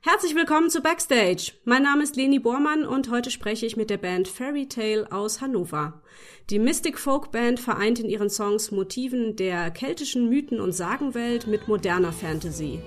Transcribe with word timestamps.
Herzlich 0.00 0.34
willkommen 0.34 0.68
zu 0.68 0.80
Backstage. 0.80 1.52
Mein 1.64 1.84
Name 1.84 2.02
ist 2.02 2.16
Leni 2.16 2.40
Bormann 2.40 2.84
und 2.84 3.08
heute 3.08 3.30
spreche 3.30 3.66
ich 3.66 3.76
mit 3.76 3.88
der 3.88 3.98
Band 3.98 4.26
Fairy 4.26 4.66
Tale 4.66 5.12
aus 5.12 5.40
Hannover. 5.40 6.02
Die 6.50 6.58
Mystic 6.58 6.98
Folk 6.98 7.30
Band 7.30 7.60
vereint 7.60 8.00
in 8.00 8.08
ihren 8.08 8.28
Songs 8.28 8.72
Motiven 8.72 9.36
der 9.36 9.70
keltischen 9.70 10.28
Mythen- 10.28 10.60
und 10.60 10.72
Sagenwelt 10.72 11.46
mit 11.46 11.68
moderner 11.68 12.12
Fantasy. 12.12 12.80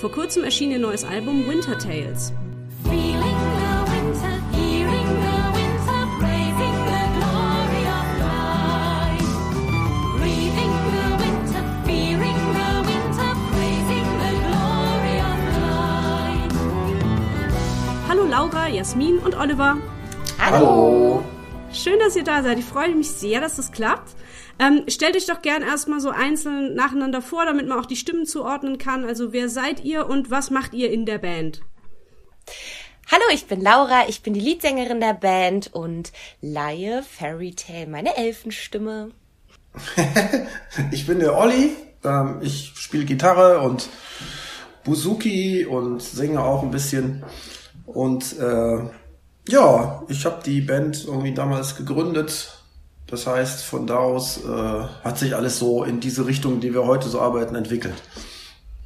Vor 0.00 0.10
kurzem 0.10 0.42
erschien 0.42 0.72
ihr 0.72 0.80
neues 0.80 1.04
Album 1.04 1.46
Winter 1.46 1.78
Tales. 1.78 2.32
Laura, 18.32 18.66
Jasmin 18.66 19.18
und 19.18 19.36
Oliver. 19.36 19.76
Hallo. 20.38 21.22
Schön, 21.70 21.98
dass 21.98 22.16
ihr 22.16 22.24
da 22.24 22.42
seid. 22.42 22.58
Ich 22.58 22.64
freue 22.64 22.94
mich 22.94 23.10
sehr, 23.10 23.42
dass 23.42 23.56
das 23.56 23.72
klappt. 23.72 24.12
Ähm, 24.58 24.84
stellt 24.88 25.16
euch 25.16 25.26
doch 25.26 25.42
gern 25.42 25.60
erstmal 25.60 26.00
so 26.00 26.08
einzeln 26.08 26.74
nacheinander 26.74 27.20
vor, 27.20 27.44
damit 27.44 27.68
man 27.68 27.78
auch 27.78 27.84
die 27.84 27.94
Stimmen 27.94 28.24
zuordnen 28.24 28.78
kann. 28.78 29.04
Also 29.04 29.34
wer 29.34 29.50
seid 29.50 29.84
ihr 29.84 30.08
und 30.08 30.30
was 30.30 30.48
macht 30.48 30.72
ihr 30.72 30.90
in 30.90 31.04
der 31.04 31.18
Band? 31.18 31.60
Hallo, 33.10 33.22
ich 33.34 33.48
bin 33.48 33.60
Laura, 33.60 34.08
ich 34.08 34.22
bin 34.22 34.32
die 34.32 34.40
Leadsängerin 34.40 35.00
der 35.00 35.12
Band 35.12 35.68
und 35.74 36.10
leihe 36.40 37.02
Fairy 37.02 37.54
Tale 37.54 37.86
meine 37.86 38.16
Elfenstimme. 38.16 39.10
ich 40.90 41.06
bin 41.06 41.18
der 41.18 41.36
Olli, 41.36 41.76
ähm, 42.02 42.38
ich 42.40 42.72
spiele 42.76 43.04
Gitarre 43.04 43.60
und 43.60 43.90
Buzuki 44.84 45.66
und 45.66 46.00
singe 46.00 46.42
auch 46.42 46.62
ein 46.62 46.70
bisschen. 46.70 47.24
Und 47.94 48.38
äh, 48.38 48.78
ja, 49.48 50.02
ich 50.08 50.24
habe 50.24 50.42
die 50.44 50.60
Band 50.60 51.04
irgendwie 51.04 51.34
damals 51.34 51.76
gegründet. 51.76 52.58
Das 53.06 53.26
heißt, 53.26 53.64
von 53.64 53.86
da 53.86 53.98
aus 53.98 54.44
äh, 54.44 54.48
hat 55.04 55.18
sich 55.18 55.34
alles 55.36 55.58
so 55.58 55.84
in 55.84 56.00
diese 56.00 56.26
Richtung, 56.26 56.60
die 56.60 56.72
wir 56.72 56.86
heute 56.86 57.08
so 57.08 57.20
arbeiten, 57.20 57.54
entwickelt. 57.54 58.02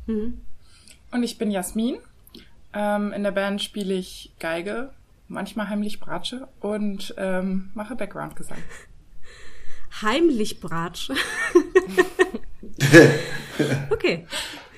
Mhm. 0.06 0.40
Und 1.12 1.22
ich 1.22 1.38
bin 1.38 1.50
Jasmin. 1.50 1.98
Ähm, 2.72 3.12
in 3.12 3.22
der 3.22 3.30
Band 3.30 3.62
spiele 3.62 3.94
ich 3.94 4.32
Geige, 4.38 4.90
manchmal 5.28 5.68
heimlich 5.68 6.00
Bratsche 6.00 6.48
und 6.60 7.14
ähm, 7.16 7.70
mache 7.74 7.94
Background-Gesang. 7.94 8.58
Heimlich 10.02 10.60
Bratsche? 10.60 11.14
okay. 13.90 14.26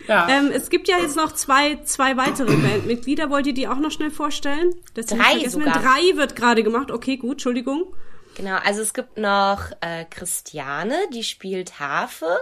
Ja. 0.09 0.27
Ähm, 0.28 0.51
es 0.53 0.70
gibt 0.70 0.89
ja 0.89 0.98
jetzt 0.98 1.17
noch 1.17 1.33
zwei, 1.33 1.77
zwei 1.84 2.17
weitere 2.17 2.56
Bandmitglieder. 2.56 3.31
Wollt 3.31 3.47
ihr 3.47 3.55
die 3.55 3.69
auch 3.69 3.78
noch 3.78 3.91
schnell 3.91 4.11
vorstellen? 4.11 4.75
Das 4.95 5.06
drei 5.06 5.48
sogar. 5.48 5.75
Drei 5.81 6.17
wird 6.17 6.34
gerade 6.34 6.62
gemacht. 6.62 6.91
Okay, 6.91 7.19
gut, 7.19 7.33
Entschuldigung. 7.33 7.95
Genau, 8.34 8.56
also 8.64 8.83
es 8.83 8.95
gibt 8.95 9.19
noch 9.19 9.70
äh, 9.81 10.05
Christiane, 10.09 10.97
die 11.12 11.25
spielt 11.25 11.79
Harfe. 11.81 12.39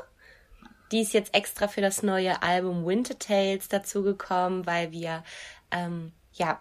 Die 0.92 1.00
ist 1.00 1.12
jetzt 1.12 1.34
extra 1.34 1.68
für 1.68 1.80
das 1.80 2.02
neue 2.02 2.42
Album 2.42 2.86
Winter 2.86 3.18
Tales 3.18 3.68
dazugekommen, 3.68 4.66
weil 4.66 4.92
wir 4.92 5.24
ähm, 5.72 6.12
ja 6.34 6.60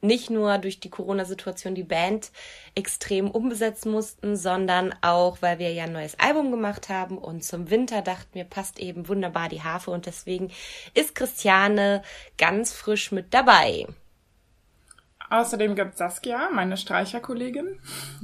nicht 0.00 0.30
nur 0.30 0.58
durch 0.58 0.80
die 0.80 0.90
Corona-Situation 0.90 1.74
die 1.74 1.82
Band 1.82 2.30
extrem 2.74 3.30
umbesetzen 3.30 3.90
mussten, 3.92 4.36
sondern 4.36 4.94
auch, 5.02 5.38
weil 5.40 5.58
wir 5.58 5.72
ja 5.72 5.84
ein 5.84 5.92
neues 5.92 6.18
Album 6.18 6.50
gemacht 6.50 6.88
haben 6.88 7.18
und 7.18 7.44
zum 7.44 7.70
Winter 7.70 8.02
dachten 8.02 8.34
wir, 8.34 8.44
passt 8.44 8.78
eben 8.78 9.08
wunderbar 9.08 9.48
die 9.48 9.62
Harfe 9.62 9.90
und 9.90 10.06
deswegen 10.06 10.50
ist 10.94 11.14
Christiane 11.14 12.02
ganz 12.38 12.72
frisch 12.72 13.12
mit 13.12 13.34
dabei. 13.34 13.86
Außerdem 15.28 15.76
gibt 15.76 15.96
Saskia, 15.96 16.48
meine 16.52 16.76
Streicherkollegin. 16.76 17.78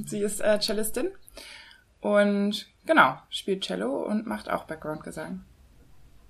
Sie 0.05 0.19
ist 0.19 0.41
äh, 0.41 0.59
Cellistin 0.59 1.11
und 2.01 2.67
genau, 2.85 3.17
spielt 3.29 3.63
Cello 3.63 4.03
und 4.03 4.27
macht 4.27 4.49
auch 4.49 4.65
Background-Gesang. 4.65 5.41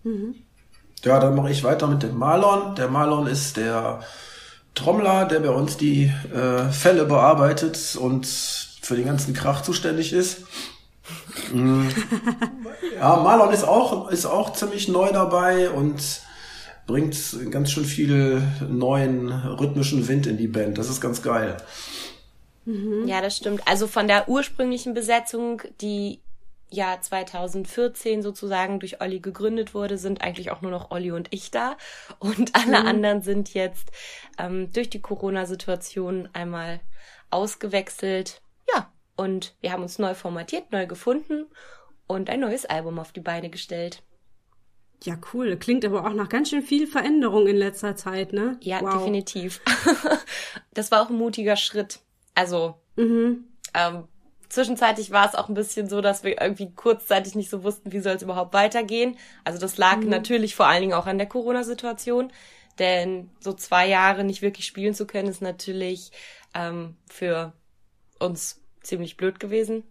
Mhm. 0.03 0.36
Ja, 1.03 1.19
dann 1.19 1.36
mache 1.36 1.52
ich 1.52 1.63
weiter 1.63 1.88
mit 1.88 2.03
dem 2.03 2.18
Marlon. 2.18 2.75
Der 2.75 2.90
Marlon 2.90 3.28
ist 3.28 3.57
der 3.57 4.02
Trommler, 4.77 5.25
der 5.25 5.39
bei 5.39 5.49
uns 5.49 5.77
die 5.77 6.11
äh, 6.33 6.71
Fälle 6.71 7.05
bearbeitet 7.05 7.97
und 7.99 8.25
für 8.25 8.95
den 8.95 9.05
ganzen 9.05 9.33
Krach 9.33 9.61
zuständig 9.61 10.13
ist. 10.13 10.43
Mm. 11.51 11.88
ja, 12.95 13.15
Marlon 13.17 13.53
ist 13.53 13.63
auch, 13.63 14.09
ist 14.09 14.25
auch 14.25 14.53
ziemlich 14.53 14.88
neu 14.88 15.11
dabei 15.11 15.69
und 15.69 16.21
bringt 16.85 17.17
ganz 17.51 17.71
schön 17.71 17.85
viel 17.85 18.41
neuen 18.69 19.31
rhythmischen 19.31 20.07
Wind 20.07 20.25
in 20.25 20.38
die 20.38 20.47
Band. 20.47 20.77
Das 20.77 20.89
ist 20.89 21.01
ganz 21.01 21.21
geil. 21.21 21.57
Mhm. 22.65 23.07
Ja, 23.07 23.21
das 23.21 23.38
stimmt. 23.38 23.61
Also 23.65 23.88
von 23.88 24.07
der 24.07 24.29
ursprünglichen 24.29 24.94
Besetzung, 24.94 25.61
die 25.81 26.19
ja 26.69 27.00
2014 27.00 28.22
sozusagen 28.22 28.79
durch 28.79 29.01
Olli 29.01 29.19
gegründet 29.19 29.73
wurde, 29.73 29.97
sind 29.97 30.22
eigentlich 30.22 30.51
auch 30.51 30.61
nur 30.61 30.72
noch 30.72 30.91
Olli 30.91 31.11
und 31.11 31.28
ich 31.31 31.51
da. 31.51 31.78
Und 32.19 32.55
alle 32.55 32.81
mhm. 32.81 32.88
anderen 32.88 33.22
sind 33.22 33.53
jetzt 33.53 33.91
ähm, 34.38 34.72
durch 34.73 34.89
die 34.89 35.01
Corona-Situation 35.01 36.29
einmal 36.33 36.79
ausgewechselt. 37.29 38.41
Ja, 38.73 38.91
und 39.16 39.56
wir 39.61 39.72
haben 39.72 39.83
uns 39.83 40.00
neu 40.00 40.13
formatiert, 40.13 40.72
neu 40.72 40.88
gefunden 40.88 41.45
und 42.06 42.29
ein 42.29 42.39
neues 42.39 42.66
Album 42.66 43.00
auf 43.00 43.11
die 43.11 43.22
Beine 43.22 43.50
gestellt. 43.50 44.03
Ja, 45.03 45.17
cool. 45.33 45.57
Klingt 45.57 45.85
aber 45.85 46.06
auch 46.06 46.13
nach 46.13 46.29
ganz 46.29 46.50
schön 46.50 46.63
viel 46.63 46.88
Veränderung 46.88 47.47
in 47.47 47.56
letzter 47.56 47.95
Zeit, 47.95 48.33
ne? 48.33 48.57
Ja, 48.61 48.81
wow. 48.81 48.94
definitiv. 48.94 49.61
das 50.73 50.91
war 50.91 51.03
auch 51.03 51.09
ein 51.09 51.17
mutiger 51.17 51.56
Schritt. 51.56 52.00
Also, 52.33 52.75
mhm. 52.95 53.45
ähm, 53.75 54.06
Zwischenzeitlich 54.50 55.12
war 55.12 55.28
es 55.28 55.35
auch 55.35 55.50
ein 55.50 55.56
bisschen 55.56 55.90
so, 55.90 56.02
dass 56.02 56.24
wir 56.24 56.41
irgendwie 56.41 56.72
kurzzeitig 56.74 57.35
nicht 57.35 57.50
so 57.50 57.63
wussten, 57.63 57.91
wie 57.91 58.00
soll 58.00 58.16
es 58.16 58.22
überhaupt 58.22 58.53
weitergehen. 58.53 59.18
Also 59.44 59.59
das 59.59 59.78
lag 59.78 59.97
mhm. 59.97 60.09
natürlich 60.09 60.56
vor 60.56 60.68
allen 60.68 60.81
Dingen 60.81 60.94
auch 60.94 61.06
an 61.06 61.18
der 61.18 61.28
Corona-Situation, 61.28 62.31
denn 62.80 63.30
so 63.40 63.53
zwei 63.53 63.88
Jahre 63.88 64.24
nicht 64.24 64.41
wirklich 64.41 64.66
spielen 64.66 64.94
zu 64.94 65.06
können, 65.06 65.28
ist 65.28 65.41
natürlich 65.41 66.12
ähm, 66.53 66.96
für 67.09 67.53
uns 68.19 68.62
ziemlich 68.81 69.18
blöd 69.18 69.40
gewesen. 69.40 69.84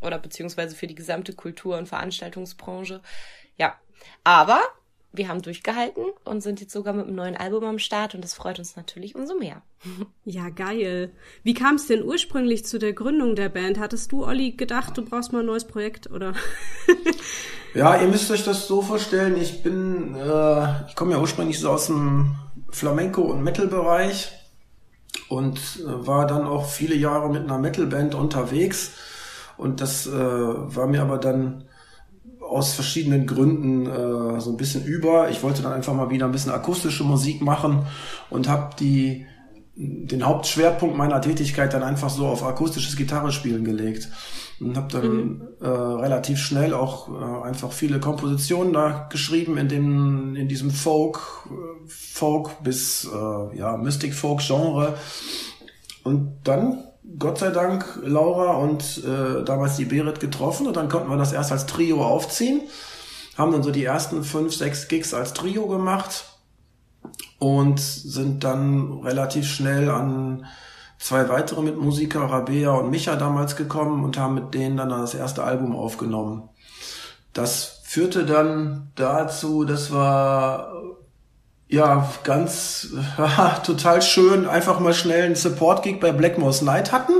Oder 0.00 0.18
beziehungsweise 0.18 0.76
für 0.76 0.86
die 0.86 0.94
gesamte 0.94 1.32
Kultur- 1.34 1.78
und 1.78 1.88
Veranstaltungsbranche. 1.88 3.02
Ja, 3.56 3.78
aber 4.24 4.60
wir 5.16 5.28
haben 5.28 5.42
durchgehalten 5.42 6.04
und 6.24 6.42
sind 6.42 6.60
jetzt 6.60 6.72
sogar 6.72 6.94
mit 6.94 7.06
einem 7.06 7.16
neuen 7.16 7.36
Album 7.36 7.64
am 7.64 7.78
Start 7.78 8.14
und 8.14 8.22
das 8.22 8.34
freut 8.34 8.58
uns 8.58 8.76
natürlich 8.76 9.14
umso 9.14 9.36
mehr. 9.36 9.62
Ja, 10.24 10.48
geil. 10.48 11.12
Wie 11.44 11.54
kam 11.54 11.76
es 11.76 11.86
denn 11.86 12.02
ursprünglich 12.02 12.64
zu 12.64 12.78
der 12.78 12.92
Gründung 12.92 13.36
der 13.36 13.48
Band? 13.48 13.78
Hattest 13.78 14.10
du, 14.10 14.24
Olli, 14.24 14.50
gedacht, 14.52 14.98
du 14.98 15.04
brauchst 15.04 15.32
mal 15.32 15.40
ein 15.40 15.46
neues 15.46 15.64
Projekt, 15.64 16.10
oder? 16.10 16.32
ja, 17.74 18.00
ihr 18.00 18.08
müsst 18.08 18.28
euch 18.32 18.44
das 18.44 18.66
so 18.66 18.82
vorstellen, 18.82 19.36
ich 19.40 19.62
bin, 19.62 20.16
äh, 20.16 20.88
ich 20.88 20.96
komme 20.96 21.12
ja 21.12 21.20
ursprünglich 21.20 21.60
so 21.60 21.70
aus 21.70 21.86
dem 21.86 22.34
Flamenco- 22.70 23.22
und 23.22 23.44
Metal-Bereich 23.44 24.32
und 25.28 25.58
äh, 25.58 26.06
war 26.06 26.26
dann 26.26 26.44
auch 26.46 26.66
viele 26.68 26.96
Jahre 26.96 27.30
mit 27.30 27.44
einer 27.44 27.58
Metal-Band 27.58 28.16
unterwegs 28.16 28.94
und 29.56 29.80
das 29.80 30.06
äh, 30.06 30.12
war 30.12 30.88
mir 30.88 31.02
aber 31.02 31.18
dann 31.18 31.64
aus 32.48 32.74
verschiedenen 32.74 33.26
Gründen 33.26 33.86
äh, 33.86 34.40
so 34.40 34.50
ein 34.50 34.56
bisschen 34.56 34.84
über. 34.84 35.30
Ich 35.30 35.42
wollte 35.42 35.62
dann 35.62 35.72
einfach 35.72 35.94
mal 35.94 36.10
wieder 36.10 36.26
ein 36.26 36.32
bisschen 36.32 36.52
akustische 36.52 37.04
Musik 37.04 37.42
machen 37.42 37.86
und 38.30 38.48
habe 38.48 38.74
die 38.78 39.26
den 39.78 40.24
Hauptschwerpunkt 40.24 40.96
meiner 40.96 41.20
Tätigkeit 41.20 41.74
dann 41.74 41.82
einfach 41.82 42.08
so 42.08 42.26
auf 42.26 42.42
akustisches 42.42 42.96
Gitarrespielen 42.96 43.62
gelegt 43.62 44.08
und 44.58 44.74
habe 44.74 44.88
dann 44.90 45.08
mhm. 45.08 45.42
äh, 45.60 45.68
relativ 45.68 46.38
schnell 46.38 46.72
auch 46.72 47.08
äh, 47.10 47.46
einfach 47.46 47.72
viele 47.72 48.00
Kompositionen 48.00 48.72
da 48.72 49.06
geschrieben 49.10 49.58
in 49.58 49.68
dem 49.68 50.34
in 50.34 50.48
diesem 50.48 50.70
Folk 50.70 51.20
Folk 51.86 52.62
bis 52.62 53.04
äh, 53.04 53.58
ja 53.58 53.76
Mystic 53.76 54.14
Folk 54.14 54.40
Genre 54.40 54.94
und 56.04 56.38
dann 56.44 56.85
Gott 57.18 57.38
sei 57.38 57.50
Dank 57.50 58.00
Laura 58.02 58.56
und 58.56 59.02
äh, 59.04 59.44
damals 59.44 59.76
die 59.76 59.84
Berit 59.84 60.20
getroffen 60.20 60.66
und 60.66 60.76
dann 60.76 60.88
konnten 60.88 61.08
wir 61.08 61.16
das 61.16 61.32
erst 61.32 61.52
als 61.52 61.66
Trio 61.66 62.04
aufziehen. 62.04 62.62
Haben 63.38 63.52
dann 63.52 63.62
so 63.62 63.70
die 63.70 63.84
ersten 63.84 64.24
fünf, 64.24 64.54
sechs 64.54 64.88
Gigs 64.88 65.14
als 65.14 65.32
Trio 65.32 65.66
gemacht 65.66 66.24
und 67.38 67.80
sind 67.80 68.44
dann 68.44 69.00
relativ 69.04 69.46
schnell 69.46 69.90
an 69.90 70.46
zwei 70.98 71.28
weitere 71.28 71.62
Mitmusiker, 71.62 72.22
Rabea 72.22 72.70
und 72.70 72.90
Micha 72.90 73.16
damals 73.16 73.56
gekommen 73.56 74.04
und 74.04 74.18
haben 74.18 74.34
mit 74.34 74.54
denen 74.54 74.76
dann 74.76 74.88
das 74.88 75.14
erste 75.14 75.44
Album 75.44 75.76
aufgenommen. 75.76 76.48
Das 77.32 77.82
führte 77.84 78.24
dann 78.24 78.90
dazu, 78.94 79.64
dass 79.64 79.92
wir 79.92 80.72
ja, 81.68 82.10
ganz 82.24 82.88
ja, 83.18 83.60
total 83.64 84.02
schön 84.02 84.46
einfach 84.46 84.80
mal 84.80 84.94
schnell 84.94 85.24
einen 85.24 85.36
Support-Gig 85.36 86.00
bei 86.00 86.12
Blackmore's 86.12 86.62
Night 86.62 86.92
hatten. 86.92 87.12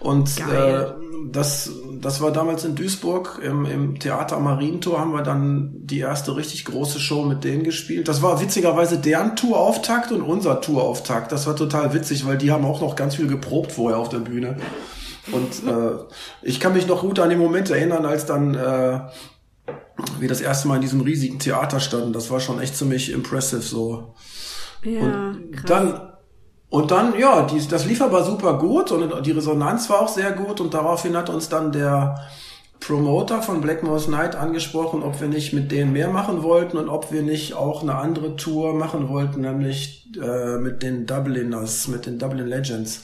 Und 0.00 0.30
äh, 0.40 0.86
das, 1.30 1.70
das 2.00 2.22
war 2.22 2.32
damals 2.32 2.64
in 2.64 2.74
Duisburg 2.74 3.38
im, 3.42 3.66
im 3.66 3.98
Theater 3.98 4.40
Marientor 4.40 4.98
haben 4.98 5.12
wir 5.12 5.22
dann 5.22 5.72
die 5.74 5.98
erste 5.98 6.36
richtig 6.36 6.64
große 6.64 6.98
Show 6.98 7.24
mit 7.24 7.44
denen 7.44 7.64
gespielt. 7.64 8.08
Das 8.08 8.22
war 8.22 8.40
witzigerweise 8.40 8.96
deren 8.96 9.36
Tourauftakt 9.36 10.10
und 10.10 10.22
unser 10.22 10.62
Tourauftakt. 10.62 11.30
Das 11.32 11.46
war 11.46 11.54
total 11.54 11.92
witzig, 11.92 12.26
weil 12.26 12.38
die 12.38 12.50
haben 12.50 12.64
auch 12.64 12.80
noch 12.80 12.96
ganz 12.96 13.16
viel 13.16 13.26
geprobt 13.26 13.72
vorher 13.72 13.98
auf 13.98 14.08
der 14.08 14.20
Bühne. 14.20 14.56
Und 15.32 15.68
äh, 15.68 15.98
ich 16.42 16.60
kann 16.60 16.72
mich 16.72 16.86
noch 16.86 17.02
gut 17.02 17.18
an 17.20 17.28
den 17.28 17.38
Moment 17.38 17.70
erinnern, 17.70 18.06
als 18.06 18.24
dann 18.24 18.54
äh, 18.54 19.00
wir 20.18 20.28
das 20.28 20.40
erste 20.40 20.68
Mal 20.68 20.76
in 20.76 20.82
diesem 20.82 21.00
riesigen 21.00 21.38
Theater 21.38 21.80
standen. 21.80 22.12
Das 22.12 22.30
war 22.30 22.40
schon 22.40 22.60
echt 22.60 22.76
ziemlich 22.76 23.10
impressive 23.10 23.62
so. 23.62 24.14
Ja, 24.84 25.00
und 25.00 25.52
krass. 25.52 25.64
dann 25.66 26.10
und 26.70 26.92
dann, 26.92 27.18
ja, 27.18 27.42
die, 27.42 27.66
das 27.66 27.84
lief 27.84 28.00
aber 28.00 28.22
super 28.22 28.56
gut 28.58 28.92
und 28.92 29.26
die 29.26 29.32
Resonanz 29.32 29.90
war 29.90 30.00
auch 30.00 30.08
sehr 30.08 30.30
gut 30.30 30.60
und 30.60 30.72
daraufhin 30.72 31.16
hat 31.16 31.28
uns 31.28 31.48
dann 31.48 31.72
der 31.72 32.14
Promoter 32.78 33.42
von 33.42 33.60
Black 33.60 33.82
Mouse 33.82 34.06
Night 34.06 34.36
angesprochen, 34.36 35.02
ob 35.02 35.20
wir 35.20 35.26
nicht 35.26 35.52
mit 35.52 35.72
denen 35.72 35.92
mehr 35.92 36.08
machen 36.08 36.44
wollten 36.44 36.76
und 36.78 36.88
ob 36.88 37.12
wir 37.12 37.22
nicht 37.22 37.54
auch 37.54 37.82
eine 37.82 37.96
andere 37.96 38.36
Tour 38.36 38.74
machen 38.74 39.08
wollten, 39.08 39.42
nämlich 39.42 40.08
äh, 40.20 40.58
mit 40.58 40.82
den 40.82 41.06
Dubliners, 41.06 41.88
mit 41.88 42.06
den 42.06 42.18
Dublin 42.18 42.46
Legends. 42.46 43.02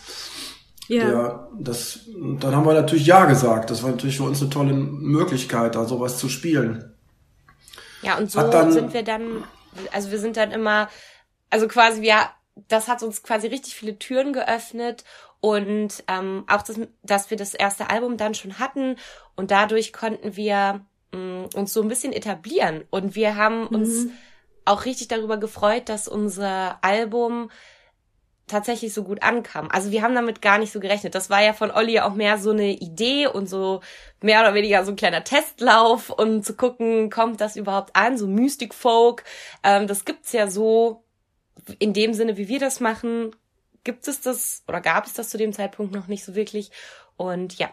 Ja. 0.88 1.08
Der, 1.08 1.48
das, 1.58 2.00
dann 2.40 2.54
haben 2.54 2.66
wir 2.66 2.74
natürlich 2.74 3.06
Ja 3.06 3.24
gesagt. 3.24 3.70
Das 3.70 3.82
war 3.82 3.90
natürlich 3.90 4.16
für 4.16 4.24
uns 4.24 4.40
eine 4.40 4.50
tolle 4.50 4.72
Möglichkeit, 4.72 5.74
da 5.74 5.84
sowas 5.84 6.18
zu 6.18 6.28
spielen. 6.28 6.94
Ja, 8.02 8.18
und 8.18 8.30
so 8.30 8.40
dann, 8.50 8.70
sind 8.70 8.92
wir 8.92 9.02
dann, 9.02 9.44
also 9.92 10.10
wir 10.10 10.18
sind 10.18 10.36
dann 10.36 10.52
immer, 10.52 10.88
also 11.50 11.66
quasi 11.66 12.02
wir 12.02 12.16
das 12.68 12.88
hat 12.88 13.02
uns 13.02 13.22
quasi 13.22 13.46
richtig 13.48 13.74
viele 13.74 13.98
Türen 13.98 14.32
geöffnet 14.32 15.04
und 15.40 16.02
ähm, 16.08 16.44
auch, 16.48 16.62
das, 16.62 16.80
dass 17.02 17.30
wir 17.30 17.36
das 17.36 17.54
erste 17.54 17.90
Album 17.90 18.16
dann 18.16 18.34
schon 18.34 18.58
hatten 18.58 18.96
und 19.36 19.50
dadurch 19.50 19.92
konnten 19.92 20.36
wir 20.36 20.80
mh, 21.12 21.18
mm, 21.18 21.48
uns 21.54 21.72
so 21.72 21.82
ein 21.82 21.88
bisschen 21.88 22.12
etablieren 22.12 22.84
und 22.90 23.14
wir 23.14 23.36
haben 23.36 23.62
mhm. 23.62 23.66
uns 23.68 24.06
auch 24.64 24.84
richtig 24.84 25.08
darüber 25.08 25.36
gefreut, 25.36 25.88
dass 25.88 26.08
unser 26.08 26.82
Album 26.82 27.50
tatsächlich 28.46 28.94
so 28.94 29.02
gut 29.02 29.22
ankam. 29.22 29.68
Also 29.70 29.90
wir 29.90 30.02
haben 30.02 30.14
damit 30.14 30.40
gar 30.40 30.58
nicht 30.58 30.72
so 30.72 30.78
gerechnet. 30.78 31.14
Das 31.14 31.30
war 31.30 31.42
ja 31.42 31.52
von 31.52 31.70
Olli 31.70 31.98
auch 32.00 32.14
mehr 32.14 32.38
so 32.38 32.50
eine 32.50 32.70
Idee 32.72 33.26
und 33.26 33.48
so 33.48 33.80
mehr 34.20 34.40
oder 34.40 34.54
weniger 34.54 34.84
so 34.84 34.92
ein 34.92 34.96
kleiner 34.96 35.24
Testlauf 35.24 36.10
und 36.10 36.44
zu 36.44 36.54
gucken, 36.54 37.10
kommt 37.10 37.40
das 37.40 37.56
überhaupt 37.56 37.96
an, 37.96 38.16
so 38.16 38.26
Mystic 38.26 38.72
Folk. 38.72 39.24
Ähm, 39.64 39.86
das 39.86 40.04
gibt's 40.04 40.32
ja 40.32 40.48
so 40.48 41.04
in 41.78 41.92
dem 41.92 42.14
Sinne, 42.14 42.36
wie 42.36 42.48
wir 42.48 42.60
das 42.60 42.80
machen, 42.80 43.34
gibt 43.82 44.06
es 44.06 44.20
das 44.20 44.62
oder 44.68 44.80
gab 44.80 45.06
es 45.06 45.14
das 45.14 45.28
zu 45.28 45.38
dem 45.38 45.52
Zeitpunkt 45.52 45.92
noch 45.92 46.06
nicht 46.06 46.24
so 46.24 46.34
wirklich. 46.34 46.70
Und 47.16 47.58
ja, 47.58 47.70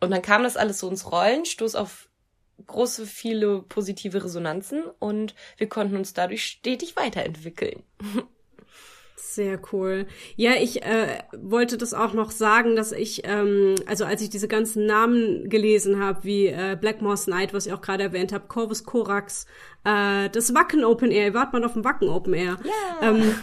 und 0.00 0.10
dann 0.10 0.22
kam 0.22 0.42
das 0.42 0.56
alles 0.56 0.78
so 0.78 0.88
ins 0.88 1.10
Rollen, 1.10 1.44
stoß 1.44 1.74
auf 1.74 2.08
große, 2.66 3.06
viele 3.06 3.62
positive 3.62 4.22
Resonanzen 4.22 4.84
und 5.00 5.34
wir 5.56 5.68
konnten 5.68 5.96
uns 5.96 6.12
dadurch 6.12 6.44
stetig 6.44 6.94
weiterentwickeln. 6.96 7.82
Sehr 9.26 9.58
cool. 9.72 10.06
Ja, 10.36 10.52
ich 10.60 10.82
äh, 10.82 11.18
wollte 11.36 11.78
das 11.78 11.94
auch 11.94 12.12
noch 12.12 12.30
sagen, 12.30 12.76
dass 12.76 12.92
ich, 12.92 13.22
ähm, 13.24 13.74
also 13.86 14.04
als 14.04 14.20
ich 14.20 14.28
diese 14.28 14.48
ganzen 14.48 14.84
Namen 14.84 15.48
gelesen 15.48 15.98
habe, 15.98 16.24
wie 16.24 16.46
äh, 16.46 16.76
Blackmore's 16.78 17.26
Night, 17.26 17.54
was 17.54 17.66
ich 17.66 17.72
auch 17.72 17.80
gerade 17.80 18.02
erwähnt 18.02 18.32
habe, 18.32 18.44
Corvus 18.48 18.84
Corax, 18.84 19.46
äh, 19.84 20.28
das 20.28 20.54
Wacken 20.54 20.84
Open 20.84 21.10
Air, 21.10 21.28
ihr 21.28 21.34
wart 21.34 21.54
mal 21.54 21.64
auf 21.64 21.72
dem 21.72 21.84
Wacken 21.84 22.08
Open 22.08 22.34
Air. 22.34 22.58
Ja. 22.64 23.10
Ähm, 23.10 23.34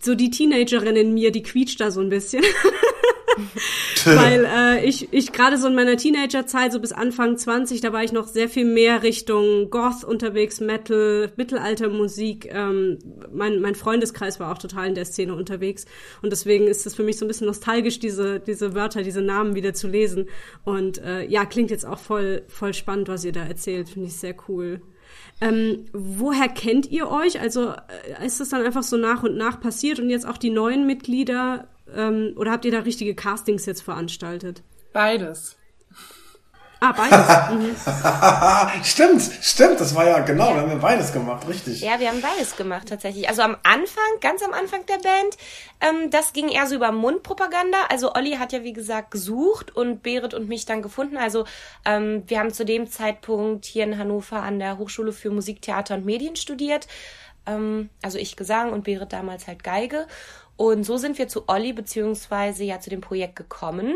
so 0.00 0.14
die 0.14 0.30
Teenagerin 0.30 0.94
in 0.94 1.12
mir, 1.12 1.32
die 1.32 1.42
quietscht 1.42 1.80
da 1.80 1.90
so 1.90 2.00
ein 2.00 2.10
bisschen. 2.10 2.44
Weil 4.04 4.44
äh, 4.44 4.84
ich, 4.84 5.12
ich 5.12 5.32
gerade 5.32 5.58
so 5.58 5.68
in 5.68 5.74
meiner 5.74 5.96
Teenagerzeit, 5.96 6.72
so 6.72 6.80
bis 6.80 6.92
Anfang 6.92 7.36
20, 7.36 7.80
da 7.80 7.92
war 7.92 8.04
ich 8.04 8.12
noch 8.12 8.26
sehr 8.26 8.48
viel 8.48 8.64
mehr 8.64 9.02
Richtung 9.02 9.70
Goth 9.70 10.04
unterwegs, 10.04 10.60
Metal, 10.60 11.32
Mittelaltermusik. 11.36 12.48
Ähm, 12.52 12.98
mein, 13.32 13.60
mein 13.60 13.74
Freundeskreis 13.74 14.40
war 14.40 14.52
auch 14.52 14.58
total 14.58 14.88
in 14.88 14.94
der 14.94 15.04
Szene 15.04 15.34
unterwegs. 15.34 15.86
Und 16.22 16.30
deswegen 16.30 16.66
ist 16.66 16.86
es 16.86 16.94
für 16.94 17.02
mich 17.02 17.18
so 17.18 17.24
ein 17.24 17.28
bisschen 17.28 17.46
nostalgisch, 17.46 17.98
diese, 17.98 18.40
diese 18.40 18.74
Wörter, 18.74 19.02
diese 19.02 19.22
Namen 19.22 19.54
wieder 19.54 19.74
zu 19.74 19.88
lesen. 19.88 20.28
Und 20.64 20.98
äh, 20.98 21.24
ja, 21.26 21.44
klingt 21.44 21.70
jetzt 21.70 21.86
auch 21.86 21.98
voll, 21.98 22.42
voll 22.48 22.74
spannend, 22.74 23.08
was 23.08 23.24
ihr 23.24 23.32
da 23.32 23.44
erzählt. 23.44 23.88
Finde 23.88 24.08
ich 24.08 24.16
sehr 24.16 24.34
cool. 24.48 24.80
Ähm, 25.40 25.86
woher 25.92 26.48
kennt 26.48 26.90
ihr 26.90 27.08
euch? 27.08 27.40
Also 27.40 27.70
äh, 27.70 28.26
ist 28.26 28.40
das 28.40 28.48
dann 28.48 28.64
einfach 28.64 28.82
so 28.82 28.96
nach 28.96 29.22
und 29.22 29.36
nach 29.36 29.60
passiert 29.60 30.00
und 30.00 30.10
jetzt 30.10 30.26
auch 30.26 30.36
die 30.36 30.50
neuen 30.50 30.86
Mitglieder 30.86 31.68
ähm, 31.94 32.34
oder 32.36 32.52
habt 32.52 32.64
ihr 32.64 32.72
da 32.72 32.80
richtige 32.80 33.14
Castings 33.14 33.66
jetzt 33.66 33.82
veranstaltet? 33.82 34.62
Beides. 34.92 35.58
Ah, 36.80 36.92
beides. 36.92 37.18
Mhm. 37.48 38.84
stimmt, 38.84 39.22
stimmt, 39.40 39.80
das 39.80 39.94
war 39.94 40.06
ja 40.06 40.20
genau, 40.20 40.54
wir 40.54 40.60
haben 40.60 40.70
ja 40.70 40.76
beides 40.76 41.12
gemacht, 41.12 41.48
richtig. 41.48 41.80
Ja, 41.80 41.98
wir 41.98 42.08
haben 42.08 42.20
beides 42.20 42.56
gemacht 42.56 42.88
tatsächlich. 42.88 43.28
Also 43.28 43.42
am 43.42 43.56
Anfang, 43.62 44.04
ganz 44.20 44.42
am 44.42 44.52
Anfang 44.52 44.84
der 44.86 44.98
Band, 44.98 45.36
ähm, 45.80 46.10
das 46.10 46.32
ging 46.32 46.48
eher 46.48 46.66
so 46.66 46.76
über 46.76 46.92
Mundpropaganda. 46.92 47.78
Also 47.88 48.14
Olli 48.14 48.32
hat 48.32 48.52
ja 48.52 48.62
wie 48.62 48.72
gesagt 48.72 49.10
gesucht 49.10 49.74
und 49.74 50.02
Berit 50.02 50.34
und 50.34 50.48
mich 50.48 50.66
dann 50.66 50.82
gefunden. 50.82 51.16
Also 51.16 51.46
ähm, 51.84 52.22
wir 52.26 52.38
haben 52.38 52.52
zu 52.52 52.64
dem 52.64 52.88
Zeitpunkt 52.88 53.64
hier 53.64 53.84
in 53.84 53.98
Hannover 53.98 54.42
an 54.42 54.58
der 54.58 54.78
Hochschule 54.78 55.12
für 55.12 55.30
Musik, 55.30 55.62
Theater 55.62 55.94
und 55.94 56.04
Medien 56.04 56.36
studiert. 56.36 56.86
Ähm, 57.46 57.88
also 58.02 58.18
ich 58.18 58.36
Gesang 58.36 58.72
und 58.72 58.84
Berit 58.84 59.12
damals 59.12 59.46
halt 59.46 59.64
Geige. 59.64 60.06
Und 60.58 60.82
so 60.82 60.96
sind 60.96 61.18
wir 61.18 61.28
zu 61.28 61.48
Olli 61.48 61.72
beziehungsweise 61.72 62.64
ja 62.64 62.80
zu 62.80 62.90
dem 62.90 63.00
Projekt 63.00 63.36
gekommen. 63.36 63.94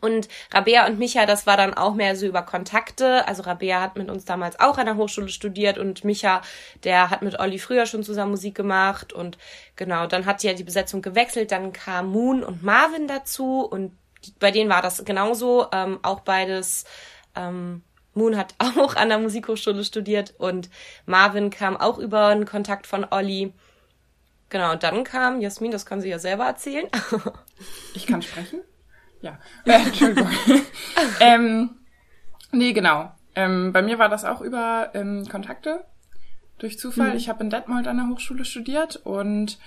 Und 0.00 0.28
Rabea 0.52 0.86
und 0.86 1.00
Micha, 1.00 1.26
das 1.26 1.44
war 1.46 1.56
dann 1.56 1.74
auch 1.74 1.94
mehr 1.94 2.14
so 2.14 2.24
über 2.24 2.42
Kontakte. 2.42 3.26
Also 3.26 3.42
Rabea 3.42 3.80
hat 3.80 3.96
mit 3.96 4.08
uns 4.08 4.24
damals 4.24 4.60
auch 4.60 4.78
an 4.78 4.86
der 4.86 4.96
Hochschule 4.96 5.28
studiert 5.28 5.76
und 5.76 6.04
Micha, 6.04 6.40
der 6.84 7.10
hat 7.10 7.22
mit 7.22 7.40
Olli 7.40 7.58
früher 7.58 7.86
schon 7.86 8.04
zusammen 8.04 8.30
Musik 8.30 8.54
gemacht. 8.54 9.12
Und 9.12 9.38
genau, 9.74 10.06
dann 10.06 10.24
hat 10.24 10.44
ja 10.44 10.54
die 10.54 10.62
Besetzung 10.62 11.02
gewechselt. 11.02 11.50
Dann 11.50 11.72
kam 11.72 12.12
Moon 12.12 12.44
und 12.44 12.62
Marvin 12.62 13.08
dazu 13.08 13.60
und 13.62 13.92
bei 14.38 14.52
denen 14.52 14.70
war 14.70 14.82
das 14.82 15.04
genauso. 15.04 15.66
Ähm, 15.72 15.98
auch 16.02 16.20
beides. 16.20 16.84
Ähm, 17.34 17.82
Moon 18.14 18.36
hat 18.36 18.54
auch 18.58 18.94
an 18.94 19.08
der 19.08 19.18
Musikhochschule 19.18 19.84
studiert 19.84 20.32
und 20.38 20.70
Marvin 21.06 21.50
kam 21.50 21.76
auch 21.76 21.98
über 21.98 22.26
einen 22.26 22.46
Kontakt 22.46 22.86
von 22.86 23.04
Olli. 23.10 23.52
Genau, 24.48 24.72
und 24.72 24.82
dann 24.82 25.04
kam 25.04 25.40
Jasmin, 25.40 25.72
das 25.72 25.86
kann 25.86 26.00
sie 26.00 26.08
ja 26.08 26.18
selber 26.18 26.44
erzählen. 26.44 26.86
ich 27.94 28.06
kann 28.06 28.22
sprechen? 28.22 28.60
Ja. 29.20 29.38
Äh, 29.64 29.82
Entschuldigung. 29.82 30.30
ähm, 31.20 31.70
nee, 32.52 32.72
genau. 32.72 33.12
Ähm, 33.34 33.72
bei 33.72 33.82
mir 33.82 33.98
war 33.98 34.08
das 34.08 34.24
auch 34.24 34.40
über 34.40 34.90
ähm, 34.94 35.26
Kontakte 35.28 35.84
durch 36.58 36.78
Zufall. 36.78 37.10
Mhm. 37.10 37.16
Ich 37.16 37.28
habe 37.28 37.42
in 37.42 37.50
Detmold 37.50 37.86
an 37.88 37.96
der 37.96 38.08
Hochschule 38.08 38.44
studiert 38.44 38.96
und 38.96 39.58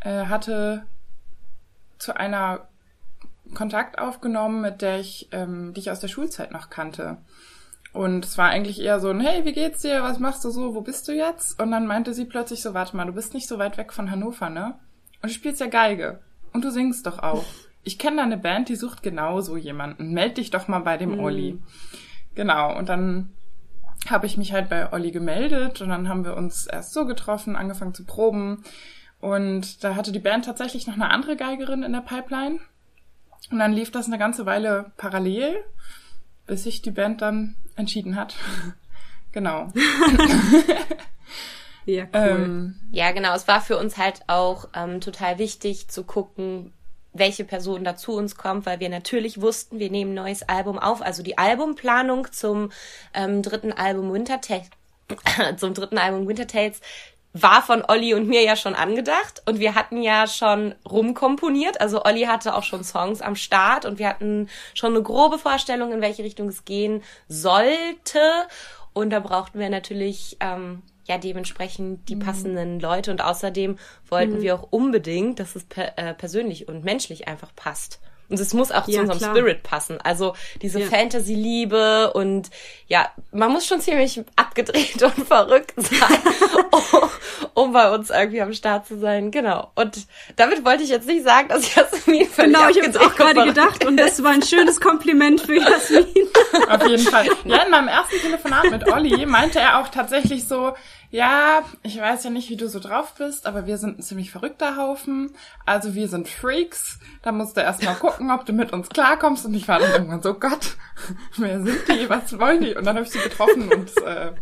äh, 0.00 0.26
hatte 0.26 0.86
zu 1.98 2.16
einer 2.16 2.68
Kontakt 3.54 3.98
aufgenommen, 3.98 4.62
mit 4.62 4.82
der 4.82 5.00
ich, 5.00 5.28
ähm, 5.32 5.74
die 5.74 5.80
ich 5.80 5.90
aus 5.90 6.00
der 6.00 6.08
Schulzeit 6.08 6.50
noch 6.50 6.70
kannte. 6.70 7.18
Und 7.94 8.24
es 8.24 8.36
war 8.36 8.48
eigentlich 8.48 8.80
eher 8.80 8.98
so 8.98 9.08
ein, 9.08 9.20
hey, 9.20 9.44
wie 9.44 9.52
geht's 9.52 9.82
dir? 9.82 10.02
Was 10.02 10.18
machst 10.18 10.44
du 10.44 10.50
so? 10.50 10.74
Wo 10.74 10.80
bist 10.80 11.06
du 11.06 11.12
jetzt? 11.12 11.60
Und 11.62 11.70
dann 11.70 11.86
meinte 11.86 12.12
sie 12.12 12.24
plötzlich 12.24 12.60
so, 12.60 12.74
warte 12.74 12.96
mal, 12.96 13.06
du 13.06 13.12
bist 13.12 13.34
nicht 13.34 13.48
so 13.48 13.56
weit 13.58 13.78
weg 13.78 13.92
von 13.92 14.10
Hannover, 14.10 14.50
ne? 14.50 14.74
Und 15.22 15.30
du 15.30 15.34
spielst 15.34 15.60
ja 15.60 15.68
Geige. 15.68 16.18
Und 16.52 16.64
du 16.64 16.70
singst 16.70 17.06
doch 17.06 17.20
auch. 17.20 17.44
Ich 17.86 17.98
kenne 17.98 18.16
da 18.16 18.22
eine 18.22 18.38
Band, 18.38 18.70
die 18.70 18.76
sucht 18.76 19.02
genau 19.02 19.42
so 19.42 19.58
jemanden. 19.58 20.14
Meld 20.14 20.38
dich 20.38 20.50
doch 20.50 20.68
mal 20.68 20.78
bei 20.78 20.96
dem 20.96 21.16
mhm. 21.16 21.20
Olli. 21.20 21.58
Genau. 22.34 22.74
Und 22.74 22.88
dann 22.88 23.34
habe 24.08 24.24
ich 24.24 24.38
mich 24.38 24.54
halt 24.54 24.70
bei 24.70 24.90
Olli 24.90 25.10
gemeldet 25.10 25.82
und 25.82 25.90
dann 25.90 26.08
haben 26.08 26.24
wir 26.24 26.34
uns 26.34 26.66
erst 26.66 26.94
so 26.94 27.04
getroffen, 27.04 27.56
angefangen 27.56 27.92
zu 27.92 28.06
proben. 28.06 28.64
Und 29.20 29.84
da 29.84 29.96
hatte 29.96 30.12
die 30.12 30.18
Band 30.18 30.46
tatsächlich 30.46 30.86
noch 30.86 30.94
eine 30.94 31.10
andere 31.10 31.36
Geigerin 31.36 31.82
in 31.82 31.92
der 31.92 32.00
Pipeline. 32.00 32.58
Und 33.50 33.58
dann 33.58 33.74
lief 33.74 33.90
das 33.90 34.06
eine 34.06 34.16
ganze 34.18 34.46
Weile 34.46 34.92
parallel, 34.96 35.56
bis 36.46 36.64
sich 36.64 36.80
die 36.80 36.90
Band 36.90 37.20
dann 37.20 37.54
entschieden 37.76 38.16
hat. 38.16 38.34
genau. 39.32 39.72
ja, 41.86 42.04
cool. 42.04 42.08
Ähm, 42.12 42.80
ja, 42.90 43.12
genau. 43.12 43.34
Es 43.34 43.48
war 43.48 43.60
für 43.60 43.78
uns 43.78 43.96
halt 43.96 44.22
auch 44.26 44.68
ähm, 44.74 45.00
total 45.00 45.38
wichtig 45.38 45.88
zu 45.88 46.04
gucken, 46.04 46.72
welche 47.14 47.44
Person 47.44 47.84
da 47.84 47.96
zu 47.96 48.12
uns 48.12 48.36
kommt, 48.36 48.66
weil 48.66 48.80
wir 48.80 48.88
natürlich 48.88 49.40
wussten, 49.40 49.78
wir 49.78 49.90
nehmen 49.90 50.12
ein 50.12 50.24
neues 50.24 50.42
Album 50.42 50.78
auf. 50.78 51.00
Also 51.00 51.22
die 51.22 51.38
Albumplanung 51.38 52.30
zum 52.32 52.70
ähm, 53.14 53.40
dritten 53.40 53.72
Album 53.72 54.12
Winter 54.12 54.40
Tales, 54.40 54.68
zum 55.56 55.74
dritten 55.74 55.96
Album 55.96 56.26
Winter 56.26 56.46
Tales 56.46 56.80
war 57.34 57.62
von 57.62 57.82
Olli 57.86 58.14
und 58.14 58.28
mir 58.28 58.42
ja 58.42 58.54
schon 58.54 58.76
angedacht 58.76 59.42
und 59.44 59.58
wir 59.58 59.74
hatten 59.74 60.00
ja 60.00 60.28
schon 60.28 60.74
rumkomponiert. 60.88 61.80
Also 61.80 62.04
Olli 62.04 62.22
hatte 62.22 62.54
auch 62.54 62.62
schon 62.62 62.84
Songs 62.84 63.20
am 63.20 63.34
Start 63.34 63.84
und 63.84 63.98
wir 63.98 64.08
hatten 64.08 64.48
schon 64.72 64.94
eine 64.94 65.02
grobe 65.02 65.38
Vorstellung, 65.38 65.92
in 65.92 66.00
welche 66.00 66.22
Richtung 66.22 66.48
es 66.48 66.64
gehen 66.64 67.02
sollte. 67.26 68.20
Und 68.92 69.10
da 69.10 69.18
brauchten 69.18 69.58
wir 69.58 69.68
natürlich 69.68 70.36
ähm, 70.38 70.82
ja 71.06 71.18
dementsprechend 71.18 72.08
die 72.08 72.14
mhm. 72.14 72.20
passenden 72.20 72.80
Leute 72.80 73.10
und 73.10 73.20
außerdem 73.20 73.78
wollten 74.08 74.38
mhm. 74.38 74.42
wir 74.42 74.54
auch 74.54 74.68
unbedingt, 74.70 75.40
dass 75.40 75.56
es 75.56 75.64
per, 75.64 75.98
äh, 75.98 76.14
persönlich 76.14 76.68
und 76.68 76.84
menschlich 76.84 77.26
einfach 77.26 77.50
passt. 77.56 78.00
Und 78.28 78.40
es 78.40 78.54
muss 78.54 78.72
auch 78.72 78.88
ja, 78.88 78.94
zu 78.94 79.00
unserem 79.00 79.18
klar. 79.18 79.36
Spirit 79.36 79.62
passen. 79.62 79.98
Also 80.02 80.34
diese 80.62 80.80
ja. 80.80 80.86
Fantasy-Liebe 80.86 82.12
und 82.14 82.50
ja, 82.86 83.08
man 83.32 83.52
muss 83.52 83.66
schon 83.66 83.80
ziemlich 83.80 84.22
abgedreht 84.36 85.02
und 85.02 85.26
verrückt 85.26 85.74
sein, 85.76 86.18
um, 86.70 87.10
um, 87.54 87.72
bei 87.72 87.92
uns 87.92 88.10
irgendwie 88.10 88.40
am 88.40 88.52
Start 88.52 88.86
zu 88.86 88.98
sein. 88.98 89.30
Genau. 89.30 89.70
Und 89.74 90.06
damit 90.36 90.64
wollte 90.64 90.82
ich 90.84 90.90
jetzt 90.90 91.06
nicht 91.06 91.24
sagen, 91.24 91.48
dass 91.48 91.74
Jasmin 91.74 92.26
völlig 92.30 92.54
Genau, 92.54 92.68
ich 92.68 92.82
habe 92.82 93.00
auch 93.00 93.14
gerade 93.14 93.44
gedacht 93.44 93.84
und 93.84 93.96
das 93.96 94.22
war 94.22 94.32
ein 94.32 94.42
schönes 94.42 94.80
Kompliment 94.80 95.42
für 95.42 95.56
Jasmin. 95.56 96.28
Auf 96.68 96.86
jeden 96.86 97.04
Fall. 97.04 97.26
Ja, 97.44 97.62
in 97.62 97.70
meinem 97.70 97.88
ersten 97.88 98.18
Telefonat 98.20 98.70
mit 98.70 98.90
Olli 98.90 99.26
meinte 99.26 99.60
er 99.60 99.80
auch 99.80 99.88
tatsächlich 99.88 100.48
so, 100.48 100.74
ja, 101.10 101.62
ich 101.82 101.98
weiß 101.98 102.24
ja 102.24 102.30
nicht, 102.30 102.50
wie 102.50 102.56
du 102.56 102.68
so 102.68 102.80
drauf 102.80 103.14
bist, 103.16 103.46
aber 103.46 103.66
wir 103.66 103.78
sind 103.78 103.98
ein 103.98 104.02
ziemlich 104.02 104.30
verrückter 104.30 104.76
Haufen. 104.76 105.30
Also 105.64 105.94
wir 105.94 106.08
sind 106.08 106.28
Freaks. 106.28 106.98
Da 107.22 107.32
musst 107.32 107.56
du 107.56 107.60
erstmal 107.60 107.94
gucken, 107.94 108.30
ob 108.30 108.44
du 108.46 108.52
mit 108.52 108.72
uns 108.72 108.88
klarkommst. 108.88 109.46
Und 109.46 109.54
ich 109.54 109.68
war 109.68 109.78
dann 109.78 109.92
irgendwann 109.92 110.22
so, 110.22 110.34
Gott, 110.34 110.76
wer 111.36 111.62
sind 111.62 111.88
die? 111.88 112.08
Was 112.08 112.38
wollen 112.38 112.62
die? 112.62 112.74
Und 112.74 112.84
dann 112.84 112.96
habe 112.96 113.06
ich 113.06 113.12
sie 113.12 113.20
getroffen 113.20 113.72
und 113.72 113.96
äh, 114.04 114.32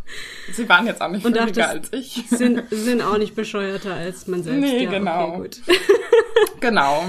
sie 0.53 0.69
waren 0.69 0.87
jetzt 0.87 1.03
auch 1.03 1.09
nicht 1.09 1.25
und 1.25 1.37
als 1.37 1.93
ich. 1.93 2.25
Sind, 2.29 2.63
sind 2.71 3.03
auch 3.03 3.19
nicht 3.19 3.35
bescheuerter 3.35 3.95
als 3.95 4.27
man 4.27 4.43
selbst. 4.43 4.61
Nee, 4.61 4.85
ja, 4.85 4.91
genau. 4.91 5.37
Okay, 5.37 5.51
genau. 6.61 7.05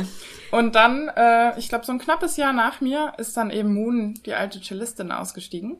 Und 0.51 0.75
dann, 0.75 1.07
äh, 1.15 1.57
ich 1.57 1.69
glaube, 1.69 1.85
so 1.85 1.91
ein 1.91 1.99
knappes 1.99 2.37
Jahr 2.37 2.53
nach 2.53 2.79
mir 2.79 3.13
ist 3.17 3.35
dann 3.37 3.49
eben 3.49 3.73
Moon, 3.73 4.19
die 4.25 4.33
alte 4.33 4.61
Cellistin, 4.61 5.11
ausgestiegen. 5.11 5.77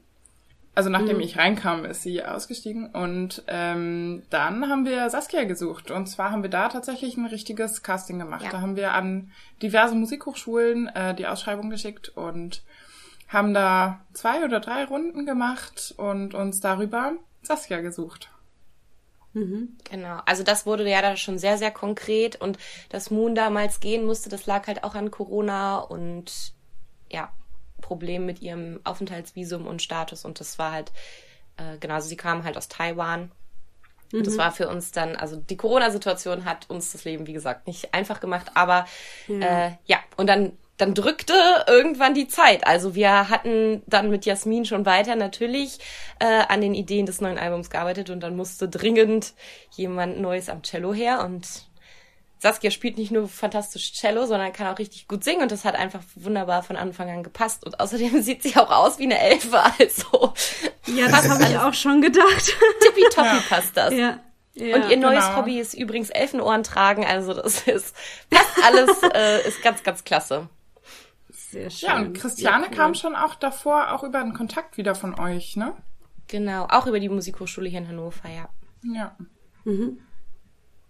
Also 0.76 0.90
nachdem 0.90 1.18
mhm. 1.18 1.24
ich 1.24 1.38
reinkam, 1.38 1.86
ist 1.86 2.02
sie 2.02 2.24
ausgestiegen 2.24 2.88
und 2.88 3.44
ähm, 3.48 4.24
dann 4.32 4.70
haben 4.70 4.86
wir 4.86 5.08
Saskia 5.10 5.44
gesucht 5.44 5.92
und 5.92 6.08
zwar 6.08 6.32
haben 6.32 6.42
wir 6.42 6.50
da 6.50 6.68
tatsächlich 6.68 7.16
ein 7.16 7.28
richtiges 7.28 7.84
Casting 7.84 8.18
gemacht. 8.18 8.46
Ja. 8.46 8.50
Da 8.50 8.62
haben 8.62 8.76
wir 8.76 8.94
an 8.94 9.32
diverse 9.62 9.94
Musikhochschulen 9.94 10.88
äh, 10.88 11.14
die 11.14 11.28
Ausschreibung 11.28 11.70
geschickt 11.70 12.10
und 12.10 12.64
haben 13.28 13.54
da 13.54 14.02
zwei 14.14 14.44
oder 14.44 14.60
drei 14.60 14.86
Runden 14.86 15.28
gemacht 15.28 15.94
und 15.98 16.34
uns 16.34 16.60
darüber 16.60 17.14
Saskia 17.44 17.82
gesucht. 17.82 18.32
Mhm. 19.34 19.78
Genau, 19.84 20.22
also 20.26 20.44
das 20.44 20.66
wurde 20.66 20.90
ja 20.90 21.02
da 21.04 21.16
schon 21.18 21.38
sehr, 21.38 21.60
sehr 21.60 21.72
konkret 21.72 22.36
und 22.40 22.58
dass 22.90 23.12
Moon 23.12 23.36
damals 23.36 23.80
gehen 23.80 24.06
musste, 24.06 24.30
das 24.30 24.48
lag 24.48 24.66
halt 24.66 24.84
auch 24.84 24.96
an 24.96 25.12
Corona 25.12 25.78
und 25.80 26.54
ja, 27.12 27.32
Problem 27.84 28.26
mit 28.26 28.42
ihrem 28.42 28.80
Aufenthaltsvisum 28.84 29.68
und 29.68 29.84
Status 29.84 30.26
und 30.26 30.40
das 30.40 30.58
war 30.58 30.72
halt, 30.72 30.92
äh, 31.58 31.78
genau, 31.80 31.96
also 31.96 32.08
sie 32.08 32.18
kam 32.18 32.44
halt 32.44 32.58
aus 32.58 32.68
Taiwan. 32.68 33.32
Mhm. 34.12 34.20
Und 34.20 34.28
das 34.28 34.38
war 34.38 34.52
für 34.52 34.68
uns 34.68 34.92
dann, 34.92 35.16
also 35.16 35.36
die 35.36 35.58
Corona-Situation 35.58 36.46
hat 36.46 36.70
uns 36.70 36.92
das 36.92 37.04
Leben, 37.04 37.28
wie 37.28 37.34
gesagt, 37.34 37.68
nicht 37.68 37.94
einfach 37.94 38.20
gemacht, 38.20 38.52
aber 38.56 38.86
mhm. 39.28 39.42
äh, 39.44 39.72
ja, 39.86 40.00
und 40.18 40.28
dann 40.28 40.54
dann 40.78 40.96
drückte 40.96 41.34
irgendwann 41.68 42.16
die 42.16 42.28
Zeit. 42.28 42.66
Also 42.66 42.96
wir 42.96 43.30
hatten 43.30 43.84
dann 43.86 44.10
mit 44.10 44.26
Jasmin 44.26 44.66
schon 44.66 44.88
weiter 44.88 45.16
natürlich 45.16 45.78
äh, 46.20 46.26
an 46.26 46.62
den 46.62 46.74
Ideen 46.74 47.06
des 47.06 47.22
neuen 47.22 47.38
Albums 47.38 47.70
gearbeitet 47.70 48.10
und 48.10 48.22
dann 48.22 48.36
musste 48.36 48.68
dringend 48.68 49.34
jemand 49.78 50.20
Neues 50.20 50.50
am 50.50 50.64
Cello 50.64 50.92
her 50.92 51.24
und 51.24 51.68
Saskia 52.44 52.72
spielt 52.72 52.98
nicht 52.98 53.10
nur 53.10 53.30
fantastisch 53.30 53.94
Cello, 53.94 54.26
sondern 54.26 54.52
kann 54.52 54.68
auch 54.68 54.78
richtig 54.78 55.08
gut 55.08 55.24
singen 55.24 55.44
und 55.44 55.52
das 55.54 55.64
hat 55.64 55.76
einfach 55.76 56.02
wunderbar 56.16 56.62
von 56.62 56.76
Anfang 56.76 57.10
an 57.10 57.24
gepasst. 57.24 57.66
Und 57.66 57.80
außerdem 57.80 58.22
sieht 58.22 58.44
sie 58.44 58.58
auch 58.58 58.70
aus 58.70 59.00
wie 59.00 59.04
eine 59.04 59.18
Elfe, 59.18 59.58
also. 59.80 60.34
Ja, 60.88 61.08
das 61.08 61.30
habe 61.30 61.44
ich 61.44 61.58
auch 61.58 61.74
schon 61.74 62.02
gedacht. 62.02 62.54
Tippitoppi 62.82 63.28
ja. 63.28 63.44
passt 63.48 63.78
das. 63.78 63.94
Ja. 63.94 64.20
Ja, 64.56 64.76
und 64.76 64.92
ihr 64.92 64.98
neues 64.98 65.26
genau. 65.26 65.38
Hobby 65.38 65.58
ist 65.58 65.74
übrigens 65.74 66.10
Elfenohren 66.10 66.64
tragen, 66.64 67.06
also 67.06 67.34
das 67.34 67.66
ist 67.66 67.96
fast 68.30 68.64
alles 68.64 69.02
äh, 69.16 69.48
ist 69.48 69.64
ganz, 69.64 69.82
ganz 69.82 70.04
klasse. 70.04 70.50
Sehr 71.32 71.70
schön. 71.70 71.90
Ja, 71.90 71.98
und 71.98 72.14
Christiane 72.14 72.66
ja, 72.66 72.72
kam 72.72 72.94
schon 72.94 73.16
auch 73.16 73.36
davor 73.36 73.94
auch 73.94 74.04
über 74.04 74.20
einen 74.20 74.34
Kontakt 74.34 74.78
wieder 74.78 74.96
von 74.96 75.18
euch, 75.18 75.56
ne? 75.56 75.74
Genau, 76.28 76.68
auch 76.70 76.88
über 76.88 77.00
die 77.00 77.10
Musikhochschule 77.10 77.70
hier 77.70 77.80
in 77.80 77.88
Hannover, 77.88 78.30
ja. 78.30 78.50
Ja. 78.84 79.16
Mhm. 79.64 80.00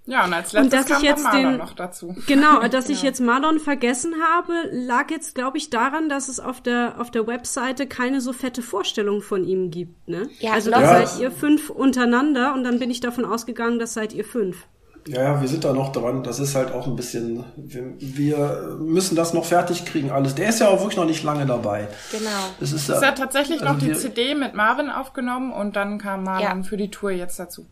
Ja, 0.05 0.25
und 0.25 0.33
als 0.33 0.51
letztes 0.51 0.63
und 0.63 0.73
dass 0.73 0.85
kam 0.85 0.97
ich 0.97 1.09
jetzt 1.09 1.23
Marlon 1.23 1.51
den, 1.51 1.57
noch 1.57 1.73
dazu. 1.73 2.15
Genau, 2.27 2.67
dass 2.67 2.89
ich 2.89 3.03
jetzt 3.03 3.21
Marlon 3.21 3.59
vergessen 3.59 4.13
habe, 4.33 4.53
lag 4.71 5.09
jetzt, 5.09 5.33
glaube 5.33 5.57
ich, 5.57 5.69
daran, 5.69 6.09
dass 6.09 6.27
es 6.27 6.39
auf 6.39 6.61
der, 6.61 6.95
auf 6.99 7.09
der 7.09 7.25
Webseite 7.25 7.87
keine 7.87 8.19
so 8.19 8.33
fette 8.33 8.61
Vorstellung 8.61 9.21
von 9.21 9.45
ihm 9.45 9.71
gibt. 9.71 10.09
Ne? 10.09 10.29
Ja, 10.39 10.51
also 10.53 10.71
da 10.71 10.81
ja. 10.81 11.05
seid 11.05 11.21
ihr 11.21 11.31
fünf 11.31 11.69
untereinander 11.69 12.53
und 12.53 12.65
dann 12.65 12.79
bin 12.79 12.91
ich 12.91 12.99
davon 12.99 13.23
ausgegangen, 13.23 13.79
das 13.79 13.93
seid 13.93 14.13
ihr 14.13 14.25
fünf. 14.25 14.65
Ja, 15.07 15.41
wir 15.41 15.47
sind 15.47 15.65
da 15.65 15.73
noch 15.73 15.91
dran. 15.91 16.23
Das 16.23 16.39
ist 16.39 16.55
halt 16.55 16.71
auch 16.71 16.87
ein 16.87 16.95
bisschen, 16.95 17.43
wir, 17.57 17.93
wir, 17.99 18.77
müssen 18.79 19.15
das 19.15 19.33
noch 19.33 19.45
fertig 19.45 19.85
kriegen, 19.85 20.11
alles. 20.11 20.35
Der 20.35 20.49
ist 20.49 20.59
ja 20.59 20.69
auch 20.69 20.79
wirklich 20.79 20.97
noch 20.97 21.05
nicht 21.05 21.23
lange 21.23 21.45
dabei. 21.45 21.89
Genau. 22.11 22.29
Das 22.59 22.71
ist, 22.71 22.87
es 22.89 23.01
hat 23.01 23.17
tatsächlich 23.17 23.61
also 23.61 23.73
noch 23.73 23.79
die 23.79 23.93
CD 23.93 24.33
mit 24.33 24.53
Marvin 24.53 24.89
aufgenommen 24.89 25.51
und 25.51 25.75
dann 25.75 25.97
kam 25.97 26.23
Marlon 26.23 26.61
ja. 26.61 26.63
für 26.63 26.77
die 26.77 26.89
Tour 26.89 27.11
jetzt 27.11 27.37
dazu. 27.37 27.65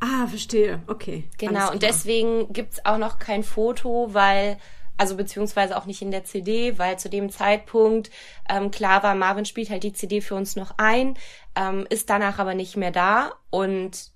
Ah, 0.00 0.26
verstehe. 0.26 0.82
Okay. 0.86 1.24
Genau, 1.38 1.72
und 1.72 1.82
deswegen 1.82 2.52
gibt's 2.52 2.84
auch 2.84 2.98
noch 2.98 3.18
kein 3.18 3.42
Foto, 3.42 4.08
weil, 4.12 4.58
also 4.96 5.16
beziehungsweise 5.16 5.76
auch 5.76 5.86
nicht 5.86 6.02
in 6.02 6.10
der 6.10 6.24
CD, 6.24 6.78
weil 6.78 6.98
zu 6.98 7.08
dem 7.08 7.30
Zeitpunkt 7.30 8.10
ähm, 8.48 8.70
klar 8.70 9.02
war, 9.02 9.14
Marvin 9.14 9.44
spielt 9.44 9.70
halt 9.70 9.82
die 9.82 9.92
CD 9.92 10.20
für 10.20 10.34
uns 10.34 10.56
noch 10.56 10.74
ein, 10.76 11.16
ähm, 11.56 11.86
ist 11.90 12.10
danach 12.10 12.38
aber 12.38 12.54
nicht 12.54 12.76
mehr 12.76 12.92
da 12.92 13.32
und 13.50 14.12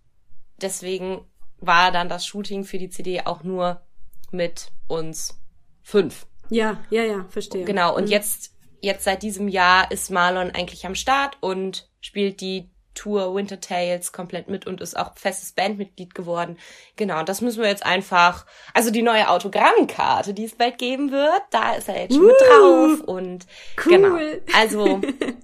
deswegen 0.60 1.26
war 1.58 1.90
dann 1.92 2.08
das 2.08 2.26
Shooting 2.26 2.64
für 2.64 2.78
die 2.78 2.90
CD 2.90 3.22
auch 3.24 3.42
nur 3.42 3.82
mit 4.30 4.72
uns 4.88 5.40
fünf. 5.82 6.26
Ja, 6.50 6.78
ja, 6.90 7.02
ja, 7.02 7.24
verstehe. 7.28 7.64
Genau, 7.64 7.96
und 7.96 8.04
mhm. 8.04 8.10
jetzt, 8.10 8.54
jetzt 8.80 9.04
seit 9.04 9.22
diesem 9.22 9.48
Jahr 9.48 9.90
ist 9.90 10.10
Marlon 10.10 10.50
eigentlich 10.50 10.86
am 10.86 10.94
Start 10.94 11.38
und 11.40 11.88
spielt 12.00 12.40
die 12.40 12.71
Tour 12.94 13.34
Winter 13.34 13.60
Tales 13.60 14.12
komplett 14.12 14.48
mit 14.48 14.66
und 14.66 14.80
ist 14.80 14.96
auch 14.96 15.16
festes 15.16 15.52
Bandmitglied 15.52 16.14
geworden. 16.14 16.58
Genau, 16.96 17.22
das 17.22 17.40
müssen 17.40 17.62
wir 17.62 17.68
jetzt 17.68 17.86
einfach, 17.86 18.46
also 18.74 18.90
die 18.90 19.02
neue 19.02 19.28
Autogrammkarte, 19.28 20.34
die 20.34 20.44
es 20.44 20.54
bald 20.54 20.78
geben 20.78 21.10
wird, 21.10 21.42
da 21.50 21.74
ist 21.74 21.88
er 21.88 22.02
jetzt 22.02 22.14
schon 22.14 22.24
uh, 22.24 22.26
mit 22.26 22.36
drauf 22.40 23.00
und 23.08 23.46
cool. 23.84 23.92
genau. 23.92 24.18
Also 24.54 25.00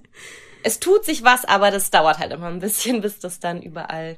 es 0.63 0.79
tut 0.79 1.05
sich 1.05 1.23
was, 1.23 1.45
aber 1.45 1.71
das 1.71 1.91
dauert 1.91 2.19
halt 2.19 2.31
immer 2.31 2.47
ein 2.47 2.59
bisschen, 2.59 3.01
bis 3.01 3.19
das 3.19 3.39
dann 3.39 3.61
überall 3.61 4.17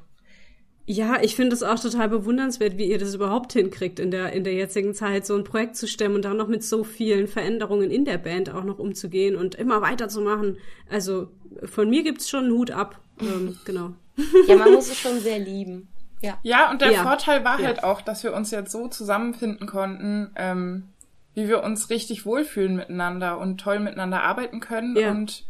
ja, 0.84 1.22
ich 1.22 1.36
finde 1.36 1.54
es 1.54 1.62
auch 1.62 1.78
total 1.78 2.08
bewundernswert, 2.08 2.76
wie 2.76 2.86
ihr 2.86 2.98
das 2.98 3.14
überhaupt 3.14 3.52
hinkriegt, 3.52 4.00
in 4.00 4.10
der, 4.10 4.32
in 4.32 4.42
der 4.42 4.54
jetzigen 4.54 4.94
Zeit 4.94 5.24
so 5.24 5.36
ein 5.36 5.44
Projekt 5.44 5.76
zu 5.76 5.86
stemmen 5.86 6.16
und 6.16 6.24
dann 6.24 6.36
noch 6.36 6.48
mit 6.48 6.64
so 6.64 6.82
vielen 6.82 7.28
Veränderungen 7.28 7.90
in 7.90 8.04
der 8.04 8.18
Band 8.18 8.52
auch 8.52 8.64
noch 8.64 8.78
umzugehen 8.78 9.36
und 9.36 9.54
immer 9.54 9.80
weiterzumachen. 9.80 10.58
Also 10.90 11.28
von 11.64 11.88
mir 11.88 12.02
gibt's 12.02 12.28
schon 12.28 12.44
einen 12.44 12.54
Hut 12.54 12.72
ab. 12.72 13.00
Ähm, 13.22 13.58
genau. 13.64 13.92
Ja, 14.46 14.56
man 14.56 14.72
muss 14.74 14.90
es 14.90 14.98
schon 14.98 15.20
sehr 15.20 15.38
lieben. 15.38 15.88
Ja, 16.20 16.38
ja 16.42 16.70
und 16.70 16.82
der 16.82 16.92
ja. 16.92 17.02
Vorteil 17.02 17.44
war 17.44 17.58
ja. 17.60 17.66
halt 17.66 17.82
auch, 17.82 18.00
dass 18.02 18.22
wir 18.22 18.34
uns 18.34 18.50
jetzt 18.50 18.70
so 18.70 18.88
zusammenfinden 18.88 19.66
konnten, 19.66 20.30
ähm, 20.36 20.88
wie 21.34 21.48
wir 21.48 21.62
uns 21.62 21.90
richtig 21.90 22.26
wohlfühlen 22.26 22.76
miteinander 22.76 23.38
und 23.38 23.58
toll 23.58 23.80
miteinander 23.80 24.22
arbeiten 24.22 24.60
können 24.60 24.96
ja. 24.96 25.10
und 25.10 25.44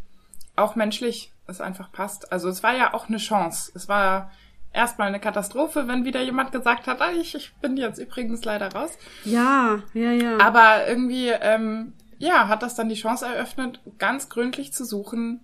auch 0.54 0.76
menschlich 0.76 1.32
es 1.46 1.60
einfach 1.60 1.90
passt. 1.92 2.32
Also 2.32 2.48
es 2.48 2.62
war 2.62 2.76
ja 2.76 2.94
auch 2.94 3.08
eine 3.08 3.18
Chance. 3.18 3.72
Es 3.74 3.88
war 3.88 4.30
erstmal 4.72 5.08
eine 5.08 5.20
Katastrophe, 5.20 5.88
wenn 5.88 6.04
wieder 6.04 6.22
jemand 6.22 6.52
gesagt 6.52 6.86
hat, 6.86 7.00
ah, 7.00 7.12
ich, 7.12 7.34
ich 7.34 7.52
bin 7.56 7.76
jetzt 7.76 7.98
übrigens 7.98 8.44
leider 8.44 8.72
raus. 8.72 8.96
Ja, 9.24 9.82
ja, 9.94 10.12
ja. 10.12 10.38
Aber 10.38 10.86
irgendwie, 10.86 11.28
ähm, 11.28 11.92
ja, 12.18 12.48
hat 12.48 12.62
das 12.62 12.74
dann 12.74 12.88
die 12.88 12.94
Chance 12.94 13.26
eröffnet, 13.26 13.80
ganz 13.98 14.28
gründlich 14.28 14.72
zu 14.72 14.84
suchen, 14.84 15.40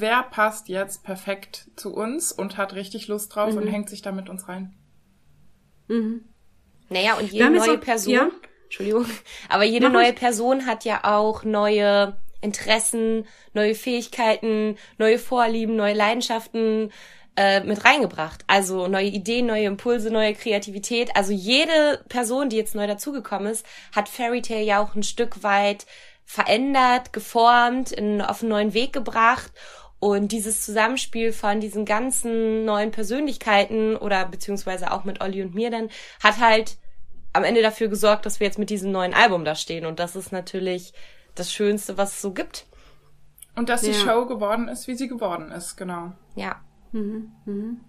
wer 0.00 0.22
passt 0.24 0.68
jetzt 0.68 1.04
perfekt 1.04 1.70
zu 1.76 1.94
uns 1.94 2.32
und 2.32 2.56
hat 2.56 2.74
richtig 2.74 3.08
Lust 3.08 3.34
drauf 3.34 3.52
mhm. 3.52 3.58
und 3.58 3.66
hängt 3.68 3.88
sich 3.88 4.02
da 4.02 4.12
mit 4.12 4.28
uns 4.28 4.48
rein. 4.48 4.74
Mhm. 5.88 6.24
Naja, 6.88 7.14
und 7.14 7.30
jede 7.30 7.50
neue 7.50 7.78
auch, 7.78 7.80
Person, 7.80 8.12
ja? 8.12 8.30
Entschuldigung, 8.64 9.06
aber 9.48 9.64
jede 9.64 9.86
Mach 9.86 9.94
neue 9.94 10.10
ich. 10.10 10.16
Person 10.16 10.66
hat 10.66 10.84
ja 10.84 11.00
auch 11.04 11.44
neue 11.44 12.16
Interessen, 12.40 13.26
neue 13.54 13.74
Fähigkeiten, 13.74 14.76
neue 14.98 15.18
Vorlieben, 15.18 15.76
neue 15.76 15.94
Leidenschaften 15.94 16.92
äh, 17.36 17.60
mit 17.60 17.84
reingebracht. 17.84 18.44
Also 18.46 18.86
neue 18.86 19.06
Ideen, 19.06 19.46
neue 19.46 19.64
Impulse, 19.64 20.10
neue 20.10 20.34
Kreativität. 20.34 21.10
Also 21.16 21.32
jede 21.32 22.04
Person, 22.08 22.48
die 22.48 22.56
jetzt 22.56 22.74
neu 22.74 22.86
dazugekommen 22.86 23.50
ist, 23.50 23.64
hat 23.94 24.08
Fairy 24.08 24.42
Tale 24.42 24.62
ja 24.62 24.82
auch 24.82 24.94
ein 24.94 25.02
Stück 25.02 25.42
weit 25.42 25.86
verändert, 26.24 27.12
geformt, 27.12 27.92
in, 27.92 28.20
auf 28.22 28.40
einen 28.40 28.50
neuen 28.50 28.74
Weg 28.74 28.92
gebracht. 28.92 29.52
Und 30.04 30.32
dieses 30.32 30.60
Zusammenspiel 30.60 31.32
von 31.32 31.60
diesen 31.60 31.86
ganzen 31.86 32.66
neuen 32.66 32.90
Persönlichkeiten 32.90 33.96
oder 33.96 34.26
beziehungsweise 34.26 34.92
auch 34.92 35.04
mit 35.04 35.22
Olli 35.22 35.40
und 35.40 35.54
mir 35.54 35.70
dann 35.70 35.88
hat 36.22 36.40
halt 36.40 36.76
am 37.32 37.42
Ende 37.42 37.62
dafür 37.62 37.88
gesorgt, 37.88 38.26
dass 38.26 38.38
wir 38.38 38.46
jetzt 38.46 38.58
mit 38.58 38.68
diesem 38.68 38.92
neuen 38.92 39.14
Album 39.14 39.46
da 39.46 39.54
stehen. 39.54 39.86
Und 39.86 39.98
das 39.98 40.14
ist 40.14 40.30
natürlich 40.30 40.92
das 41.34 41.54
Schönste, 41.54 41.96
was 41.96 42.16
es 42.16 42.20
so 42.20 42.34
gibt. 42.34 42.66
Und 43.56 43.70
dass 43.70 43.80
die 43.80 43.94
Show 43.94 44.26
geworden 44.26 44.68
ist, 44.68 44.86
wie 44.88 44.94
sie 44.94 45.08
geworden 45.08 45.50
ist, 45.50 45.76
genau. 45.76 46.12
Ja. 46.36 46.60
Mhm, 46.92 47.32
mhm. 47.46 47.80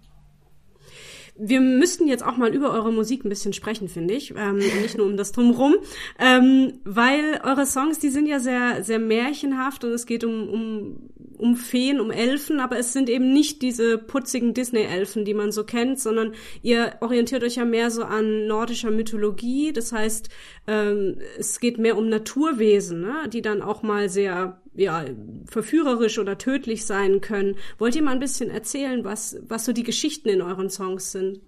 wir 1.38 1.60
müssten 1.60 2.08
jetzt 2.08 2.24
auch 2.24 2.38
mal 2.38 2.54
über 2.54 2.70
eure 2.70 2.92
Musik 2.92 3.26
ein 3.26 3.28
bisschen 3.28 3.52
sprechen, 3.52 3.88
finde 3.88 4.14
ich. 4.14 4.34
Ähm, 4.34 4.56
nicht 4.56 4.96
nur 4.96 5.06
um 5.06 5.18
das 5.18 5.32
Drumrum. 5.32 5.74
Ähm, 6.18 6.80
weil 6.84 7.42
eure 7.44 7.66
Songs, 7.66 7.98
die 7.98 8.08
sind 8.08 8.26
ja 8.26 8.40
sehr, 8.40 8.82
sehr 8.82 8.98
märchenhaft 8.98 9.84
und 9.84 9.92
es 9.92 10.06
geht 10.06 10.24
um, 10.24 10.48
um, 10.48 11.10
um 11.38 11.56
Feen, 11.56 12.00
um 12.00 12.10
Elfen, 12.10 12.60
aber 12.60 12.78
es 12.78 12.92
sind 12.92 13.08
eben 13.08 13.32
nicht 13.32 13.62
diese 13.62 13.98
putzigen 13.98 14.54
Disney-Elfen, 14.54 15.24
die 15.24 15.34
man 15.34 15.52
so 15.52 15.64
kennt, 15.64 16.00
sondern 16.00 16.34
ihr 16.62 16.96
orientiert 17.00 17.42
euch 17.44 17.56
ja 17.56 17.64
mehr 17.64 17.90
so 17.90 18.04
an 18.04 18.46
nordischer 18.46 18.90
Mythologie. 18.90 19.72
Das 19.72 19.92
heißt, 19.92 20.28
ähm, 20.66 21.18
es 21.38 21.60
geht 21.60 21.78
mehr 21.78 21.96
um 21.96 22.08
Naturwesen, 22.08 23.00
ne? 23.00 23.28
die 23.28 23.42
dann 23.42 23.62
auch 23.62 23.82
mal 23.82 24.08
sehr 24.08 24.60
ja, 24.74 25.04
verführerisch 25.46 26.18
oder 26.18 26.38
tödlich 26.38 26.86
sein 26.86 27.20
können. 27.20 27.56
Wollt 27.78 27.96
ihr 27.96 28.02
mal 28.02 28.12
ein 28.12 28.20
bisschen 28.20 28.50
erzählen, 28.50 29.04
was, 29.04 29.36
was 29.42 29.64
so 29.64 29.72
die 29.72 29.84
Geschichten 29.84 30.28
in 30.28 30.42
euren 30.42 30.70
Songs 30.70 31.12
sind? 31.12 31.40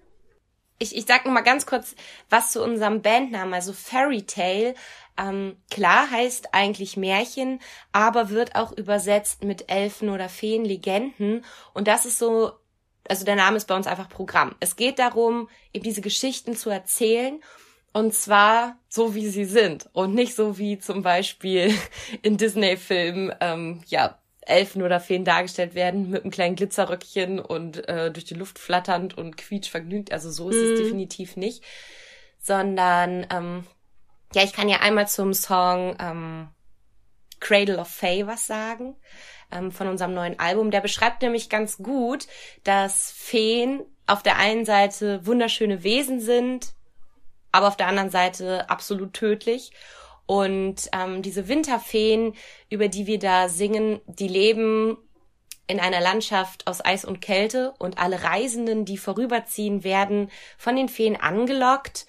Ich, 0.81 0.97
ich 0.97 1.07
sag 1.07 1.25
nur 1.25 1.35
mal 1.35 1.41
ganz 1.41 1.67
kurz 1.67 1.97
was 2.31 2.53
zu 2.53 2.63
unserem 2.63 3.03
Bandnamen, 3.03 3.53
also 3.53 3.73
Fairy 3.73 4.23
Tale. 4.23 4.75
Ähm, 5.19 5.57
klar 5.71 6.11
heißt 6.11 6.55
eigentlich 6.55 6.97
Märchen, 6.97 7.61
aber 7.93 8.31
wird 8.31 8.55
auch 8.55 8.73
übersetzt 8.73 9.45
mit 9.45 9.71
Elfen 9.71 10.11
oder 10.11 10.29
Feen, 10.29 10.65
Legenden. 10.65 11.45
Und 11.75 11.89
das 11.89 12.07
ist 12.07 12.19
so, 12.19 12.53
also 13.09 13.25
der 13.25 13.37
Name 13.37 13.57
ist 13.57 13.67
bei 13.67 13.75
uns 13.75 13.87
einfach 13.87 14.09
Programm. 14.09 14.55
Es 14.61 14.77
geht 14.77 14.99
darum, 14.99 15.49
eben 15.73 15.85
diese 15.85 16.01
Geschichten 16.01 16.57
zu 16.57 16.71
erzählen 16.71 17.41
und 17.93 18.15
zwar 18.15 18.79
so, 18.89 19.15
wie 19.15 19.29
sie 19.29 19.45
sind 19.45 19.89
und 19.93 20.15
nicht 20.15 20.35
so 20.35 20.59
wie 20.59 20.79
zum 20.79 21.03
Beispiel 21.03 21.75
in 22.23 22.37
Disney-Filmen, 22.37 23.35
ähm, 23.41 23.83
ja, 23.87 24.19
Elfen 24.43 24.83
oder 24.83 24.99
Feen 24.99 25.25
dargestellt 25.25 25.75
werden 25.75 26.09
mit 26.09 26.23
einem 26.23 26.31
kleinen 26.31 26.57
Glitzerröckchen 26.57 27.39
und 27.39 27.87
äh, 27.89 28.11
durch 28.11 28.25
die 28.25 28.35
Luft 28.35 28.59
flatternd 28.59 29.17
und 29.19 29.37
quietsch 29.37 29.69
vergnügt. 29.69 30.11
Also 30.11 30.31
so 30.31 30.49
ist 30.49 30.57
mm. 30.57 30.59
es 30.59 30.81
mhm. 30.81 30.85
definitiv 30.85 31.37
nicht. 31.37 31.63
Sondern, 32.41 33.27
ähm, 33.31 33.67
ja, 34.35 34.43
ich 34.43 34.53
kann 34.53 34.69
ja 34.69 34.79
einmal 34.81 35.09
zum 35.09 35.35
Song 35.35 35.97
ähm, 36.01 36.49
Cradle 37.41 37.79
of 37.79 37.89
Fae 37.89 38.27
was 38.27 38.47
sagen 38.47 38.97
ähm, 39.53 39.73
von 39.73 39.89
unserem 39.89 40.15
neuen 40.15 40.39
Album. 40.39 40.71
Der 40.71 40.81
beschreibt 40.81 41.23
nämlich 41.23 41.49
ganz 41.49 41.79
gut, 41.79 42.27
dass 42.65 43.11
Feen 43.13 43.83
auf 44.07 44.23
der 44.23 44.37
einen 44.39 44.65
Seite 44.65 45.27
wunderschöne 45.27 45.83
Wesen 45.83 46.21
sind, 46.21 46.73
aber 47.53 47.69
auf 47.69 47.77
der 47.77 47.87
anderen 47.87 48.11
Seite 48.11 48.69
absolut 48.71 49.15
tödlich. 49.15 49.73
Und 50.27 50.91
ähm, 50.93 51.23
diese 51.23 51.49
Winterfeen, 51.49 52.35
über 52.69 52.89
die 52.89 53.07
wir 53.07 53.19
da 53.19 53.49
singen, 53.49 54.01
die 54.07 54.29
leben 54.29 54.99
in 55.67 55.81
einer 55.81 56.01
Landschaft 56.01 56.67
aus 56.67 56.85
Eis 56.85 57.05
und 57.05 57.21
Kälte 57.21 57.75
und 57.79 57.99
alle 57.99 58.23
Reisenden, 58.23 58.85
die 58.85 58.99
vorüberziehen, 58.99 59.85
werden 59.85 60.31
von 60.57 60.77
den 60.77 60.89
Feen 60.89 61.17
angelockt. 61.17 62.07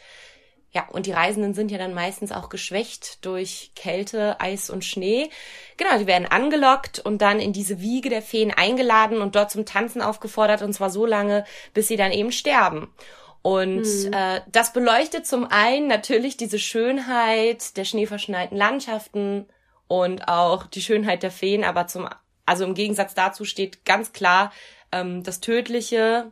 Ja, 0.72 0.88
und 0.90 1.08
die 1.08 1.12
Reisenden 1.12 1.56
sind 1.56 1.72
ja 1.72 1.80
dann 1.80 1.96
meistens 1.96 2.32
auch 2.32 2.50
geschwächt 2.50 3.26
durch 3.26 3.72
Kälte, 3.76 4.40
Eis 4.40 4.70
und 4.70 4.86
Schnee. 4.86 5.30
Genau, 5.78 5.98
die 5.98 6.06
werden 6.06 6.28
angelockt 6.28 7.00
und 7.00 7.24
dann 7.24 7.40
in 7.40 7.54
diese 7.54 7.82
Wiege 7.82 8.10
der 8.10 8.22
Feen 8.22 8.54
eingeladen 8.56 9.22
und 9.22 9.36
dort 9.36 9.50
zum 9.50 9.66
Tanzen 9.66 10.02
aufgefordert 10.02 10.62
und 10.62 10.74
zwar 10.74 10.92
so 10.92 11.08
lange, 11.08 11.44
bis 11.74 11.88
sie 11.88 11.96
dann 11.96 12.12
eben 12.12 12.32
sterben. 12.32 12.94
Und 13.42 13.82
mhm. 13.82 14.14
äh, 14.14 14.42
das 14.52 14.74
beleuchtet 14.74 15.26
zum 15.26 15.46
einen 15.46 15.88
natürlich 15.88 16.38
diese 16.38 16.60
Schönheit 16.60 17.76
der 17.76 17.86
schneeverschneiten 17.86 18.56
Landschaften 18.56 19.48
und 19.88 20.28
auch 20.28 20.68
die 20.68 20.82
Schönheit 20.82 21.24
der 21.24 21.32
Feen, 21.32 21.64
aber 21.64 21.88
zum, 21.88 22.08
also 22.46 22.64
im 22.64 22.76
Gegensatz 22.76 23.16
dazu 23.16 23.44
steht 23.44 23.86
ganz 23.86 24.14
klar 24.14 24.52
ähm, 24.92 25.24
das 25.24 25.40
Tödliche 25.40 26.32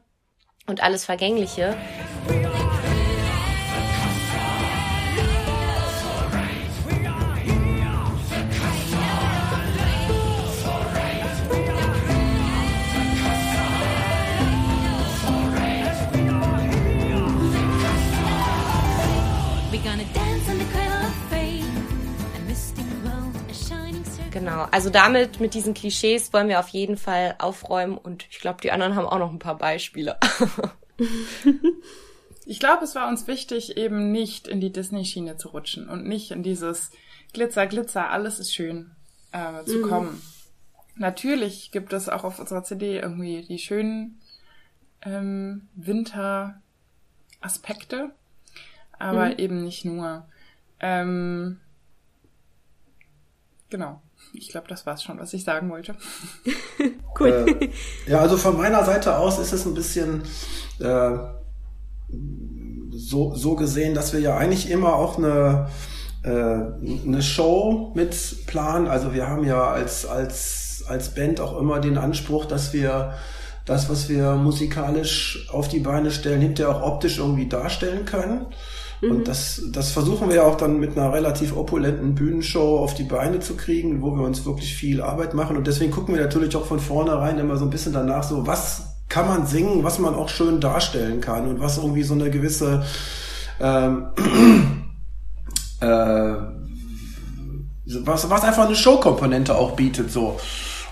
und 0.67 0.83
alles 0.83 1.05
Vergängliche. 1.05 1.75
Genau, 24.57 24.69
also 24.71 24.89
damit, 24.89 25.39
mit 25.39 25.53
diesen 25.53 25.75
Klischees 25.75 26.33
wollen 26.33 26.49
wir 26.49 26.59
auf 26.59 26.69
jeden 26.69 26.97
Fall 26.97 27.35
aufräumen 27.37 27.95
und 27.97 28.25
ich 28.29 28.39
glaube, 28.39 28.59
die 28.61 28.71
anderen 28.71 28.95
haben 28.95 29.05
auch 29.05 29.19
noch 29.19 29.31
ein 29.31 29.37
paar 29.37 29.57
Beispiele. 29.57 30.17
ich 32.45 32.59
glaube, 32.59 32.83
es 32.83 32.95
war 32.95 33.07
uns 33.07 33.27
wichtig, 33.27 33.77
eben 33.77 34.11
nicht 34.11 34.47
in 34.47 34.59
die 34.59 34.71
Disney-Schiene 34.71 35.37
zu 35.37 35.49
rutschen 35.49 35.87
und 35.87 36.07
nicht 36.07 36.31
in 36.31 36.41
dieses 36.41 36.89
Glitzer, 37.33 37.67
Glitzer, 37.67 38.09
alles 38.09 38.39
ist 38.39 38.55
schön 38.55 38.95
äh, 39.31 39.63
zu 39.65 39.77
mhm. 39.77 39.83
kommen. 39.83 40.19
Natürlich 40.95 41.69
gibt 41.71 41.93
es 41.93 42.09
auch 42.09 42.23
auf 42.23 42.39
unserer 42.39 42.63
CD 42.63 42.99
irgendwie 42.99 43.43
die 43.43 43.59
schönen 43.59 44.19
ähm, 45.03 45.67
Winter-Aspekte, 45.75 48.09
aber 48.97 49.27
mhm. 49.27 49.37
eben 49.37 49.63
nicht 49.63 49.85
nur. 49.85 50.27
Ähm, 50.79 51.59
genau. 53.69 54.01
Ich 54.37 54.49
glaube, 54.49 54.67
das 54.67 54.85
war's 54.85 55.03
schon, 55.03 55.19
was 55.19 55.33
ich 55.33 55.43
sagen 55.43 55.69
wollte. 55.71 55.95
cool. 57.19 57.57
Äh, 57.59 57.69
ja, 58.11 58.19
also 58.19 58.37
von 58.37 58.55
meiner 58.55 58.85
Seite 58.85 59.17
aus 59.17 59.39
ist 59.39 59.51
es 59.51 59.65
ein 59.65 59.73
bisschen 59.73 60.21
äh, 60.79 61.17
so, 62.91 63.33
so 63.33 63.55
gesehen, 63.55 63.95
dass 63.95 64.13
wir 64.13 64.19
ja 64.19 64.37
eigentlich 64.37 64.69
immer 64.69 64.95
auch 64.95 65.17
eine, 65.17 65.69
äh, 66.23 66.29
eine 66.29 67.21
Show 67.23 67.91
mit 67.95 68.45
planen. 68.45 68.87
Also 68.87 69.13
wir 69.13 69.27
haben 69.27 69.43
ja 69.43 69.69
als, 69.69 70.05
als, 70.05 70.83
als 70.87 71.15
Band 71.15 71.41
auch 71.41 71.59
immer 71.59 71.79
den 71.79 71.97
Anspruch, 71.97 72.45
dass 72.45 72.73
wir 72.73 73.15
das, 73.65 73.89
was 73.89 74.07
wir 74.07 74.35
musikalisch 74.35 75.49
auf 75.51 75.67
die 75.67 75.79
Beine 75.79 76.11
stellen, 76.11 76.41
hinterher 76.41 76.75
auch 76.75 76.83
optisch 76.83 77.17
irgendwie 77.17 77.49
darstellen 77.49 78.05
können. 78.05 78.45
Mhm. 79.01 79.11
Und 79.11 79.27
das, 79.27 79.61
das 79.71 79.91
versuchen 79.91 80.29
wir 80.29 80.45
auch 80.45 80.55
dann 80.55 80.79
mit 80.79 80.97
einer 80.97 81.13
relativ 81.13 81.55
opulenten 81.55 82.15
Bühnenshow 82.15 82.79
auf 82.79 82.93
die 82.93 83.03
Beine 83.03 83.39
zu 83.39 83.55
kriegen, 83.55 84.01
wo 84.01 84.15
wir 84.15 84.23
uns 84.23 84.45
wirklich 84.45 84.75
viel 84.75 85.01
Arbeit 85.01 85.33
machen. 85.33 85.57
Und 85.57 85.67
deswegen 85.67 85.91
gucken 85.91 86.15
wir 86.15 86.21
natürlich 86.21 86.55
auch 86.55 86.65
von 86.65 86.79
vornherein 86.79 87.39
immer 87.39 87.57
so 87.57 87.65
ein 87.65 87.69
bisschen 87.69 87.93
danach 87.93 88.23
so, 88.23 88.47
was 88.47 88.93
kann 89.09 89.27
man 89.27 89.47
singen, 89.47 89.83
was 89.83 89.99
man 89.99 90.15
auch 90.15 90.29
schön 90.29 90.59
darstellen 90.59 91.21
kann 91.21 91.47
und 91.47 91.59
was 91.59 91.77
irgendwie 91.77 92.03
so 92.03 92.13
eine 92.13 92.29
gewisse 92.29 92.83
ähm, 93.59 94.07
äh, 95.81 96.35
was, 98.03 98.29
was 98.29 98.43
einfach 98.43 98.65
eine 98.65 98.75
Showkomponente 98.75 99.55
auch 99.55 99.71
bietet 99.71 100.11
so. 100.11 100.39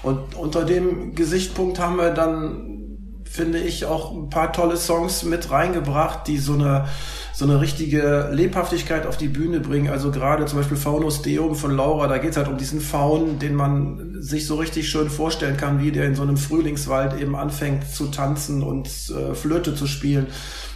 Und 0.03 0.35
unter 0.35 0.63
dem 0.63 1.15
Gesichtspunkt 1.15 1.79
haben 1.79 1.97
wir 1.97 2.11
dann, 2.11 2.85
finde 3.29 3.59
ich, 3.59 3.85
auch 3.85 4.13
ein 4.13 4.29
paar 4.29 4.53
tolle 4.53 4.77
Songs 4.77 5.23
mit 5.23 5.51
reingebracht, 5.51 6.27
die 6.27 6.38
so 6.38 6.53
eine 6.53 6.88
so 7.35 7.43
eine 7.43 7.59
richtige 7.59 8.29
Lebhaftigkeit 8.31 9.05
auf 9.05 9.17
die 9.17 9.27
Bühne 9.27 9.59
bringen. 9.59 9.89
Also 9.89 10.09
gerade 10.09 10.45
zum 10.45 10.57
Beispiel 10.57 10.77
Faunus 10.77 11.21
Deum 11.21 11.53
von 11.53 11.75
Laura, 11.75 12.07
da 12.07 12.17
geht 12.17 12.31
es 12.31 12.38
halt 12.38 12.47
um 12.47 12.57
diesen 12.57 12.79
Faun, 12.79 13.39
den 13.39 13.55
man 13.55 14.21
sich 14.21 14.47
so 14.47 14.55
richtig 14.55 14.88
schön 14.88 15.09
vorstellen 15.09 15.57
kann, 15.57 15.81
wie 15.81 15.91
der 15.91 16.05
in 16.05 16.15
so 16.15 16.21
einem 16.23 16.38
Frühlingswald 16.38 17.19
eben 17.19 17.35
anfängt 17.35 17.89
zu 17.89 18.07
tanzen 18.07 18.63
und 18.63 18.88
äh, 18.88 19.35
Flöte 19.35 19.75
zu 19.75 19.85
spielen. 19.85 20.27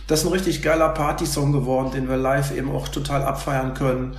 Das 0.07 0.19
ist 0.19 0.25
ein 0.25 0.33
richtig 0.33 0.61
geiler 0.61 0.89
Partysong 0.89 1.53
geworden, 1.53 1.91
den 1.93 2.09
wir 2.09 2.17
live 2.17 2.53
eben 2.53 2.71
auch 2.71 2.89
total 2.89 3.23
abfeiern 3.23 3.73
können. 3.73 4.17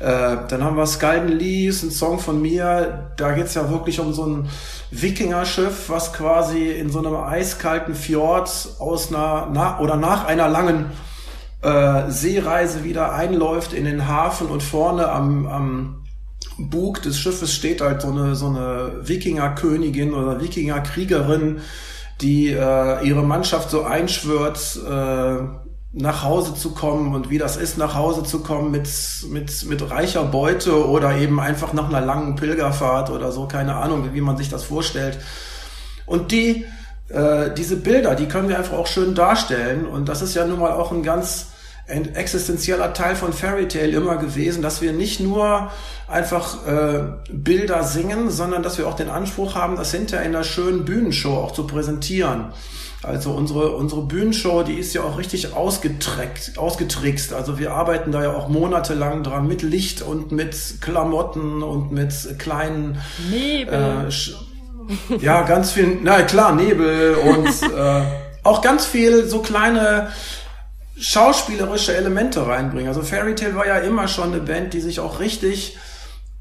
Äh, 0.00 0.38
dann 0.48 0.64
haben 0.64 0.76
wir 0.78 0.86
Skalden 0.86 1.28
Lee, 1.28 1.68
ist 1.68 1.82
ein 1.82 1.90
Song 1.90 2.18
von 2.18 2.40
mir. 2.40 3.12
Da 3.16 3.32
geht's 3.32 3.54
ja 3.54 3.70
wirklich 3.70 4.00
um 4.00 4.14
so 4.14 4.26
ein 4.26 4.48
Wikingerschiff, 4.90 5.88
was 5.88 6.14
quasi 6.14 6.70
in 6.70 6.90
so 6.90 7.00
einem 7.00 7.14
eiskalten 7.14 7.94
Fjord 7.94 8.50
aus 8.78 9.08
einer, 9.08 9.48
na, 9.52 9.78
oder 9.78 9.96
nach 9.96 10.24
einer 10.24 10.48
langen 10.48 10.86
äh, 11.60 12.10
Seereise 12.10 12.82
wieder 12.82 13.12
einläuft 13.12 13.74
in 13.74 13.84
den 13.84 14.08
Hafen 14.08 14.46
und 14.46 14.62
vorne 14.62 15.10
am, 15.10 15.46
am 15.46 16.04
Bug 16.58 17.02
des 17.02 17.18
Schiffes 17.18 17.54
steht 17.54 17.82
halt 17.82 18.00
so 18.00 18.08
eine, 18.08 18.34
so 18.34 18.46
eine 18.46 18.92
Wikingerkönigin 19.02 20.14
oder 20.14 20.40
Wikingerkriegerin, 20.40 21.60
die 22.22 22.48
äh, 22.48 23.06
ihre 23.06 23.22
Mannschaft 23.22 23.70
so 23.70 23.82
einschwört, 23.82 24.78
äh, 24.88 25.69
nach 25.92 26.22
Hause 26.22 26.54
zu 26.54 26.72
kommen 26.72 27.14
und 27.14 27.30
wie 27.30 27.38
das 27.38 27.56
ist, 27.56 27.76
nach 27.76 27.94
Hause 27.94 28.22
zu 28.22 28.40
kommen 28.40 28.70
mit, 28.70 28.88
mit, 29.28 29.64
mit 29.66 29.90
reicher 29.90 30.24
Beute 30.24 30.88
oder 30.88 31.16
eben 31.16 31.40
einfach 31.40 31.72
nach 31.72 31.88
einer 31.88 32.00
langen 32.00 32.36
Pilgerfahrt 32.36 33.10
oder 33.10 33.32
so, 33.32 33.46
keine 33.46 33.74
Ahnung, 33.74 34.10
wie 34.12 34.20
man 34.20 34.36
sich 34.36 34.48
das 34.48 34.62
vorstellt. 34.62 35.18
Und 36.06 36.30
die, 36.30 36.64
äh, 37.08 37.52
diese 37.56 37.76
Bilder, 37.76 38.14
die 38.14 38.26
können 38.26 38.48
wir 38.48 38.58
einfach 38.58 38.76
auch 38.76 38.86
schön 38.86 39.16
darstellen 39.16 39.84
und 39.84 40.08
das 40.08 40.22
ist 40.22 40.34
ja 40.34 40.46
nun 40.46 40.60
mal 40.60 40.72
auch 40.72 40.92
ein 40.92 41.02
ganz 41.02 41.48
existenzieller 41.90 42.92
Teil 42.92 43.16
von 43.16 43.32
Fairy 43.32 43.66
Tale 43.66 43.88
immer 43.88 44.16
gewesen, 44.16 44.62
dass 44.62 44.80
wir 44.80 44.92
nicht 44.92 45.18
nur 45.18 45.72
einfach 46.06 46.64
äh, 46.66 47.02
Bilder 47.32 47.82
singen, 47.82 48.30
sondern 48.30 48.62
dass 48.62 48.78
wir 48.78 48.86
auch 48.86 48.94
den 48.94 49.08
Anspruch 49.08 49.56
haben, 49.56 49.74
das 49.74 49.90
hinterher 49.90 50.24
in 50.24 50.34
einer 50.34 50.44
schönen 50.44 50.84
Bühnenshow 50.84 51.36
auch 51.38 51.50
zu 51.52 51.66
präsentieren. 51.66 52.52
Also 53.02 53.30
unsere, 53.30 53.70
unsere 53.70 54.02
Bühnenshow, 54.02 54.62
die 54.62 54.74
ist 54.74 54.92
ja 54.92 55.02
auch 55.02 55.16
richtig 55.16 55.54
ausgetreckt, 55.54 56.58
ausgetrickst. 56.58 57.32
Also 57.32 57.58
wir 57.58 57.72
arbeiten 57.72 58.12
da 58.12 58.22
ja 58.22 58.34
auch 58.34 58.48
monatelang 58.48 59.22
dran 59.22 59.46
mit 59.46 59.62
Licht 59.62 60.02
und 60.02 60.32
mit 60.32 60.82
Klamotten 60.82 61.62
und 61.62 61.92
mit 61.92 62.12
kleinen 62.38 62.98
Nebel. 63.30 64.08
Äh, 64.08 65.16
ja, 65.18 65.42
ganz 65.42 65.72
viel, 65.72 65.98
na 66.02 66.22
klar, 66.22 66.54
Nebel 66.54 67.14
und 67.14 67.62
äh, 67.74 68.02
auch 68.42 68.60
ganz 68.60 68.84
viel 68.84 69.26
so 69.26 69.40
kleine 69.40 70.08
schauspielerische 70.98 71.96
Elemente 71.96 72.46
reinbringen. 72.46 72.88
Also 72.88 73.02
Fairy 73.02 73.34
Tale 73.34 73.56
war 73.56 73.66
ja 73.66 73.78
immer 73.78 74.08
schon 74.08 74.32
eine 74.32 74.42
Band, 74.42 74.74
die 74.74 74.80
sich 74.80 75.00
auch 75.00 75.20
richtig 75.20 75.78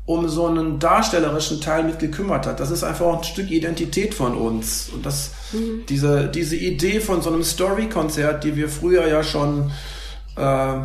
um 0.10 0.28
so 0.28 0.48
einen 0.48 0.80
darstellerischen 0.80 1.62
Teil 1.62 1.84
mit 1.84 2.00
gekümmert 2.00 2.48
hat. 2.48 2.60
Das 2.60 2.72
ist 2.72 2.84
einfach 2.84 3.16
ein 3.16 3.24
Stück 3.24 3.52
Identität 3.52 4.16
von 4.16 4.36
uns. 4.36 4.90
Und 4.92 5.06
das, 5.06 5.34
mhm. 5.52 5.86
diese, 5.88 6.30
diese 6.30 6.56
Idee 6.56 7.00
von 7.00 7.22
so 7.22 7.30
einem 7.30 7.44
Story-Konzert, 7.44 8.44
die 8.44 8.56
wir 8.56 8.70
früher 8.70 9.08
ja 9.08 9.24
schon 9.24 9.72
äh, 10.36 10.80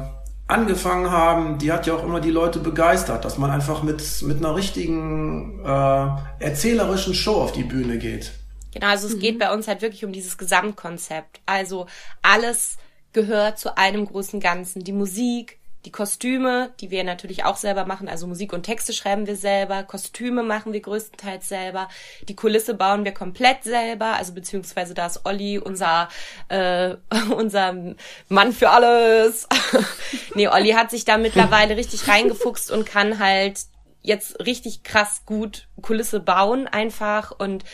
angefangen 0.46 1.10
haben, 1.10 1.56
die 1.56 1.72
hat 1.72 1.86
ja 1.86 1.94
auch 1.94 2.04
immer 2.04 2.20
die 2.20 2.32
Leute 2.32 2.58
begeistert, 2.58 3.24
dass 3.24 3.38
man 3.38 3.50
einfach 3.50 3.82
mit, 3.82 4.02
mit 4.24 4.44
einer 4.44 4.56
richtigen 4.56 5.58
äh, 5.64 6.44
erzählerischen 6.44 7.14
Show 7.14 7.36
auf 7.36 7.52
die 7.52 7.64
Bühne 7.64 7.96
geht. 7.96 8.32
Genau, 8.74 8.88
also 8.88 9.06
es 9.06 9.14
mhm. 9.14 9.20
geht 9.20 9.38
bei 9.38 9.54
uns 9.54 9.66
halt 9.68 9.80
wirklich 9.80 10.04
um 10.04 10.12
dieses 10.12 10.36
Gesamtkonzept. 10.36 11.40
Also 11.46 11.86
alles 12.20 12.76
gehört 13.14 13.58
zu 13.58 13.78
einem 13.78 14.04
großen 14.04 14.38
Ganzen. 14.38 14.84
Die 14.84 14.92
Musik, 14.92 15.60
die 15.84 15.92
Kostüme, 15.92 16.72
die 16.80 16.90
wir 16.90 17.04
natürlich 17.04 17.44
auch 17.44 17.56
selber 17.56 17.84
machen, 17.84 18.08
also 18.08 18.26
Musik 18.26 18.52
und 18.52 18.62
Texte 18.62 18.92
schreiben 18.92 19.26
wir 19.26 19.36
selber, 19.36 19.82
Kostüme 19.82 20.42
machen 20.42 20.72
wir 20.72 20.80
größtenteils 20.80 21.48
selber, 21.48 21.88
die 22.28 22.36
Kulisse 22.36 22.74
bauen 22.74 23.04
wir 23.04 23.12
komplett 23.12 23.64
selber, 23.64 24.14
also 24.14 24.32
beziehungsweise 24.32 24.94
da 24.94 25.06
ist 25.06 25.24
Olli 25.24 25.58
unser 25.58 26.08
äh, 26.48 26.96
unser 27.36 27.94
Mann 28.28 28.52
für 28.52 28.70
alles. 28.70 29.48
nee, 30.34 30.48
Olli 30.48 30.70
hat 30.70 30.90
sich 30.90 31.04
da 31.04 31.18
mittlerweile 31.18 31.76
richtig 31.76 32.08
reingefuchst 32.08 32.70
und 32.70 32.86
kann 32.86 33.18
halt 33.18 33.60
jetzt 34.02 34.38
richtig 34.44 34.82
krass 34.84 35.22
gut 35.26 35.68
Kulisse 35.80 36.20
bauen 36.20 36.66
einfach 36.66 37.32
und 37.38 37.64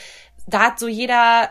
da 0.47 0.67
hat 0.67 0.79
so 0.79 0.89
jeder 0.89 1.51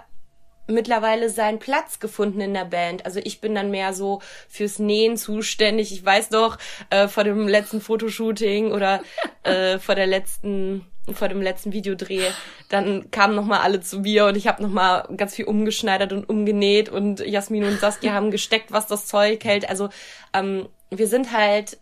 mittlerweile 0.69 1.29
seinen 1.29 1.59
Platz 1.59 1.99
gefunden 1.99 2.41
in 2.41 2.53
der 2.53 2.65
Band. 2.65 3.05
Also 3.05 3.19
ich 3.23 3.41
bin 3.41 3.55
dann 3.55 3.71
mehr 3.71 3.93
so 3.93 4.21
fürs 4.47 4.79
Nähen 4.79 5.17
zuständig. 5.17 5.91
Ich 5.91 6.05
weiß 6.05 6.29
doch, 6.29 6.57
äh, 6.89 7.07
vor 7.07 7.23
dem 7.23 7.47
letzten 7.47 7.81
Fotoshooting 7.81 8.71
oder 8.71 9.01
äh, 9.43 9.79
vor 9.79 9.95
der 9.95 10.07
letzten 10.07 10.85
vor 11.13 11.27
dem 11.27 11.41
letzten 11.41 11.73
Videodreh, 11.73 12.27
dann 12.69 13.09
kamen 13.09 13.33
noch 13.35 13.45
mal 13.45 13.61
alle 13.61 13.81
zu 13.81 14.01
mir 14.01 14.27
und 14.27 14.37
ich 14.37 14.47
habe 14.47 14.61
noch 14.61 14.69
mal 14.69 15.07
ganz 15.17 15.33
viel 15.33 15.45
umgeschneidert 15.45 16.13
und 16.13 16.29
umgenäht 16.29 16.87
und 16.87 17.19
Jasmin 17.19 17.63
und 17.63 17.79
Saskia 17.79 18.13
haben 18.13 18.29
gesteckt, 18.29 18.71
was 18.71 18.85
das 18.85 19.07
Zeug 19.07 19.43
hält. 19.43 19.67
Also 19.67 19.89
ähm, 20.33 20.67
wir 20.91 21.07
sind 21.07 21.31
halt 21.31 21.79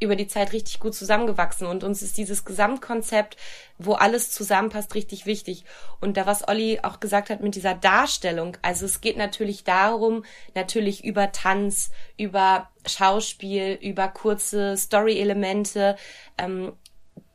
über 0.00 0.16
die 0.16 0.26
Zeit 0.26 0.52
richtig 0.52 0.80
gut 0.80 0.94
zusammengewachsen 0.94 1.66
und 1.66 1.84
uns 1.84 2.02
ist 2.02 2.16
dieses 2.16 2.44
Gesamtkonzept, 2.44 3.36
wo 3.78 3.92
alles 3.92 4.30
zusammenpasst, 4.30 4.94
richtig 4.94 5.26
wichtig. 5.26 5.64
Und 6.00 6.16
da, 6.16 6.26
was 6.26 6.48
Olli 6.48 6.80
auch 6.82 7.00
gesagt 7.00 7.30
hat 7.30 7.40
mit 7.40 7.54
dieser 7.54 7.74
Darstellung, 7.74 8.56
also 8.62 8.86
es 8.86 9.00
geht 9.00 9.16
natürlich 9.16 9.64
darum, 9.64 10.24
natürlich 10.54 11.04
über 11.04 11.32
Tanz, 11.32 11.90
über 12.16 12.70
Schauspiel, 12.86 13.78
über 13.80 14.08
kurze 14.08 14.76
Story-Elemente, 14.76 15.96
ähm, 16.38 16.72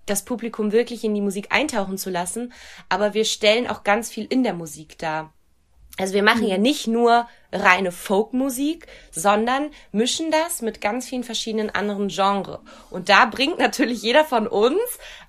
das 0.05 0.23
Publikum 0.23 0.71
wirklich 0.71 1.03
in 1.03 1.15
die 1.15 1.21
Musik 1.21 1.47
eintauchen 1.51 1.97
zu 1.97 2.09
lassen, 2.09 2.53
aber 2.89 3.13
wir 3.13 3.25
stellen 3.25 3.67
auch 3.67 3.83
ganz 3.83 4.09
viel 4.09 4.25
in 4.25 4.43
der 4.43 4.53
Musik 4.53 4.97
dar. 4.97 5.33
Also 5.97 6.13
wir 6.13 6.23
machen 6.23 6.47
ja 6.47 6.57
mhm. 6.57 6.63
nicht 6.63 6.87
nur 6.87 7.27
reine 7.55 7.91
Folkmusik, 7.91 8.87
sondern 9.11 9.71
mischen 9.91 10.31
das 10.31 10.61
mit 10.61 10.81
ganz 10.81 11.07
vielen 11.07 11.23
verschiedenen 11.23 11.69
anderen 11.69 12.09
Genres. 12.09 12.59
Und 12.89 13.09
da 13.09 13.25
bringt 13.25 13.59
natürlich 13.59 14.01
jeder 14.01 14.25
von 14.25 14.47
uns 14.47 14.79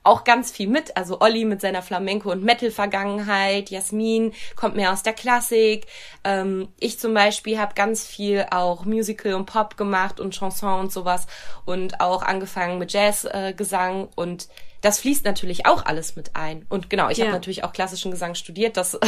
auch 0.02 0.24
ganz 0.24 0.50
viel 0.50 0.68
mit. 0.68 0.96
Also 0.96 1.20
Olli 1.20 1.44
mit 1.44 1.60
seiner 1.60 1.82
Flamenco- 1.82 2.30
und 2.30 2.44
Metal-Vergangenheit, 2.44 3.70
Jasmin 3.70 4.32
kommt 4.54 4.76
mehr 4.76 4.92
aus 4.92 5.02
der 5.02 5.12
Klassik. 5.12 5.86
Ähm, 6.24 6.68
ich 6.78 6.98
zum 6.98 7.14
Beispiel 7.14 7.58
habe 7.58 7.74
ganz 7.74 8.06
viel 8.06 8.46
auch 8.50 8.84
Musical 8.84 9.34
und 9.34 9.46
Pop 9.46 9.76
gemacht 9.76 10.20
und 10.20 10.34
Chanson 10.34 10.80
und 10.80 10.92
sowas 10.92 11.26
und 11.64 12.00
auch 12.00 12.22
angefangen 12.22 12.78
mit 12.78 12.92
Jazzgesang 12.92 14.04
äh, 14.04 14.08
und 14.14 14.48
das 14.86 15.00
fließt 15.00 15.24
natürlich 15.24 15.66
auch 15.66 15.84
alles 15.84 16.16
mit 16.16 16.36
ein. 16.36 16.64
Und 16.68 16.90
genau, 16.90 17.08
ich 17.08 17.18
ja. 17.18 17.24
habe 17.24 17.34
natürlich 17.34 17.64
auch 17.64 17.72
klassischen 17.72 18.10
Gesang 18.10 18.34
studiert. 18.34 18.76
Das 18.76 18.98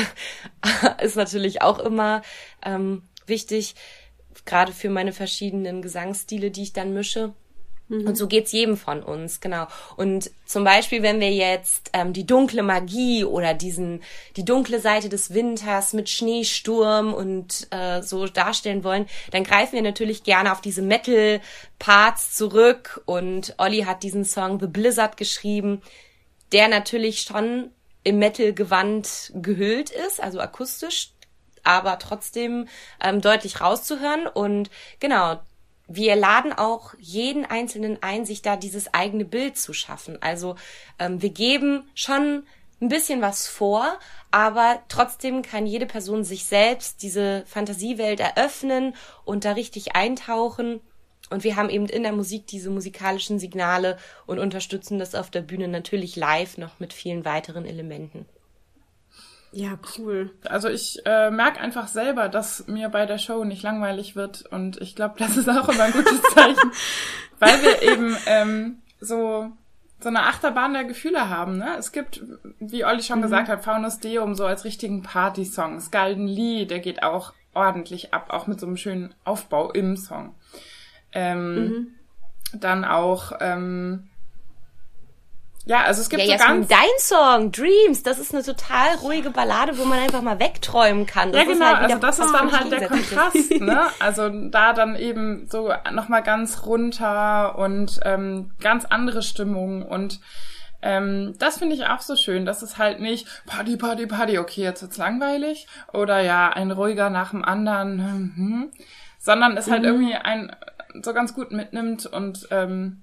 ist 1.00 1.16
natürlich 1.16 1.62
auch 1.62 1.78
immer 1.78 2.22
ähm, 2.64 3.02
wichtig, 3.28 3.74
gerade 4.44 4.72
für 4.72 4.90
meine 4.90 5.12
verschiedenen 5.12 5.82
Gesangsstile, 5.82 6.50
die 6.50 6.62
ich 6.62 6.72
dann 6.72 6.94
mische. 6.94 7.34
Und 7.90 8.04
mhm. 8.04 8.14
so 8.14 8.26
geht's 8.26 8.52
jedem 8.52 8.76
von 8.76 9.02
uns, 9.02 9.40
genau. 9.40 9.66
Und 9.96 10.30
zum 10.44 10.62
Beispiel, 10.62 11.02
wenn 11.02 11.20
wir 11.20 11.32
jetzt 11.32 11.90
ähm, 11.94 12.12
die 12.12 12.26
dunkle 12.26 12.62
Magie 12.62 13.24
oder 13.24 13.54
diesen 13.54 14.02
die 14.36 14.44
dunkle 14.44 14.78
Seite 14.78 15.08
des 15.08 15.32
Winters 15.32 15.94
mit 15.94 16.10
Schneesturm 16.10 17.14
und 17.14 17.66
äh, 17.70 18.02
so 18.02 18.26
darstellen 18.26 18.84
wollen, 18.84 19.06
dann 19.30 19.42
greifen 19.42 19.72
wir 19.72 19.82
natürlich 19.82 20.22
gerne 20.22 20.52
auf 20.52 20.60
diese 20.60 20.82
Metal-Parts 20.82 22.36
zurück. 22.36 23.00
Und 23.06 23.54
Olli 23.56 23.80
hat 23.80 24.02
diesen 24.02 24.26
Song 24.26 24.60
The 24.60 24.66
Blizzard 24.66 25.16
geschrieben, 25.16 25.80
der 26.52 26.68
natürlich 26.68 27.22
schon 27.22 27.70
im 28.04 28.18
Metal-Gewand 28.18 29.32
gehüllt 29.34 29.90
ist, 29.90 30.22
also 30.22 30.40
akustisch 30.40 31.12
aber 31.68 31.98
trotzdem 31.98 32.66
ähm, 33.00 33.20
deutlich 33.20 33.61
rauszuhören. 33.61 34.26
Und 34.26 34.70
genau, 35.00 35.38
wir 35.87 36.16
laden 36.16 36.52
auch 36.52 36.94
jeden 36.98 37.44
Einzelnen 37.44 37.98
ein, 38.02 38.24
sich 38.24 38.42
da 38.42 38.57
dieses 38.57 38.92
eigene 38.94 39.24
Bild 39.24 39.57
zu 39.57 39.72
schaffen. 39.72 40.20
Also 40.20 40.57
ähm, 40.98 41.22
wir 41.22 41.31
geben 41.31 41.88
schon 41.94 42.44
ein 42.81 42.88
bisschen 42.88 43.20
was 43.20 43.48
vor, 43.48 43.98
aber 44.31 44.83
trotzdem 44.88 45.42
kann 45.42 45.66
jede 45.66 45.87
Person 45.87 46.24
sich 46.24 46.44
selbst 46.44 47.02
diese 47.02 47.44
Fantasiewelt 47.46 48.20
eröffnen 48.20 48.94
und 49.24 49.44
da 49.44 49.52
richtig 49.52 49.94
eintauchen. 49.96 50.81
Und 51.31 51.44
wir 51.44 51.57
haben 51.57 51.68
eben 51.68 51.87
in 51.87 52.04
der 52.04 52.12
Musik 52.12 52.46
diese 52.46 52.70
musikalischen 52.70 53.38
Signale 53.38 53.98
und 54.26 54.38
unterstützen 54.38 54.98
das 54.98 55.14
auf 55.14 55.31
der 55.31 55.42
Bühne 55.42 55.68
natürlich 55.68 56.16
live 56.16 56.57
noch 56.57 56.81
mit 56.81 56.92
vielen 56.92 57.24
weiteren 57.24 57.66
Elementen. 57.66 58.26
Ja, 59.52 59.78
cool. 59.96 60.30
Also 60.44 60.68
ich 60.68 60.98
äh, 61.06 61.30
merke 61.30 61.61
einfach 61.61 61.88
selber, 61.88 62.28
dass 62.28 62.66
mir 62.66 62.88
bei 62.90 63.06
der 63.06 63.18
Show 63.18 63.44
nicht 63.44 63.62
langweilig 63.62 64.14
wird 64.14 64.44
und 64.46 64.80
ich 64.80 64.94
glaube, 64.94 65.14
das 65.18 65.37
ist 65.37 65.48
auch 65.48 65.68
immer 65.68 65.84
ein 65.84 65.92
gutes 65.92 66.20
Zeichen, 66.34 66.70
weil 67.38 67.62
wir 67.62 67.82
eben 67.82 68.16
ähm, 68.26 68.82
so 69.00 69.50
so 70.00 70.08
eine 70.08 70.26
Achterbahn 70.26 70.74
der 70.74 70.84
Gefühle 70.84 71.28
haben. 71.28 71.58
Ne? 71.58 71.74
Es 71.76 71.90
gibt, 71.90 72.22
wie 72.61 72.84
Olli 72.84 73.02
schon 73.02 73.18
mhm. 73.18 73.22
gesagt 73.22 73.48
hat, 73.48 73.64
Faunus 73.64 73.98
Deum 73.98 74.34
so 74.34 74.46
als 74.46 74.64
richtigen 74.64 75.02
Party-Song. 75.02 75.80
Skalden 75.80 76.28
Lee, 76.28 76.66
der 76.66 76.78
geht 76.78 77.02
auch 77.02 77.32
ordentlich 77.52 78.14
ab, 78.14 78.28
auch 78.30 78.46
mit 78.46 78.61
so 78.61 78.66
einem 78.66 78.76
schönen 78.76 79.14
Aufbau 79.24 79.72
im 79.72 79.96
Song. 79.96 80.34
Ähm, 81.12 81.54
mhm. 81.54 81.87
Dann 82.54 82.84
auch 82.84 83.32
ähm, 83.40 84.08
ja, 85.66 85.83
also 85.83 86.01
es 86.01 86.09
gibt 86.09 86.23
ja, 86.23 86.38
so 86.38 86.44
ganz... 86.44 86.68
Dein 86.68 86.79
Song, 86.99 87.53
Dreams, 87.53 88.03
das 88.03 88.18
ist 88.18 88.35
eine 88.35 88.42
total 88.42 88.97
ruhige 89.03 89.31
Ballade, 89.31 89.77
wo 89.77 89.85
man 89.85 89.99
einfach 89.99 90.23
mal 90.23 90.38
wegträumen 90.38 91.05
kann. 91.05 91.31
Das 91.31 91.42
ja, 91.42 91.53
genau, 91.53 91.66
halt 91.66 91.79
also 91.79 91.99
das 91.99 92.18
ist 92.18 92.33
dann 92.33 92.53
halt 92.53 92.73
der 92.73 92.88
Kontrast, 92.88 93.51
ne? 93.61 93.87
Also 94.01 94.29
da 94.29 94.73
dann 94.73 94.97
eben 94.97 95.47
so 95.51 95.73
nochmal 95.92 96.23
ganz 96.23 96.64
runter 96.64 97.59
und 97.59 98.01
ähm, 98.05 98.53
ganz 98.61 98.87
andere 98.87 99.23
Stimmung 99.23 99.83
und 99.83 100.21
ähm, 100.81 101.35
das 101.38 101.59
finde 101.59 101.75
ich 101.75 101.87
auch 101.87 102.01
so 102.01 102.14
schön, 102.14 102.47
dass 102.47 102.62
es 102.62 102.79
halt 102.79 103.01
nicht 103.01 103.27
Party, 103.47 103.77
Party, 103.77 104.07
Party, 104.07 104.38
okay, 104.38 104.62
jetzt 104.62 104.83
wird's 104.83 104.97
langweilig 104.97 105.66
oder 105.92 106.21
ja, 106.21 106.51
ein 106.51 106.71
ruhiger 106.71 107.11
nach 107.11 107.31
dem 107.31 107.44
anderen, 107.44 107.99
hm, 107.99 108.33
hm, 108.37 108.71
sondern 109.18 109.57
es 109.57 109.68
halt 109.68 109.83
mhm. 109.83 109.87
halt 109.87 109.97
irgendwie 109.97 110.14
ein 110.14 110.57
so 111.03 111.12
ganz 111.12 111.35
gut 111.35 111.51
mitnimmt 111.51 112.07
und 112.07 112.49
ähm, 112.51 113.03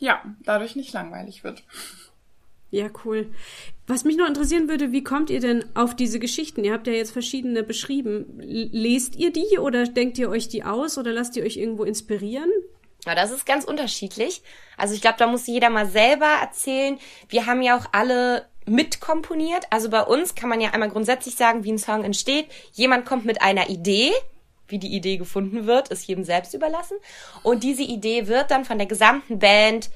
ja, 0.00 0.22
dadurch 0.44 0.76
nicht 0.76 0.92
langweilig 0.92 1.44
wird. 1.44 1.62
Ja, 2.70 2.88
cool. 3.04 3.32
Was 3.86 4.04
mich 4.04 4.18
noch 4.18 4.28
interessieren 4.28 4.68
würde, 4.68 4.92
wie 4.92 5.02
kommt 5.02 5.30
ihr 5.30 5.40
denn 5.40 5.64
auf 5.74 5.96
diese 5.96 6.18
Geschichten? 6.18 6.64
Ihr 6.64 6.74
habt 6.74 6.86
ja 6.86 6.92
jetzt 6.92 7.12
verschiedene 7.12 7.62
beschrieben. 7.62 8.26
Lest 8.38 9.16
ihr 9.16 9.32
die 9.32 9.58
oder 9.58 9.84
denkt 9.86 10.18
ihr 10.18 10.28
euch 10.28 10.48
die 10.48 10.64
aus 10.64 10.98
oder 10.98 11.12
lasst 11.12 11.36
ihr 11.36 11.44
euch 11.44 11.56
irgendwo 11.56 11.84
inspirieren? 11.84 12.50
Ja, 13.06 13.14
das 13.14 13.30
ist 13.30 13.46
ganz 13.46 13.64
unterschiedlich. 13.64 14.42
Also 14.76 14.94
ich 14.94 15.00
glaube, 15.00 15.16
da 15.18 15.26
muss 15.26 15.46
jeder 15.46 15.70
mal 15.70 15.88
selber 15.88 16.26
erzählen. 16.42 16.98
Wir 17.30 17.46
haben 17.46 17.62
ja 17.62 17.78
auch 17.78 17.86
alle 17.92 18.46
mitkomponiert. 18.66 19.64
Also 19.70 19.88
bei 19.88 20.02
uns 20.02 20.34
kann 20.34 20.50
man 20.50 20.60
ja 20.60 20.70
einmal 20.70 20.90
grundsätzlich 20.90 21.36
sagen, 21.36 21.64
wie 21.64 21.72
ein 21.72 21.78
Song 21.78 22.04
entsteht. 22.04 22.48
Jemand 22.72 23.06
kommt 23.06 23.24
mit 23.24 23.40
einer 23.40 23.70
Idee 23.70 24.12
wie 24.68 24.78
die 24.78 24.94
Idee 24.94 25.16
gefunden 25.16 25.66
wird, 25.66 25.88
ist 25.88 26.06
jedem 26.06 26.24
selbst 26.24 26.54
überlassen. 26.54 26.96
Und 27.42 27.64
diese 27.64 27.82
Idee 27.82 28.26
wird 28.26 28.50
dann 28.50 28.64
von 28.64 28.78
der 28.78 28.86
gesamten 28.86 29.38
Band 29.38 29.90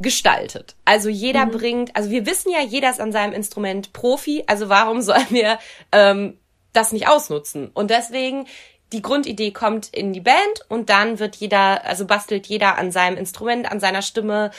gestaltet. 0.00 0.74
Also 0.84 1.08
jeder 1.08 1.46
mhm. 1.46 1.50
bringt, 1.50 1.96
also 1.96 2.10
wir 2.10 2.26
wissen 2.26 2.50
ja, 2.50 2.60
jeder 2.60 2.90
ist 2.90 3.00
an 3.00 3.12
seinem 3.12 3.32
Instrument 3.32 3.92
Profi, 3.92 4.44
also 4.46 4.68
warum 4.68 5.02
sollen 5.02 5.30
wir 5.30 5.58
ähm, 5.92 6.38
das 6.72 6.92
nicht 6.92 7.08
ausnutzen. 7.08 7.70
Und 7.72 7.90
deswegen 7.90 8.46
die 8.92 9.02
Grundidee 9.02 9.50
kommt 9.50 9.88
in 9.88 10.12
die 10.12 10.20
Band 10.20 10.36
und 10.68 10.88
dann 10.88 11.18
wird 11.18 11.36
jeder, 11.36 11.84
also 11.84 12.06
bastelt 12.06 12.46
jeder 12.46 12.78
an 12.78 12.92
seinem 12.92 13.16
Instrument, 13.16 13.70
an 13.70 13.80
seiner 13.80 14.02
Stimme 14.02 14.50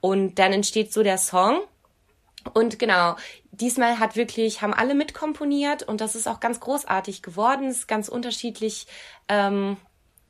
und 0.00 0.38
dann 0.38 0.52
entsteht 0.52 0.92
so 0.92 1.02
der 1.02 1.18
Song. 1.18 1.60
Und 2.52 2.78
genau, 2.78 3.16
diesmal 3.52 3.98
hat 3.98 4.16
wirklich, 4.16 4.62
haben 4.62 4.74
alle 4.74 4.94
mitkomponiert 4.94 5.82
und 5.82 6.00
das 6.00 6.14
ist 6.14 6.28
auch 6.28 6.40
ganz 6.40 6.60
großartig 6.60 7.22
geworden, 7.22 7.68
ist 7.68 7.88
ganz 7.88 8.08
unterschiedlich, 8.08 8.86
ähm, 9.28 9.76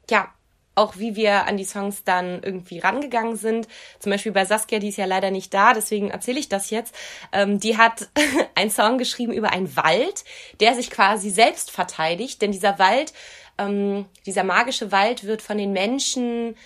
ja, 0.09 0.33
auch 0.77 0.97
wie 0.97 1.15
wir 1.15 1.47
an 1.47 1.57
die 1.57 1.65
Songs 1.65 2.05
dann 2.05 2.43
irgendwie 2.43 2.81
rangegangen 2.81 3.37
sind. 3.37 3.69
Zum 4.01 4.11
Beispiel 4.11 4.33
bei 4.33 4.45
Saskia, 4.45 4.79
die 4.81 4.89
ist 4.89 4.99
ja 4.99 5.05
leider 5.05 5.31
nicht 5.31 5.55
da, 5.55 5.73
deswegen 5.73 6.11
erzähle 6.11 6.41
ich 6.41 6.49
das 6.49 6.71
jetzt. 6.71 6.95
Ähm, 7.33 7.61
die 7.61 7.77
hat 7.77 8.09
einen 8.55 8.71
Song 8.71 8.99
geschrieben 8.99 9.33
über 9.33 9.51
einen 9.51 9.77
Wald, 9.77 10.25
der 10.61 10.75
sich 10.75 10.91
quasi 10.91 11.31
selbst 11.31 11.71
verteidigt, 11.71 12.43
denn 12.43 12.53
dieser 12.53 12.79
Wald, 12.79 13.13
ähm, 13.59 14.07
dieser 14.27 14.45
magische 14.45 14.91
Wald 14.91 15.25
wird 15.25 15.43
von 15.43 15.59
den 15.59 15.73
Menschen 15.73 16.57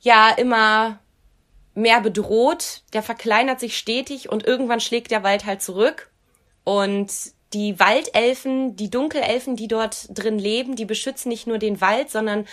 ja 0.00 0.30
immer 0.30 0.98
mehr 1.74 2.00
bedroht, 2.00 2.82
der 2.92 3.02
verkleinert 3.02 3.60
sich 3.60 3.76
stetig 3.76 4.30
und 4.30 4.46
irgendwann 4.46 4.80
schlägt 4.80 5.10
der 5.10 5.22
Wald 5.22 5.44
halt 5.44 5.62
zurück. 5.62 6.10
Und 6.62 7.10
die 7.52 7.78
Waldelfen, 7.78 8.76
die 8.76 8.90
Dunkelelfen, 8.90 9.56
die 9.56 9.68
dort 9.68 10.06
drin 10.10 10.38
leben, 10.38 10.76
die 10.76 10.84
beschützen 10.84 11.28
nicht 11.28 11.46
nur 11.46 11.58
den 11.58 11.80
Wald, 11.80 12.10
sondern 12.10 12.46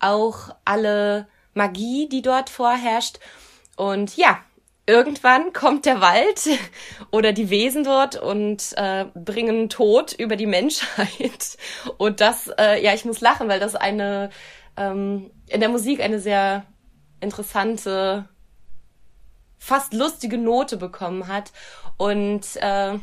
auch 0.00 0.54
alle 0.64 1.28
Magie, 1.54 2.08
die 2.08 2.22
dort 2.22 2.50
vorherrscht. 2.50 3.18
Und 3.76 4.16
ja, 4.16 4.40
irgendwann 4.86 5.52
kommt 5.52 5.86
der 5.86 6.00
Wald 6.00 6.48
oder 7.12 7.32
die 7.32 7.50
Wesen 7.50 7.84
dort 7.84 8.16
und 8.16 8.72
äh, 8.76 9.04
bringen 9.14 9.68
Tod 9.68 10.12
über 10.12 10.36
die 10.36 10.46
Menschheit. 10.46 11.58
Und 11.98 12.20
das, 12.20 12.50
äh, 12.58 12.82
ja, 12.82 12.94
ich 12.94 13.04
muss 13.04 13.20
lachen, 13.20 13.48
weil 13.48 13.60
das 13.60 13.76
eine 13.76 14.30
ähm, 14.76 15.30
in 15.46 15.60
der 15.60 15.68
Musik 15.68 16.00
eine 16.00 16.20
sehr 16.20 16.64
interessante 17.20 18.28
fast 19.58 19.92
lustige 19.92 20.38
Note 20.38 20.76
bekommen 20.76 21.28
hat. 21.28 21.52
Und 21.96 22.56
äh, 22.56 22.98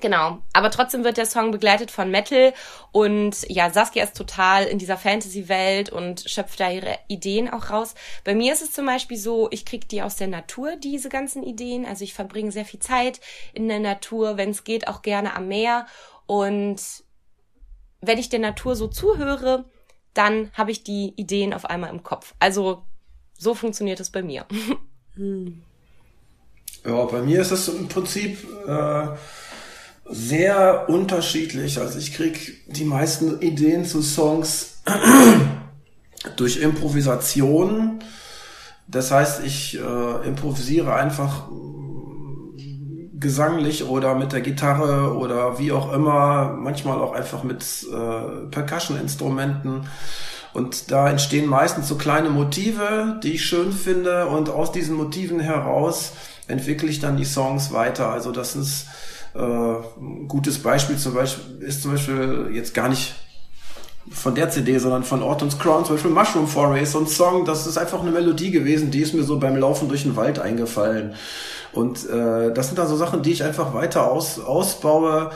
Genau, 0.00 0.38
aber 0.52 0.70
trotzdem 0.70 1.02
wird 1.02 1.16
der 1.16 1.26
Song 1.26 1.50
begleitet 1.50 1.90
von 1.90 2.10
Metal 2.10 2.52
und 2.92 3.44
ja, 3.48 3.70
Saskia 3.70 4.04
ist 4.04 4.16
total 4.16 4.64
in 4.64 4.78
dieser 4.78 4.96
Fantasy-Welt 4.96 5.90
und 5.90 6.20
schöpft 6.26 6.60
da 6.60 6.70
ihre 6.70 6.98
Ideen 7.08 7.50
auch 7.50 7.70
raus. 7.70 7.94
Bei 8.24 8.34
mir 8.34 8.52
ist 8.52 8.62
es 8.62 8.72
zum 8.72 8.86
Beispiel 8.86 9.16
so, 9.16 9.48
ich 9.50 9.64
krieg 9.64 9.88
die 9.88 10.02
aus 10.02 10.16
der 10.16 10.28
Natur, 10.28 10.76
diese 10.76 11.08
ganzen 11.08 11.42
Ideen. 11.42 11.84
Also 11.84 12.04
ich 12.04 12.14
verbringe 12.14 12.52
sehr 12.52 12.64
viel 12.64 12.80
Zeit 12.80 13.20
in 13.52 13.68
der 13.68 13.80
Natur, 13.80 14.36
wenn 14.36 14.50
es 14.50 14.64
geht, 14.64 14.86
auch 14.86 15.02
gerne 15.02 15.34
am 15.34 15.48
Meer. 15.48 15.86
Und 16.26 16.80
wenn 18.00 18.18
ich 18.18 18.28
der 18.28 18.40
Natur 18.40 18.76
so 18.76 18.86
zuhöre, 18.86 19.64
dann 20.14 20.52
habe 20.54 20.70
ich 20.70 20.84
die 20.84 21.14
Ideen 21.16 21.52
auf 21.52 21.64
einmal 21.64 21.90
im 21.90 22.02
Kopf. 22.02 22.34
Also 22.38 22.82
so 23.36 23.54
funktioniert 23.54 24.00
es 24.00 24.10
bei 24.10 24.22
mir. 24.22 24.46
Hm. 25.14 25.64
Ja, 26.84 27.04
bei 27.04 27.22
mir 27.22 27.40
ist 27.40 27.50
es 27.50 27.68
im 27.68 27.88
Prinzip 27.88 28.38
äh, 28.66 29.08
sehr 30.10 30.88
unterschiedlich. 30.88 31.78
Also 31.78 31.98
ich 31.98 32.14
krieg 32.14 32.64
die 32.66 32.84
meisten 32.84 33.40
Ideen 33.40 33.84
zu 33.84 34.02
Songs 34.02 34.82
durch 36.36 36.58
Improvisation. 36.58 38.00
Das 38.86 39.10
heißt, 39.10 39.44
ich 39.44 39.78
äh, 39.78 40.26
improvisiere 40.26 40.94
einfach 40.94 41.48
gesanglich 43.20 43.84
oder 43.84 44.14
mit 44.14 44.32
der 44.32 44.40
Gitarre 44.40 45.16
oder 45.16 45.58
wie 45.58 45.72
auch 45.72 45.92
immer, 45.92 46.56
manchmal 46.56 47.00
auch 47.00 47.12
einfach 47.12 47.42
mit 47.42 47.64
äh, 47.92 48.46
Percussion-Instrumenten. 48.50 49.88
Und 50.54 50.90
da 50.90 51.10
entstehen 51.10 51.46
meistens 51.46 51.88
so 51.88 51.96
kleine 51.96 52.30
Motive, 52.30 53.20
die 53.22 53.34
ich 53.34 53.44
schön 53.44 53.72
finde 53.72 54.26
und 54.26 54.48
aus 54.48 54.72
diesen 54.72 54.96
Motiven 54.96 55.40
heraus 55.40 56.12
entwickle 56.48 56.88
ich 56.88 57.00
dann 57.00 57.16
die 57.16 57.24
Songs 57.24 57.72
weiter. 57.72 58.10
Also 58.10 58.32
das 58.32 58.56
ist 58.56 58.86
äh, 59.34 59.38
ein 59.38 60.26
gutes 60.26 60.58
Beispiel 60.58 60.96
zum 60.96 61.14
Beispiel 61.14 61.62
ist 61.62 61.82
zum 61.82 61.92
Beispiel 61.92 62.50
jetzt 62.52 62.74
gar 62.74 62.88
nicht 62.88 63.14
von 64.10 64.34
der 64.34 64.50
CD, 64.50 64.78
sondern 64.78 65.04
von 65.04 65.22
Autumn's 65.22 65.58
Crown, 65.58 65.84
zum 65.84 65.96
Beispiel 65.96 66.10
Mushroom 66.10 66.48
Foray, 66.48 66.84
so 66.86 66.98
ein 66.98 67.06
Song, 67.06 67.44
das 67.44 67.66
ist 67.66 67.76
einfach 67.76 68.00
eine 68.00 68.10
Melodie 68.10 68.50
gewesen, 68.50 68.90
die 68.90 69.00
ist 69.00 69.12
mir 69.12 69.22
so 69.22 69.38
beim 69.38 69.56
Laufen 69.56 69.88
durch 69.88 70.04
den 70.04 70.16
Wald 70.16 70.38
eingefallen. 70.38 71.14
Und 71.72 72.08
äh, 72.08 72.52
das 72.52 72.68
sind 72.68 72.78
dann 72.78 72.88
so 72.88 72.96
Sachen, 72.96 73.22
die 73.22 73.32
ich 73.32 73.44
einfach 73.44 73.74
weiter 73.74 74.10
aus, 74.10 74.40
ausbaue. 74.40 75.30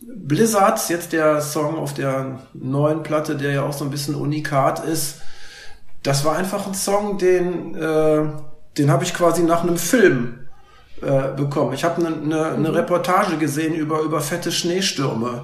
Blizzard, 0.00 0.88
jetzt 0.90 1.12
der 1.12 1.40
Song 1.40 1.78
auf 1.78 1.94
der 1.94 2.40
neuen 2.52 3.02
Platte, 3.04 3.36
der 3.36 3.52
ja 3.52 3.62
auch 3.62 3.72
so 3.72 3.84
ein 3.84 3.90
bisschen 3.90 4.14
unikat 4.14 4.84
ist, 4.84 5.20
das 6.02 6.24
war 6.24 6.36
einfach 6.36 6.66
ein 6.66 6.74
Song, 6.74 7.18
den, 7.18 7.74
äh, 7.74 8.28
den 8.76 8.90
habe 8.90 9.04
ich 9.04 9.14
quasi 9.14 9.42
nach 9.42 9.62
einem 9.62 9.78
Film 9.78 10.45
äh, 11.02 11.36
bekommen. 11.36 11.74
Ich 11.74 11.84
habe 11.84 12.04
eine 12.04 12.16
ne, 12.16 12.58
ne 12.58 12.74
Reportage 12.74 13.36
gesehen 13.36 13.74
über, 13.74 14.00
über 14.00 14.20
fette 14.20 14.50
Schneestürme. 14.50 15.42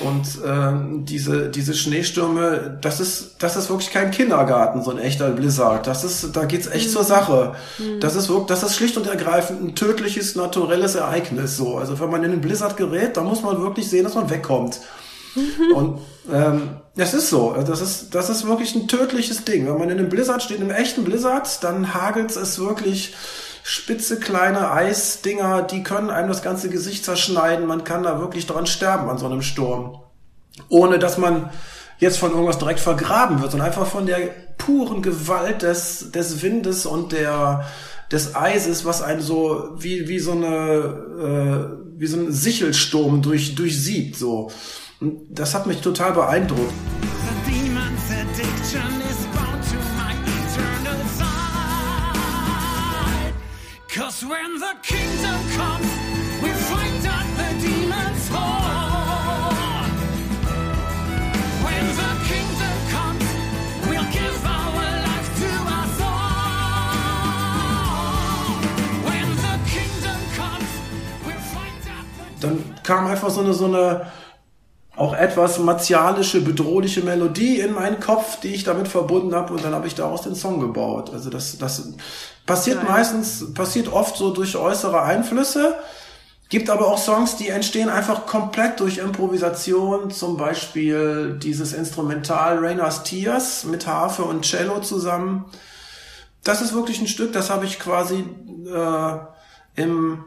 Und 0.00 0.44
äh, 0.44 1.04
diese, 1.04 1.48
diese 1.48 1.72
Schneestürme, 1.72 2.78
das 2.82 3.00
ist, 3.00 3.36
das 3.38 3.56
ist 3.56 3.70
wirklich 3.70 3.90
kein 3.90 4.10
Kindergarten, 4.10 4.82
so 4.82 4.90
ein 4.90 4.98
echter 4.98 5.30
Blizzard. 5.30 5.86
Das 5.86 6.04
ist, 6.04 6.36
da 6.36 6.44
geht's 6.44 6.66
echt 6.66 6.88
mhm. 6.88 6.92
zur 6.92 7.04
Sache. 7.04 7.54
Mhm. 7.78 8.00
Das 8.00 8.14
ist 8.14 8.28
wirklich, 8.28 8.48
das 8.48 8.62
ist 8.62 8.76
schlicht 8.76 8.98
und 8.98 9.06
ergreifend 9.06 9.62
ein 9.62 9.74
tödliches, 9.74 10.36
naturelles 10.36 10.94
Ereignis. 10.94 11.56
So, 11.56 11.78
also 11.78 11.98
wenn 12.00 12.10
man 12.10 12.22
in 12.22 12.32
den 12.32 12.42
Blizzard 12.42 12.76
gerät, 12.76 13.16
dann 13.16 13.24
muss 13.24 13.42
man 13.42 13.62
wirklich 13.62 13.88
sehen, 13.88 14.04
dass 14.04 14.14
man 14.14 14.28
wegkommt. 14.28 14.80
Mhm. 15.34 15.74
Und 15.74 16.00
ähm, 16.30 16.68
das 16.94 17.14
ist 17.14 17.30
so. 17.30 17.56
Das 17.66 17.80
ist, 17.80 18.14
das 18.14 18.28
ist 18.28 18.46
wirklich 18.46 18.74
ein 18.74 18.88
tödliches 18.88 19.44
Ding. 19.44 19.66
Wenn 19.66 19.78
man 19.78 19.88
in 19.88 19.98
einem 19.98 20.10
Blizzard 20.10 20.42
steht, 20.42 20.58
in 20.58 20.64
einem 20.64 20.72
echten 20.72 21.04
Blizzard, 21.04 21.64
dann 21.64 21.94
hagelt 21.94 22.36
es 22.36 22.58
wirklich 22.58 23.14
spitze 23.68 24.18
kleine 24.18 24.72
Eisdinger, 24.72 25.60
die 25.60 25.82
können 25.82 26.08
einem 26.08 26.28
das 26.28 26.40
ganze 26.40 26.70
Gesicht 26.70 27.04
zerschneiden. 27.04 27.66
Man 27.66 27.84
kann 27.84 28.02
da 28.02 28.18
wirklich 28.18 28.46
dran 28.46 28.64
sterben 28.64 29.10
an 29.10 29.18
so 29.18 29.26
einem 29.26 29.42
Sturm. 29.42 29.98
Ohne 30.70 30.98
dass 30.98 31.18
man 31.18 31.50
jetzt 31.98 32.16
von 32.16 32.30
irgendwas 32.30 32.56
direkt 32.56 32.80
vergraben 32.80 33.42
wird, 33.42 33.50
sondern 33.50 33.68
einfach 33.68 33.86
von 33.86 34.06
der 34.06 34.20
puren 34.56 35.02
Gewalt 35.02 35.60
des, 35.60 36.10
des 36.12 36.40
Windes 36.40 36.86
und 36.86 37.12
der, 37.12 37.66
des 38.10 38.34
Eises, 38.34 38.86
was 38.86 39.02
einen 39.02 39.20
so 39.20 39.74
wie, 39.76 40.08
wie 40.08 40.18
so 40.18 40.32
eine, 40.32 41.76
äh, 41.84 42.00
wie 42.00 42.06
so 42.06 42.16
ein 42.16 42.32
Sichelsturm 42.32 43.20
durch, 43.20 43.54
durchsieht, 43.54 44.16
so. 44.16 44.50
Und 44.98 45.26
das 45.28 45.54
hat 45.54 45.66
mich 45.66 45.82
total 45.82 46.12
beeindruckt. 46.12 46.72
Cause 54.18 54.30
when 54.30 54.58
the 54.58 54.74
kingdom 54.82 55.40
comes, 55.54 55.86
we 56.42 56.50
fight 56.50 57.06
at 57.06 57.26
the 57.38 57.48
demon's 57.62 58.28
horn. 58.28 59.90
When 61.62 61.86
the 62.00 62.10
kingdom 62.26 62.76
comes, 62.90 63.26
we'll 63.88 64.10
give 64.10 64.44
our 64.44 64.86
life 65.06 65.30
to 65.40 65.50
our 65.76 65.88
song. 66.00 66.98
When 69.06 69.28
the 69.36 69.54
kingdom 69.70 70.20
comes, 70.34 70.70
we'll 71.24 71.44
fight 71.54 71.86
at 71.86 72.04
the 72.18 72.24
Dann 72.40 72.56
kam 72.82 73.06
einfach 73.06 73.30
so 73.30 73.40
eine, 73.40 73.54
so 73.54 73.66
eine 73.66 74.10
auch 74.96 75.14
etwas 75.14 75.60
martialische, 75.60 76.40
bedrohliche 76.40 77.02
Melodie 77.02 77.60
in 77.60 77.72
meinen 77.72 78.00
Kopf, 78.00 78.40
die 78.40 78.48
ich 78.48 78.64
damit 78.64 78.88
verbunden 78.88 79.32
habe 79.32 79.54
und 79.54 79.64
dann 79.64 79.74
habe 79.74 79.86
ich 79.86 79.94
daraus 79.94 80.22
den 80.22 80.34
Song 80.34 80.58
gebaut. 80.58 81.10
Also 81.10 81.30
das, 81.30 81.56
das 81.56 81.94
passiert 82.48 82.78
Nein. 82.78 82.92
meistens, 82.92 83.52
passiert 83.52 83.92
oft 83.92 84.16
so 84.16 84.32
durch 84.32 84.56
äußere 84.56 85.02
Einflüsse, 85.02 85.76
gibt 86.48 86.70
aber 86.70 86.88
auch 86.88 86.98
Songs, 86.98 87.36
die 87.36 87.50
entstehen 87.50 87.90
einfach 87.90 88.26
komplett 88.26 88.80
durch 88.80 88.98
Improvisation, 88.98 90.10
zum 90.10 90.38
Beispiel 90.38 91.38
dieses 91.40 91.74
Instrumental 91.74 92.58
Raina's 92.58 93.04
Tears 93.04 93.64
mit 93.64 93.86
Harfe 93.86 94.24
und 94.24 94.46
Cello 94.46 94.80
zusammen. 94.80 95.44
Das 96.42 96.62
ist 96.62 96.72
wirklich 96.72 97.00
ein 97.00 97.06
Stück, 97.06 97.34
das 97.34 97.50
habe 97.50 97.66
ich 97.66 97.78
quasi 97.78 98.24
äh, 98.66 99.18
im, 99.76 100.24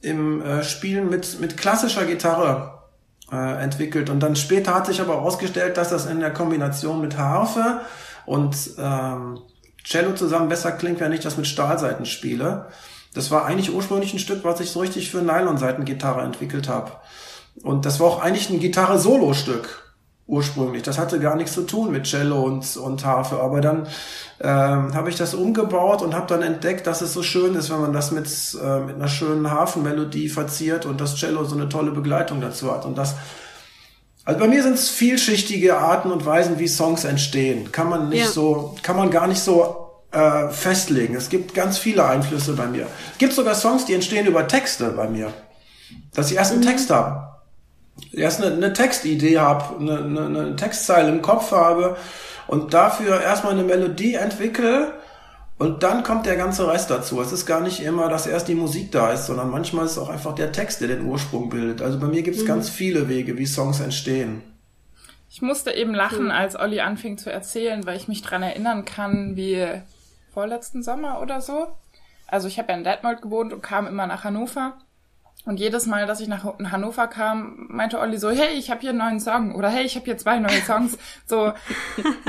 im 0.00 0.42
äh, 0.42 0.64
Spielen 0.64 1.08
mit, 1.08 1.38
mit 1.40 1.56
klassischer 1.56 2.04
Gitarre 2.04 2.80
äh, 3.30 3.62
entwickelt. 3.62 4.10
Und 4.10 4.18
dann 4.18 4.34
später 4.34 4.74
hat 4.74 4.86
sich 4.86 5.00
aber 5.00 5.14
herausgestellt, 5.14 5.76
dass 5.76 5.90
das 5.90 6.06
in 6.06 6.18
der 6.18 6.32
Kombination 6.32 7.00
mit 7.00 7.16
Harfe 7.16 7.82
und 8.26 8.56
ähm, 8.76 9.38
Cello 9.84 10.14
zusammen 10.14 10.48
besser 10.48 10.72
klingt, 10.72 11.00
wenn 11.00 11.12
ich 11.12 11.20
das 11.20 11.36
mit 11.36 11.46
Stahlseiten 11.46 12.06
spiele. 12.06 12.66
Das 13.14 13.30
war 13.30 13.44
eigentlich 13.44 13.72
ursprünglich 13.72 14.12
ein 14.12 14.18
Stück, 14.18 14.42
was 14.42 14.60
ich 14.60 14.70
so 14.70 14.80
richtig 14.80 15.10
für 15.10 15.22
Nylon-Seitengitarre 15.22 16.22
entwickelt 16.22 16.68
habe. 16.68 16.92
Und 17.62 17.86
das 17.86 18.00
war 18.00 18.08
auch 18.08 18.20
eigentlich 18.20 18.50
ein 18.50 18.60
Gitarre-Solo-Stück 18.60 19.84
ursprünglich. 20.26 20.82
Das 20.82 20.98
hatte 20.98 21.20
gar 21.20 21.36
nichts 21.36 21.52
zu 21.52 21.62
tun 21.62 21.92
mit 21.92 22.04
Cello 22.04 22.42
und, 22.42 22.76
und 22.76 23.04
Harfe. 23.04 23.40
Aber 23.40 23.60
dann 23.60 23.86
ähm, 24.40 24.94
habe 24.94 25.10
ich 25.10 25.16
das 25.16 25.34
umgebaut 25.34 26.02
und 26.02 26.14
habe 26.14 26.26
dann 26.26 26.42
entdeckt, 26.42 26.86
dass 26.86 27.02
es 27.02 27.12
so 27.12 27.22
schön 27.22 27.54
ist, 27.54 27.70
wenn 27.70 27.80
man 27.80 27.92
das 27.92 28.10
mit, 28.10 28.26
äh, 28.60 28.80
mit 28.80 28.96
einer 28.96 29.08
schönen 29.08 29.50
Hafenmelodie 29.50 30.28
verziert 30.28 30.86
und 30.86 31.00
das 31.00 31.16
Cello 31.16 31.44
so 31.44 31.54
eine 31.54 31.68
tolle 31.68 31.90
Begleitung 31.90 32.40
dazu 32.40 32.72
hat. 32.72 32.86
Und 32.86 32.96
das 32.96 33.14
Also 34.24 34.40
bei 34.40 34.48
mir 34.48 34.62
sind 34.62 34.74
es 34.74 34.88
vielschichtige 34.88 35.76
Arten 35.76 36.10
und 36.10 36.24
Weisen, 36.24 36.58
wie 36.58 36.68
Songs 36.68 37.04
entstehen. 37.04 37.72
Kann 37.72 37.90
man 37.90 38.08
nicht 38.08 38.24
ja. 38.24 38.30
so, 38.30 38.74
kann 38.82 38.96
man 38.96 39.10
gar 39.10 39.26
nicht 39.26 39.40
so 39.40 39.90
äh, 40.12 40.48
festlegen. 40.48 41.14
Es 41.14 41.28
gibt 41.28 41.54
ganz 41.54 41.76
viele 41.76 42.06
Einflüsse 42.06 42.54
bei 42.54 42.66
mir. 42.66 42.86
Es 43.12 43.18
gibt 43.18 43.34
sogar 43.34 43.54
Songs, 43.54 43.84
die 43.84 43.94
entstehen 43.94 44.26
über 44.26 44.48
Texte 44.48 44.90
bei 44.90 45.08
mir. 45.08 45.32
Dass 46.14 46.30
ich 46.30 46.36
erst 46.36 46.52
einen 46.52 46.62
mhm. 46.62 46.66
Text 46.66 46.90
habe. 46.90 47.28
Erst 48.12 48.42
eine, 48.42 48.54
eine 48.54 48.72
Textidee 48.72 49.38
habe, 49.38 49.78
eine, 49.78 49.98
eine, 49.98 50.26
eine 50.26 50.56
Textzeile 50.56 51.10
im 51.10 51.20
Kopf 51.20 51.52
habe 51.52 51.96
und 52.46 52.72
dafür 52.72 53.20
erstmal 53.20 53.52
eine 53.52 53.62
Melodie 53.62 54.14
entwickle 54.14 54.94
und 55.56 55.82
dann 55.82 56.02
kommt 56.02 56.26
der 56.26 56.36
ganze 56.36 56.66
Rest 56.66 56.90
dazu. 56.90 57.20
Es 57.20 57.32
ist 57.32 57.46
gar 57.46 57.60
nicht 57.60 57.80
immer, 57.80 58.08
dass 58.08 58.26
erst 58.26 58.48
die 58.48 58.56
Musik 58.56 58.90
da 58.90 59.12
ist, 59.12 59.26
sondern 59.26 59.50
manchmal 59.50 59.84
ist 59.84 59.92
es 59.92 59.98
auch 59.98 60.08
einfach 60.08 60.34
der 60.34 60.50
Text, 60.50 60.80
der 60.80 60.88
den 60.88 61.06
Ursprung 61.06 61.48
bildet. 61.48 61.80
Also 61.80 62.00
bei 62.00 62.06
mir 62.06 62.22
gibt 62.22 62.36
es 62.36 62.42
mhm. 62.42 62.48
ganz 62.48 62.68
viele 62.68 63.08
Wege, 63.08 63.38
wie 63.38 63.46
Songs 63.46 63.80
entstehen. 63.80 64.42
Ich 65.30 65.42
musste 65.42 65.72
eben 65.72 65.94
lachen, 65.94 66.30
als 66.30 66.56
Olli 66.56 66.80
anfing 66.80 67.18
zu 67.18 67.30
erzählen, 67.30 67.86
weil 67.86 67.96
ich 67.96 68.08
mich 68.08 68.22
dran 68.22 68.42
erinnern 68.42 68.84
kann, 68.84 69.36
wie 69.36 69.66
vorletzten 70.32 70.82
Sommer 70.82 71.20
oder 71.20 71.40
so. 71.40 71.68
Also 72.26 72.48
ich 72.48 72.58
habe 72.58 72.72
ja 72.72 72.78
in 72.78 72.84
Detmold 72.84 73.22
gewohnt 73.22 73.52
und 73.52 73.60
kam 73.60 73.86
immer 73.86 74.06
nach 74.06 74.24
Hannover. 74.24 74.74
Und 75.46 75.60
jedes 75.60 75.84
Mal, 75.84 76.06
dass 76.06 76.20
ich 76.20 76.28
nach 76.28 76.42
Hannover 76.70 77.06
kam, 77.06 77.66
meinte 77.68 77.98
Olli 77.98 78.16
so, 78.16 78.30
hey, 78.30 78.54
ich 78.54 78.70
habe 78.70 78.80
hier 78.80 78.90
einen 78.90 79.00
neuen 79.00 79.20
Song 79.20 79.54
oder 79.54 79.68
hey, 79.68 79.84
ich 79.84 79.94
habe 79.94 80.06
hier 80.06 80.16
zwei 80.16 80.38
neue 80.38 80.62
Songs. 80.62 80.96
So 81.26 81.52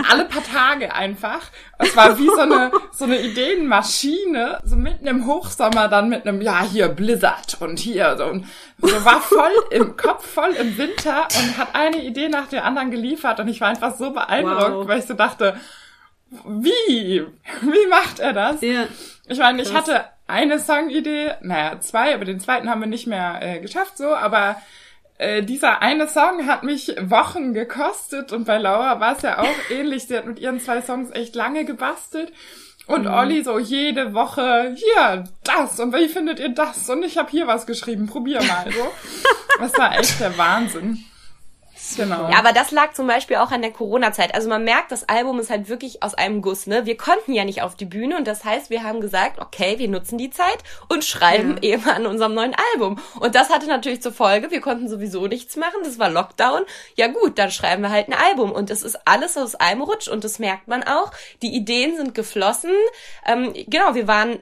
alle 0.09 0.25
paar 0.25 0.43
Tage 0.43 0.93
einfach. 0.93 1.49
Es 1.79 1.95
war 1.95 2.17
wie 2.17 2.27
so 2.27 2.41
eine 2.41 2.71
so 2.91 3.05
eine 3.05 3.21
Ideenmaschine, 3.21 4.59
so 4.65 4.75
mitten 4.75 5.07
im 5.07 5.25
Hochsommer 5.27 5.87
dann 5.87 6.09
mit 6.09 6.27
einem 6.27 6.41
ja 6.41 6.61
hier 6.61 6.89
Blizzard 6.89 7.61
und 7.61 7.79
hier 7.79 8.17
so 8.17 8.25
und 8.25 8.47
so 8.81 9.05
war 9.05 9.21
voll 9.21 9.63
im 9.71 9.95
Kopf 9.95 10.25
voll 10.25 10.51
im 10.51 10.77
Winter 10.77 11.27
und 11.37 11.57
hat 11.57 11.69
eine 11.73 12.03
Idee 12.03 12.27
nach 12.27 12.47
der 12.47 12.65
anderen 12.65 12.91
geliefert 12.91 13.39
und 13.39 13.47
ich 13.47 13.61
war 13.61 13.69
einfach 13.69 13.95
so 13.95 14.11
beeindruckt, 14.11 14.71
wow. 14.71 14.87
weil 14.89 14.99
ich 14.99 15.05
so 15.05 15.13
dachte, 15.13 15.57
wie? 16.45 17.25
Wie 17.61 17.87
macht 17.89 18.19
er 18.19 18.33
das? 18.33 18.59
Ja. 18.59 18.87
Ich 19.27 19.39
meine, 19.39 19.61
ich 19.61 19.73
hatte 19.73 20.03
eine 20.27 20.59
Songidee, 20.59 21.33
naja, 21.41 21.79
zwei, 21.79 22.13
aber 22.13 22.25
den 22.25 22.39
zweiten 22.39 22.69
haben 22.69 22.81
wir 22.81 22.88
nicht 22.88 23.07
mehr 23.07 23.39
äh, 23.41 23.59
geschafft 23.59 23.97
so, 23.97 24.15
aber 24.15 24.57
äh, 25.17 25.43
dieser 25.43 25.81
eine 25.81 26.07
Song 26.07 26.45
hat 26.45 26.63
mich 26.63 26.95
Wochen 26.99 27.53
gekostet 27.53 28.33
und 28.33 28.45
bei 28.45 28.57
Laura 28.57 28.99
war 28.99 29.15
es 29.15 29.21
ja 29.21 29.39
auch 29.39 29.55
ähnlich. 29.69 30.07
Sie 30.07 30.17
hat 30.17 30.25
mit 30.25 30.39
ihren 30.39 30.59
zwei 30.59 30.81
Songs 30.81 31.11
echt 31.11 31.35
lange 31.35 31.65
gebastelt. 31.65 32.33
Und 32.88 33.05
mhm. 33.05 33.13
Olli 33.13 33.43
so 33.43 33.57
jede 33.57 34.13
Woche, 34.13 34.75
hier, 34.75 35.23
das, 35.43 35.79
und 35.79 35.95
wie 35.95 36.07
findet 36.07 36.39
ihr 36.39 36.49
das? 36.49 36.88
Und 36.88 37.03
ich 37.03 37.17
habe 37.17 37.31
hier 37.31 37.47
was 37.47 37.65
geschrieben, 37.65 38.05
probier 38.05 38.43
mal 38.43 38.71
so. 38.71 38.91
Das 39.59 39.77
war 39.77 39.97
echt 39.97 40.19
der 40.19 40.38
Wahnsinn. 40.38 41.05
Genau. 41.95 42.29
Ja, 42.29 42.39
aber 42.39 42.51
das 42.51 42.71
lag 42.71 42.93
zum 42.93 43.07
Beispiel 43.07 43.37
auch 43.37 43.51
an 43.51 43.61
der 43.61 43.71
Corona-Zeit. 43.71 44.33
Also 44.33 44.49
man 44.49 44.63
merkt, 44.63 44.91
das 44.91 45.07
Album 45.07 45.39
ist 45.39 45.49
halt 45.49 45.69
wirklich 45.69 46.01
aus 46.03 46.13
einem 46.15 46.41
Guss. 46.41 46.67
Ne? 46.67 46.85
Wir 46.85 46.97
konnten 46.97 47.33
ja 47.33 47.45
nicht 47.45 47.61
auf 47.61 47.75
die 47.75 47.85
Bühne 47.85 48.17
und 48.17 48.27
das 48.27 48.43
heißt, 48.43 48.69
wir 48.69 48.83
haben 48.83 49.01
gesagt, 49.01 49.39
okay, 49.39 49.77
wir 49.77 49.87
nutzen 49.87 50.17
die 50.17 50.29
Zeit 50.29 50.57
und 50.89 51.03
schreiben 51.03 51.59
ja. 51.61 51.73
eben 51.73 51.89
an 51.89 52.05
unserem 52.05 52.33
neuen 52.33 52.55
Album. 52.73 52.99
Und 53.19 53.35
das 53.35 53.49
hatte 53.49 53.67
natürlich 53.67 54.01
zur 54.01 54.13
Folge, 54.13 54.51
wir 54.51 54.61
konnten 54.61 54.87
sowieso 54.87 55.27
nichts 55.27 55.55
machen. 55.55 55.81
Das 55.83 55.99
war 55.99 56.09
Lockdown. 56.09 56.63
Ja 56.95 57.07
gut, 57.07 57.37
dann 57.37 57.51
schreiben 57.51 57.83
wir 57.83 57.91
halt 57.91 58.07
ein 58.07 58.13
Album 58.13 58.51
und 58.51 58.69
es 58.69 58.83
ist 58.83 58.99
alles 59.05 59.37
aus 59.37 59.55
einem 59.55 59.81
Rutsch 59.81 60.07
und 60.07 60.23
das 60.23 60.39
merkt 60.39 60.67
man 60.67 60.83
auch. 60.83 61.11
Die 61.41 61.55
Ideen 61.55 61.95
sind 61.95 62.15
geflossen. 62.15 62.71
Ähm, 63.25 63.53
genau, 63.67 63.95
wir 63.95 64.07
waren 64.07 64.39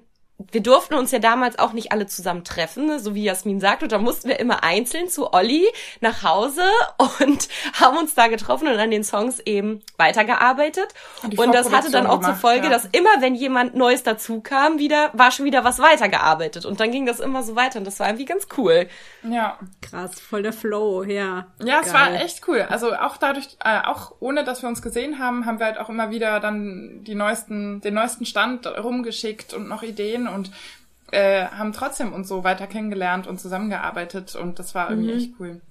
wir 0.52 0.62
durften 0.62 0.96
uns 0.96 1.12
ja 1.12 1.20
damals 1.20 1.60
auch 1.60 1.74
nicht 1.74 1.92
alle 1.92 2.08
zusammen 2.08 2.44
treffen, 2.44 2.88
ne, 2.88 3.00
so 3.00 3.16
wie 3.16 3.24
Jasmin 3.24 3.60
sagt. 3.60 3.84
Und 3.84 3.92
da 3.92 3.98
mussten 3.98 4.28
wir 4.28 4.40
immer 4.40 4.64
einzeln 4.64 5.08
zu 5.08 5.32
Olli 5.32 5.66
nach 6.02 6.24
Hause 6.24 6.64
und 7.20 7.48
haben 7.80 7.98
uns 7.98 8.16
da 8.16 8.28
getroffen 8.28 8.68
und 8.68 8.78
an 8.78 8.92
den 8.92 9.04
Songs 9.04 9.40
eben 9.40 9.82
weitergearbeitet. 9.98 10.88
Und, 11.24 11.38
und 11.38 11.54
das 11.54 11.72
hatte 11.72 11.92
dann 11.92 12.08
auch 12.08 12.20
gemacht, 12.20 12.34
zur 12.34 12.50
Folge, 12.50 12.66
ja. 12.66 12.72
dass 12.72 12.86
immer, 12.86 13.10
wenn 13.20 13.36
jemand 13.36 13.76
Neues 13.76 14.04
dazu 14.04 14.42
kam, 14.42 14.80
wieder, 14.80 15.12
war 15.14 15.32
schon 15.32 15.46
wieder 15.46 15.64
was 15.64 15.80
weitergearbeitet. 15.80 16.66
Und 16.66 16.80
dann 16.80 16.92
ging 16.92 17.06
das 17.06 17.20
immer 17.20 17.44
so 17.44 17.56
weiter 17.56 17.80
und 17.80 17.86
das 17.86 18.00
war 18.00 18.08
irgendwie 18.08 18.26
ganz 18.26 18.48
cool. 18.58 18.88
Ja. 19.24 19.60
Krass, 19.82 20.20
voll 20.20 20.44
der 20.44 20.54
Flow, 20.54 21.04
ja. 21.04 21.48
Ja, 21.64 21.80
Geil. 21.80 21.84
es 21.86 21.94
war 21.94 22.14
echt 22.14 22.48
cool. 22.48 22.62
Also 22.62 22.94
auch 22.94 23.18
dadurch, 23.18 23.58
äh, 23.64 23.82
auch 23.86 24.16
ohne, 24.20 24.44
dass 24.44 24.62
wir 24.62 24.70
uns 24.70 24.82
gesehen 24.82 25.20
haben, 25.20 25.46
haben 25.46 25.60
wir 25.60 25.68
halt 25.68 25.78
auch 25.78 25.90
immer 25.90 26.10
wieder 26.10 26.40
dann 26.40 27.04
die 27.04 27.16
neuesten, 27.16 27.82
den 27.82 27.94
neuesten 27.94 28.26
Stand 28.26 28.66
rumgeschickt 28.66 29.54
und 29.54 29.68
noch 29.68 29.84
Ideen 29.84 30.28
und 30.34 30.52
äh, 31.14 31.46
haben 31.46 31.74
trotzdem 31.74 32.12
uns 32.12 32.28
so 32.28 32.44
weiter 32.44 32.68
kennengelernt 32.68 33.28
und 33.28 33.40
zusammengearbeitet 33.40 34.36
und 34.36 34.60
das 34.60 34.74
war 34.74 34.90
irgendwie 34.90 35.14
mhm. 35.14 35.18
echt 35.20 35.32
cool. 35.40 35.62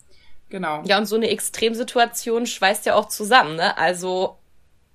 Genau. 0.50 0.82
Ja, 0.84 0.98
und 0.98 1.06
so 1.06 1.16
eine 1.16 1.30
Extremsituation 1.30 2.46
schweißt 2.46 2.86
ja 2.86 2.94
auch 2.94 3.08
zusammen, 3.08 3.56
ne? 3.56 3.76
Also, 3.78 4.38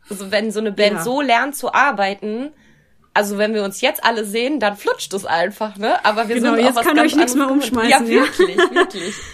also 0.09 0.31
wenn 0.31 0.51
so 0.51 0.59
eine 0.59 0.71
Band 0.71 0.97
ja. 0.97 1.03
so 1.03 1.19
lernt 1.19 1.55
zu 1.55 1.73
arbeiten, 1.73 2.51
also 3.13 3.39
wenn 3.39 3.55
wir 3.55 3.63
uns 3.63 3.81
jetzt 3.81 4.05
alle 4.05 4.23
sehen, 4.23 4.59
dann 4.59 4.77
flutscht 4.77 5.13
es 5.13 5.25
einfach, 5.25 5.75
ne? 5.77 6.05
Aber 6.05 6.29
wir 6.29 6.35
genau, 6.35 6.53
sind 6.53 6.63
jetzt 6.63 6.81
kann 6.81 6.99
euch 6.99 7.15
nichts 7.15 7.35
mehr 7.35 7.49
umschmeißen. 7.49 7.89
Ja, 7.89 8.07
wirklich, 8.07 8.57
ja. 8.57 8.71
wirklich. 8.71 9.15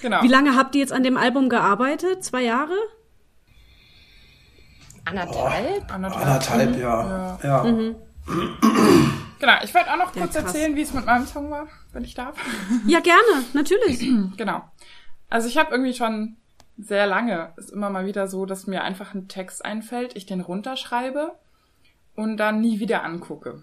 Genau. 0.00 0.22
Wie 0.22 0.28
lange 0.28 0.54
habt 0.54 0.76
ihr 0.76 0.80
jetzt 0.80 0.92
an 0.92 1.02
dem 1.02 1.16
Album 1.16 1.48
gearbeitet? 1.48 2.22
Zwei 2.22 2.42
Jahre? 2.42 2.76
Anderthalb? 5.04 5.86
Oh, 5.88 5.92
anderthalb, 5.92 6.24
anderthalb 6.24 6.76
mhm. 6.76 6.80
ja. 6.80 7.38
ja. 7.42 7.64
Mhm. 7.64 7.96
Genau, 9.38 9.54
ich 9.62 9.74
wollte 9.74 9.92
auch 9.92 9.96
noch 9.96 10.12
kurz 10.12 10.34
ja, 10.34 10.40
erzählen, 10.40 10.74
wie 10.74 10.82
es 10.82 10.92
mit 10.92 11.06
meinem 11.06 11.26
Song 11.26 11.50
war, 11.50 11.68
wenn 11.92 12.04
ich 12.04 12.14
darf. 12.14 12.36
Ja, 12.86 13.00
gerne, 13.00 13.44
natürlich. 13.52 14.00
genau. 14.36 14.62
Also 15.30 15.48
ich 15.48 15.58
habe 15.58 15.70
irgendwie 15.70 15.94
schon 15.94 16.36
sehr 16.76 17.06
lange, 17.06 17.52
ist 17.56 17.70
immer 17.70 17.90
mal 17.90 18.06
wieder 18.06 18.28
so, 18.28 18.46
dass 18.46 18.66
mir 18.66 18.82
einfach 18.82 19.14
ein 19.14 19.28
Text 19.28 19.64
einfällt, 19.64 20.16
ich 20.16 20.26
den 20.26 20.40
runterschreibe 20.40 21.34
und 22.14 22.36
dann 22.36 22.60
nie 22.60 22.80
wieder 22.80 23.04
angucke. 23.04 23.62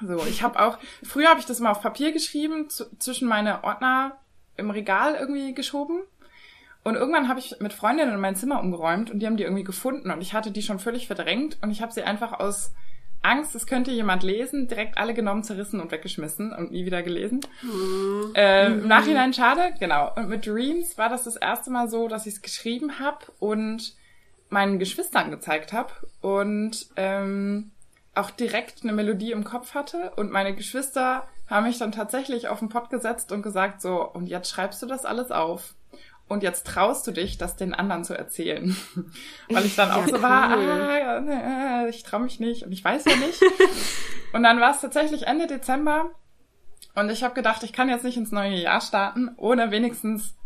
So, 0.00 0.24
ich 0.26 0.42
habe 0.42 0.60
auch, 0.60 0.78
früher 1.02 1.28
habe 1.28 1.40
ich 1.40 1.46
das 1.46 1.60
mal 1.60 1.70
auf 1.70 1.82
Papier 1.82 2.12
geschrieben, 2.12 2.68
zwischen 2.70 3.28
meine 3.28 3.64
Ordner 3.64 4.18
im 4.56 4.70
Regal 4.70 5.14
irgendwie 5.14 5.54
geschoben. 5.54 6.00
Und 6.84 6.96
irgendwann 6.96 7.28
habe 7.28 7.38
ich 7.38 7.56
mit 7.60 7.72
Freundinnen 7.72 8.18
mein 8.18 8.36
Zimmer 8.36 8.60
umgeräumt 8.60 9.10
und 9.10 9.20
die 9.20 9.26
haben 9.26 9.36
die 9.36 9.44
irgendwie 9.44 9.64
gefunden 9.64 10.10
und 10.10 10.20
ich 10.20 10.34
hatte 10.34 10.50
die 10.50 10.62
schon 10.62 10.80
völlig 10.80 11.06
verdrängt 11.06 11.58
und 11.62 11.70
ich 11.70 11.80
habe 11.80 11.92
sie 11.92 12.02
einfach 12.02 12.32
aus 12.40 12.72
Angst, 13.22 13.54
es 13.54 13.66
könnte 13.66 13.90
jemand 13.90 14.22
lesen, 14.22 14.68
direkt 14.68 14.98
alle 14.98 15.14
genommen, 15.14 15.44
zerrissen 15.44 15.80
und 15.80 15.90
weggeschmissen 15.90 16.52
und 16.52 16.72
nie 16.72 16.84
wieder 16.84 17.02
gelesen. 17.02 17.40
Mhm. 17.62 18.32
Äh, 18.34 18.66
Im 18.66 18.88
Nachhinein 18.88 19.32
schade, 19.32 19.74
genau. 19.78 20.12
Und 20.16 20.28
mit 20.28 20.46
Dreams 20.46 20.98
war 20.98 21.08
das 21.08 21.24
das 21.24 21.36
erste 21.36 21.70
Mal 21.70 21.88
so, 21.88 22.08
dass 22.08 22.26
ich 22.26 22.34
es 22.34 22.42
geschrieben 22.42 22.98
habe 22.98 23.26
und 23.38 23.94
meinen 24.48 24.78
Geschwistern 24.78 25.30
gezeigt 25.30 25.72
habe 25.72 25.92
und 26.20 26.88
ähm, 26.96 27.70
auch 28.14 28.30
direkt 28.30 28.82
eine 28.82 28.92
Melodie 28.92 29.32
im 29.32 29.44
Kopf 29.44 29.74
hatte. 29.74 30.12
Und 30.16 30.30
meine 30.30 30.54
Geschwister 30.54 31.26
haben 31.48 31.66
mich 31.66 31.78
dann 31.78 31.92
tatsächlich 31.92 32.48
auf 32.48 32.58
den 32.58 32.68
Pott 32.68 32.90
gesetzt 32.90 33.32
und 33.32 33.42
gesagt 33.42 33.80
so, 33.80 34.06
und 34.06 34.26
jetzt 34.26 34.50
schreibst 34.50 34.82
du 34.82 34.86
das 34.86 35.04
alles 35.04 35.30
auf 35.30 35.74
und 36.28 36.42
jetzt 36.42 36.66
traust 36.66 37.06
du 37.06 37.12
dich, 37.12 37.38
das 37.38 37.56
den 37.56 37.74
anderen 37.74 38.04
zu 38.04 38.14
erzählen. 38.14 38.76
Weil 39.50 39.66
ich 39.66 39.76
dann 39.76 39.90
auch 39.90 40.06
ja, 40.06 40.08
so 40.08 40.16
cool. 40.16 40.22
war, 40.22 40.50
ah, 40.50 41.86
ich 41.88 42.02
traue 42.02 42.22
mich 42.22 42.40
nicht 42.40 42.64
und 42.64 42.72
ich 42.72 42.84
weiß 42.84 43.04
ja 43.04 43.16
nicht. 43.16 43.42
und 44.32 44.42
dann 44.42 44.60
war 44.60 44.70
es 44.70 44.80
tatsächlich 44.80 45.26
Ende 45.26 45.46
Dezember 45.46 46.10
und 46.94 47.10
ich 47.10 47.22
habe 47.22 47.34
gedacht, 47.34 47.62
ich 47.62 47.72
kann 47.72 47.88
jetzt 47.88 48.04
nicht 48.04 48.16
ins 48.16 48.32
neue 48.32 48.56
Jahr 48.56 48.80
starten, 48.80 49.30
ohne 49.36 49.70
wenigstens 49.70 50.36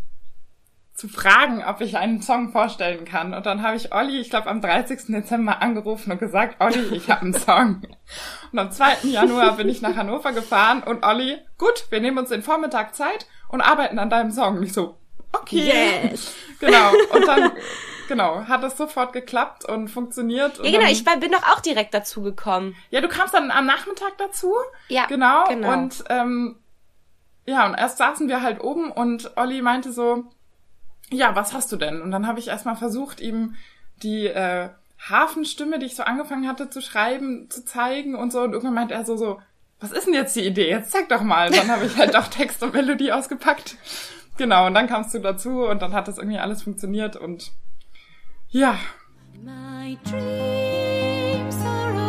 zu 0.97 1.09
fragen, 1.09 1.63
ob 1.63 1.83
ich 1.83 1.99
einen 1.99 2.23
Song 2.23 2.53
vorstellen 2.53 3.05
kann. 3.05 3.35
Und 3.35 3.45
dann 3.45 3.63
habe 3.63 3.77
ich 3.77 3.93
Olli, 3.93 4.19
ich 4.19 4.31
glaube 4.31 4.49
am 4.49 4.63
30. 4.63 5.07
Dezember 5.09 5.61
angerufen 5.61 6.11
und 6.11 6.19
gesagt, 6.19 6.57
Olli, 6.61 6.97
ich 6.97 7.11
habe 7.11 7.23
einen 7.23 7.35
Song. 7.35 7.83
Und 8.51 8.59
am 8.59 8.71
2. 8.71 9.09
Januar 9.09 9.57
bin 9.57 9.69
ich 9.69 9.83
nach 9.83 9.97
Hannover 9.97 10.33
gefahren 10.33 10.83
und 10.83 11.05
Olli, 11.05 11.37
gut, 11.59 11.87
wir 11.91 12.01
nehmen 12.01 12.19
uns 12.19 12.31
den 12.31 12.43
Vormittag 12.43 12.95
Zeit 12.95 13.27
und 13.49 13.61
arbeiten 13.61 13.99
an 13.99 14.09
deinem 14.09 14.31
Song. 14.31 14.57
Und 14.57 14.63
ich 14.63 14.73
so, 14.73 14.99
okay. 15.41 16.11
Yes. 16.11 16.35
Genau. 16.59 16.91
Und 17.13 17.27
dann, 17.27 17.53
genau, 18.09 18.47
hat 18.47 18.63
das 18.63 18.79
sofort 18.79 19.13
geklappt 19.13 19.67
und 19.67 19.89
funktioniert. 19.89 20.57
ja, 20.65 20.71
genau, 20.71 20.91
ich 20.91 21.05
bin 21.05 21.31
doch 21.31 21.43
auch 21.53 21.61
direkt 21.61 21.93
dazu 21.93 22.23
gekommen. 22.23 22.75
Ja, 22.89 23.03
du 23.03 23.09
kamst 23.09 23.35
dann 23.35 23.51
am 23.51 23.67
Nachmittag 23.67 24.17
dazu. 24.17 24.55
Ja. 24.89 25.05
Genau. 25.05 25.45
genau. 25.49 25.71
Und 25.71 26.03
ähm, 26.09 26.57
ja, 27.45 27.67
und 27.67 27.75
erst 27.75 27.99
saßen 27.99 28.27
wir 28.29 28.41
halt 28.41 28.63
oben 28.63 28.91
und 28.91 29.37
Olli 29.37 29.61
meinte 29.61 29.93
so, 29.93 30.25
ja, 31.11 31.37
was 31.37 31.53
hast 31.53 31.71
du 31.71 31.77
denn? 31.77 32.01
Und 32.01 32.11
dann 32.11 32.27
habe 32.27 32.39
ich 32.39 32.49
erstmal 32.49 32.77
versucht, 32.77 33.21
ihm 33.21 33.55
die 34.03 34.27
äh, 34.27 34.71
Hafenstimme, 35.09 35.79
die 35.79 35.87
ich 35.87 35.97
so 35.97 36.03
angefangen 36.03 36.49
hatte 36.49 36.71
zu 36.71 36.81
schreiben, 36.81 37.49
zu 37.51 37.65
zeigen 37.65 38.15
und 38.15 38.33
so. 38.33 38.41
Und 38.41 38.53
irgendwann 38.53 38.75
meinte 38.75 38.95
er 38.95 39.05
so, 39.05 39.17
so, 39.17 39.41
was 39.79 39.93
ist 39.93 40.07
denn 40.07 40.15
jetzt 40.15 40.35
die 40.35 40.47
Idee? 40.47 40.71
Jetzt 40.71 40.91
zeig 40.91 41.09
doch 41.09 41.21
mal. 41.21 41.49
Und 41.49 41.57
dann 41.57 41.71
habe 41.71 41.87
ich 41.87 41.97
halt 41.97 42.17
auch 42.17 42.29
Text 42.29 42.63
und 42.63 42.75
Melodie 42.75 43.13
ausgepackt. 43.13 43.77
Genau, 44.37 44.67
und 44.67 44.75
dann 44.75 44.87
kamst 44.87 45.15
du 45.15 45.19
dazu 45.19 45.67
und 45.67 45.81
dann 45.83 45.93
hat 45.93 46.09
das 46.09 46.19
irgendwie 46.19 46.39
alles 46.39 46.63
funktioniert 46.63 47.17
und 47.17 47.53
ja. 48.51 48.79
My 49.43 49.97
dreams 50.05 51.57
are 51.65 52.06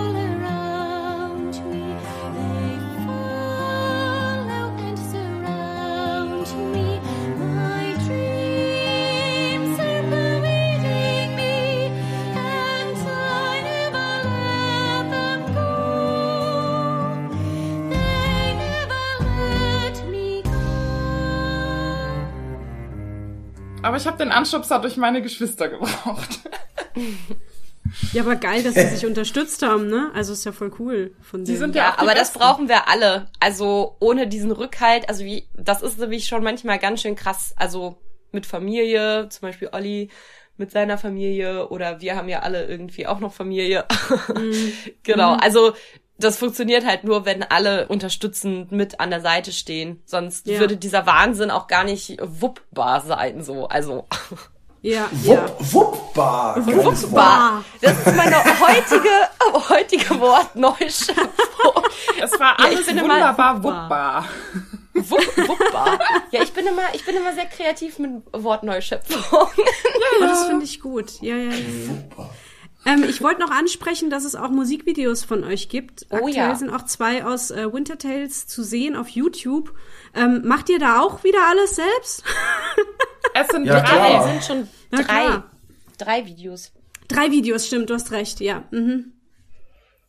Aber 23.88 23.96
ich 23.96 24.06
habe 24.06 24.18
den 24.18 24.34
Anschubser 24.34 24.80
durch 24.80 24.98
meine 24.98 25.22
Geschwister 25.22 25.70
gebraucht. 25.70 26.40
Ja, 28.12 28.24
aber 28.24 28.36
geil, 28.36 28.64
dass 28.64 28.74
sie 28.74 28.86
sich 28.86 29.06
unterstützt 29.06 29.62
haben, 29.62 29.88
ne? 29.88 30.12
Also 30.14 30.34
ist 30.34 30.44
ja 30.44 30.52
voll 30.52 30.74
cool 30.78 31.16
von 31.22 31.46
denen. 31.46 31.46
Die 31.46 31.56
sind 31.56 31.74
ja, 31.74 31.84
ja 31.84 31.96
aber 31.98 32.16
das 32.16 32.34
brauchen 32.34 32.68
wir 32.68 32.90
alle. 32.90 33.28
Also 33.40 33.96
ohne 34.02 34.28
diesen 34.28 34.52
Rückhalt, 34.52 35.08
also 35.08 35.24
wie, 35.24 35.48
das 35.54 35.82
ist 35.82 35.98
nämlich 35.98 36.28
schon 36.28 36.44
manchmal 36.44 36.80
ganz 36.80 37.02
schön 37.02 37.16
krass. 37.16 37.54
Also 37.56 37.98
mit 38.34 38.46
Familie, 38.46 39.30
zum 39.30 39.48
Beispiel 39.48 39.70
Olli 39.72 40.10
mit 40.58 40.70
seiner 40.70 40.98
Familie 40.98 41.70
oder 41.70 42.02
wir 42.02 42.18
haben 42.18 42.28
ja 42.28 42.42
alle 42.42 42.66
irgendwie 42.66 43.08
auch 43.08 43.20
noch 43.22 43.32
Familie. 43.32 43.86
Mhm. 44.36 44.74
genau, 45.04 45.36
mhm. 45.36 45.40
also 45.40 45.74
das 46.18 46.38
funktioniert 46.38 46.86
halt 46.86 47.04
nur, 47.04 47.26
wenn 47.26 47.44
alle 47.44 47.88
unterstützend 47.88 48.72
mit 48.72 49.00
an 49.00 49.10
der 49.10 49.22
Seite 49.22 49.52
stehen. 49.52 50.02
Sonst 50.06 50.48
ja. 50.48 50.60
würde 50.60 50.78
dieser 50.78 51.06
Wahnsinn 51.06 51.52
auch 51.52 51.68
gar 51.68 51.84
nicht 51.84 52.18
wuppbar 52.22 53.02
sein, 53.02 53.44
so. 53.44 53.68
Also. 53.68 54.06
Ja, 54.84 55.10
Wupp, 55.12 55.36
ja. 55.36 55.74
Wuppbar. 55.74 56.66
Wuppbar. 56.66 57.66
Das 57.82 57.98
ist 57.98 58.16
meine 58.16 58.38
heutige, 58.60 59.10
heutige 59.70 60.20
Wortneuschöpfung. 60.20 61.84
Das 62.20 62.40
war 62.40 62.60
alles 62.60 62.88
ja, 62.88 63.02
wunderbar 63.02 63.64
wuppbar. 63.64 64.26
Wupp, 64.94 65.38
wuppbar. 65.50 66.00
Ja, 66.32 66.42
ich 66.44 66.54
bin 66.54 66.68
immer, 66.68 66.94
ich 66.94 67.04
bin 67.06 67.18
immer 67.18 67.34
sehr 67.34 67.48
kreativ 67.48 68.00
mit 68.00 68.12
Wortneuschöpfung. 68.32 69.48
Ja, 69.58 70.22
ja. 70.22 70.28
das 70.28 70.46
finde 70.46 70.64
ich 70.64 70.80
gut. 70.80 71.22
Ja, 71.22 71.36
ja, 71.36 71.52
ja. 71.52 71.58
ja. 71.58 72.30
Ähm, 72.88 73.04
ich 73.04 73.22
wollte 73.22 73.42
noch 73.42 73.52
ansprechen, 73.52 74.10
dass 74.10 74.24
es 74.24 74.36
auch 74.36 74.50
Musikvideos 74.50 75.26
von 75.26 75.44
euch 75.44 75.68
gibt. 75.68 76.04
Aktuell 76.10 76.24
oh 76.24 76.28
ja. 76.30 76.56
sind 76.56 76.70
auch 76.70 76.86
zwei 76.86 77.26
aus 77.26 77.52
äh, 77.52 77.72
Winter 77.74 77.98
Tales 77.98 78.48
zu 78.48 78.64
sehen 78.64 78.96
auf 78.96 79.10
YouTube. 79.10 79.74
Ähm, 80.16 80.44
macht 80.46 80.70
ihr 80.70 80.80
da 80.80 81.02
auch 81.02 81.26
wieder 81.26 81.50
alles 81.50 81.76
selbst? 81.76 82.24
es 83.34 83.48
sind 83.50 83.66
ja, 83.66 83.82
drei, 83.82 83.84
klar. 83.84 84.24
sind 84.24 84.44
schon 84.46 84.68
Na, 84.90 85.00
drei, 85.00 85.26
klar. 85.26 85.52
drei 85.98 86.26
Videos. 86.26 86.72
Drei 87.10 87.30
Videos, 87.30 87.68
stimmt, 87.68 87.90
du 87.90 87.94
hast 87.94 88.12
recht, 88.12 88.40
ja. 88.40 88.64
Mhm. 88.72 89.12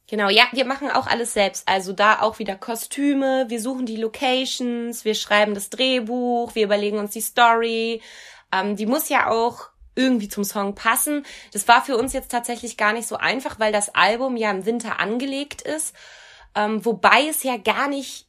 Genau, 0.07 0.29
ja, 0.29 0.45
wir 0.53 0.65
machen 0.65 0.89
auch 0.89 1.09
alles 1.09 1.35
selbst. 1.35 1.69
Also 1.69 1.93
da 1.93 2.21
auch 2.23 2.39
wieder 2.39 2.55
Kostüme, 2.55 3.47
wir 3.49 3.61
suchen 3.61 3.87
die 3.87 3.97
Locations, 3.97 5.05
wir 5.05 5.15
schreiben 5.15 5.55
das 5.55 5.69
Drehbuch, 5.69 6.55
wir 6.55 6.65
überlegen 6.65 6.99
uns 6.99 7.11
die 7.11 7.21
Story. 7.21 8.03
Ähm, 8.53 8.77
die 8.77 8.87
muss 8.87 9.09
ja 9.09 9.29
auch 9.31 9.69
irgendwie 9.99 10.29
zum 10.29 10.45
Song 10.45 10.75
passen. 10.75 11.27
Das 11.53 11.69
war 11.69 11.85
für 11.85 11.97
uns 11.97 12.13
jetzt 12.13 12.31
tatsächlich 12.31 12.77
gar 12.77 12.93
nicht 12.93 13.09
so 13.09 13.17
einfach, 13.17 13.59
weil 13.59 13.73
das 13.73 13.95
Album 13.95 14.37
ja 14.37 14.51
im 14.51 14.65
Winter 14.65 15.01
angelegt 15.01 15.61
ist. 15.61 15.95
Ähm, 16.55 16.85
wobei 16.85 17.27
es 17.29 17.43
ja 17.43 17.57
gar 17.57 17.89
nicht 17.89 18.27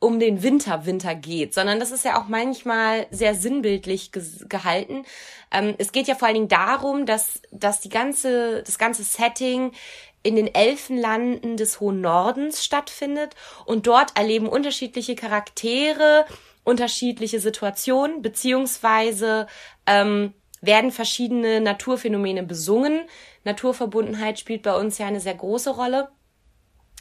um 0.00 0.18
den 0.18 0.42
Winter 0.42 0.84
Winter 0.84 1.14
geht, 1.14 1.54
sondern 1.54 1.80
das 1.80 1.90
ist 1.90 2.04
ja 2.04 2.20
auch 2.20 2.28
manchmal 2.28 3.06
sehr 3.10 3.34
sinnbildlich 3.34 4.10
gehalten. 4.12 5.04
Ähm, 5.50 5.74
es 5.78 5.92
geht 5.92 6.08
ja 6.08 6.14
vor 6.14 6.26
allen 6.26 6.34
Dingen 6.34 6.48
darum, 6.48 7.06
dass, 7.06 7.40
dass 7.52 7.80
die 7.80 7.88
ganze, 7.88 8.62
das 8.64 8.76
ganze 8.76 9.02
Setting 9.02 9.72
in 10.22 10.36
den 10.36 10.52
Elfenlanden 10.52 11.56
des 11.56 11.80
hohen 11.80 12.00
Nordens 12.00 12.64
stattfindet 12.64 13.34
und 13.64 13.86
dort 13.86 14.18
erleben 14.18 14.48
unterschiedliche 14.48 15.14
Charaktere 15.14 16.26
unterschiedliche 16.64 17.40
Situationen 17.40 18.22
beziehungsweise 18.22 19.46
ähm, 19.86 20.32
werden 20.66 20.90
verschiedene 20.90 21.60
Naturphänomene 21.60 22.42
besungen. 22.42 23.02
Naturverbundenheit 23.44 24.38
spielt 24.38 24.62
bei 24.62 24.76
uns 24.76 24.98
ja 24.98 25.06
eine 25.06 25.20
sehr 25.20 25.34
große 25.34 25.70
Rolle. 25.70 26.08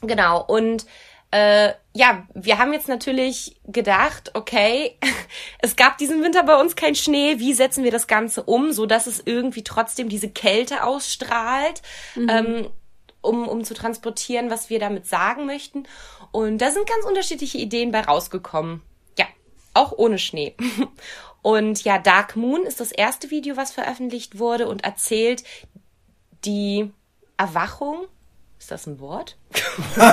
Genau 0.01 0.43
und 0.43 0.86
äh, 1.32 1.74
ja, 1.95 2.28
wir 2.36 2.59
haben 2.59 2.74
jetzt 2.74 2.88
natürlich 2.88 3.59
gedacht, 3.66 4.32
okay, 4.36 4.99
es 5.59 5.76
gab 5.76 5.97
diesen 5.97 6.24
Winter 6.24 6.43
bei 6.43 6.59
uns 6.59 6.76
kein 6.76 6.93
Schnee, 6.93 7.39
wie 7.39 7.53
setzen 7.53 7.84
wir 7.84 7.91
das 7.91 8.05
Ganze 8.05 8.43
um, 8.43 8.72
so 8.72 8.86
dass 8.86 9.07
es 9.07 9.24
irgendwie 9.26 9.64
trotzdem 9.64 10.09
diese 10.09 10.30
Kälte 10.30 10.84
ausstrahlt. 10.84 11.82
Mhm. 12.16 12.30
Ähm, 12.30 12.70
um, 13.24 13.47
um 13.47 13.64
zu 13.64 13.74
transportieren, 13.74 14.49
was 14.49 14.70
wir 14.70 14.80
damit 14.80 15.07
sagen 15.07 15.45
möchten. 15.45 15.88
Und 16.32 16.59
da 16.59 16.70
sind 16.70 16.88
ganz 16.88 17.05
unterschiedliche 17.05 17.57
Ideen 17.57 17.91
bei 17.91 18.01
rausgekommen. 18.01 18.82
Ja, 19.18 19.26
auch 19.74 19.93
ohne 19.93 20.20
Schnee. 20.20 20.55
Und 21.44 21.84
ja, 21.84 22.00
Dark 22.00 22.36
Moon 22.36 22.64
ist 22.64 22.80
das 22.80 22.91
erste 22.91 23.30
Video, 23.30 23.56
was 23.58 23.72
veröffentlicht 23.72 24.39
wurde 24.39 24.68
und 24.68 24.84
erzählt 24.84 25.44
die 26.46 26.91
Erwachung. 27.38 28.08
Ist 28.58 28.72
das 28.72 28.88
ein 28.88 28.98
Wort? 29.02 29.36
Nein, 29.98 30.08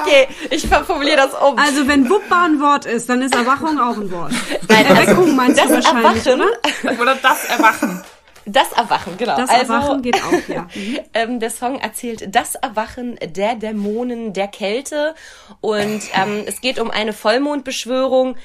okay, 0.00 0.28
ich 0.50 0.68
formuliere 0.68 1.16
das 1.16 1.34
um. 1.34 1.58
Also 1.58 1.88
wenn 1.88 2.08
Wuppa 2.08 2.44
ein 2.44 2.60
Wort 2.60 2.86
ist, 2.86 3.08
dann 3.08 3.22
ist 3.22 3.34
Erwachung 3.34 3.80
auch 3.80 3.96
ein 3.96 4.08
Wort. 4.12 4.32
Nein, 4.68 4.86
Erweckung 4.86 5.24
also, 5.24 5.34
meinst 5.34 5.58
du 5.58 5.68
wahrscheinlich, 5.68 6.26
Erwachen, 6.26 6.42
oder? 6.84 7.00
Oder 7.02 7.16
das 7.16 7.44
Erwachen. 7.46 8.04
Das 8.52 8.72
Erwachen, 8.72 9.16
genau. 9.16 9.36
Das 9.36 9.50
also, 9.50 9.72
Erwachen 9.72 10.02
geht 10.02 10.22
auch, 10.22 10.48
ja. 10.48 10.68
ähm, 11.14 11.40
der 11.40 11.50
Song 11.50 11.78
erzählt 11.78 12.34
das 12.34 12.54
Erwachen 12.54 13.18
der 13.22 13.54
Dämonen 13.54 14.32
der 14.32 14.48
Kälte 14.48 15.14
und 15.60 16.02
ähm, 16.14 16.44
es 16.46 16.60
geht 16.60 16.78
um 16.78 16.90
eine 16.90 17.12
Vollmondbeschwörung, 17.12 18.36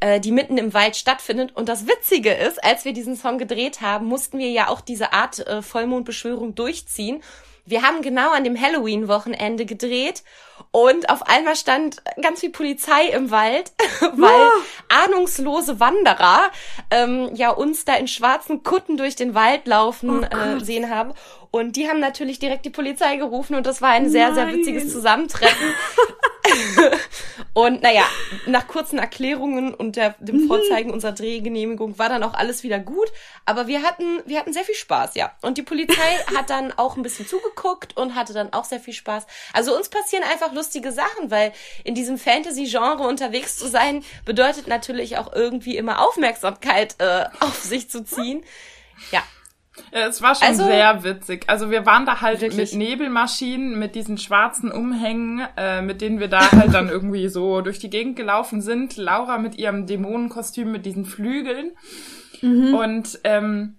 äh, 0.00 0.20
die 0.20 0.32
mitten 0.32 0.58
im 0.58 0.74
Wald 0.74 0.96
stattfindet. 0.96 1.54
Und 1.54 1.68
das 1.68 1.86
Witzige 1.86 2.32
ist, 2.32 2.62
als 2.62 2.84
wir 2.84 2.92
diesen 2.92 3.16
Song 3.16 3.38
gedreht 3.38 3.80
haben, 3.80 4.06
mussten 4.06 4.38
wir 4.38 4.50
ja 4.50 4.68
auch 4.68 4.80
diese 4.80 5.12
Art 5.12 5.46
äh, 5.46 5.62
Vollmondbeschwörung 5.62 6.54
durchziehen. 6.54 7.22
Wir 7.66 7.82
haben 7.82 8.00
genau 8.00 8.30
an 8.30 8.44
dem 8.44 8.60
Halloween-Wochenende 8.60 9.66
gedreht 9.66 10.22
und 10.70 11.10
auf 11.10 11.26
einmal 11.26 11.56
stand 11.56 11.96
ganz 12.22 12.40
viel 12.40 12.50
Polizei 12.50 13.06
im 13.08 13.30
Wald, 13.30 13.72
weil 14.00 14.30
ja. 14.30 15.04
ahnungslose 15.04 15.80
Wanderer 15.80 16.50
ähm, 16.90 17.30
ja 17.34 17.50
uns 17.50 17.84
da 17.84 17.94
in 17.96 18.08
schwarzen 18.08 18.62
Kutten 18.62 18.96
durch 18.96 19.16
den 19.16 19.34
Wald 19.34 19.66
laufen 19.66 20.24
oh 20.24 20.36
äh, 20.36 20.60
sehen 20.60 20.90
haben. 20.90 21.12
Und 21.56 21.76
die 21.76 21.88
haben 21.88 22.00
natürlich 22.00 22.38
direkt 22.38 22.64
die 22.64 22.70
Polizei 22.70 23.16
gerufen 23.16 23.54
und 23.54 23.66
das 23.66 23.80
war 23.80 23.90
ein 23.90 24.10
sehr, 24.10 24.26
Nein. 24.30 24.34
sehr 24.34 24.48
witziges 24.48 24.92
Zusammentreffen. 24.92 25.74
und 27.54 27.82
naja, 27.82 28.04
nach 28.46 28.66
kurzen 28.68 28.98
Erklärungen 28.98 29.74
und 29.74 29.96
der, 29.96 30.14
dem 30.18 30.42
mhm. 30.42 30.48
Vorzeigen 30.48 30.90
unserer 30.90 31.12
Drehgenehmigung 31.12 31.98
war 31.98 32.08
dann 32.08 32.22
auch 32.22 32.34
alles 32.34 32.62
wieder 32.62 32.78
gut. 32.78 33.10
Aber 33.46 33.66
wir 33.66 33.82
hatten, 33.82 34.22
wir 34.26 34.38
hatten 34.38 34.52
sehr 34.52 34.64
viel 34.64 34.74
Spaß, 34.74 35.14
ja. 35.14 35.32
Und 35.42 35.58
die 35.58 35.62
Polizei 35.62 35.94
hat 36.36 36.50
dann 36.50 36.72
auch 36.72 36.96
ein 36.96 37.02
bisschen 37.02 37.26
zugeguckt 37.26 37.96
und 37.96 38.14
hatte 38.14 38.34
dann 38.34 38.52
auch 38.52 38.64
sehr 38.64 38.80
viel 38.80 38.94
Spaß. 38.94 39.26
Also 39.52 39.74
uns 39.74 39.88
passieren 39.88 40.24
einfach 40.30 40.52
lustige 40.52 40.92
Sachen, 40.92 41.30
weil 41.30 41.52
in 41.84 41.94
diesem 41.94 42.18
Fantasy-Genre 42.18 43.06
unterwegs 43.06 43.56
zu 43.56 43.66
sein, 43.68 44.04
bedeutet 44.24 44.66
natürlich 44.66 45.16
auch 45.16 45.32
irgendwie 45.32 45.76
immer 45.76 46.06
Aufmerksamkeit 46.06 46.96
äh, 46.98 47.24
auf 47.40 47.62
sich 47.62 47.88
zu 47.88 48.04
ziehen. 48.04 48.44
Ja, 49.10 49.22
ja, 49.92 50.08
es 50.08 50.22
war 50.22 50.34
schon 50.34 50.48
also, 50.48 50.64
sehr 50.64 51.04
witzig. 51.04 51.44
Also 51.46 51.70
wir 51.70 51.86
waren 51.86 52.06
da 52.06 52.20
halt 52.20 52.40
wirklich? 52.40 52.72
mit 52.72 52.78
Nebelmaschinen, 52.78 53.78
mit 53.78 53.94
diesen 53.94 54.18
schwarzen 54.18 54.70
Umhängen, 54.70 55.46
äh, 55.56 55.82
mit 55.82 56.00
denen 56.00 56.20
wir 56.20 56.28
da 56.28 56.50
halt 56.52 56.74
dann 56.74 56.88
irgendwie 56.88 57.28
so 57.28 57.60
durch 57.60 57.78
die 57.78 57.90
Gegend 57.90 58.16
gelaufen 58.16 58.60
sind. 58.60 58.96
Laura 58.96 59.38
mit 59.38 59.56
ihrem 59.56 59.86
Dämonenkostüm 59.86 60.72
mit 60.72 60.86
diesen 60.86 61.04
Flügeln. 61.04 61.72
Mhm. 62.42 62.74
Und 62.74 63.20
ähm, 63.24 63.76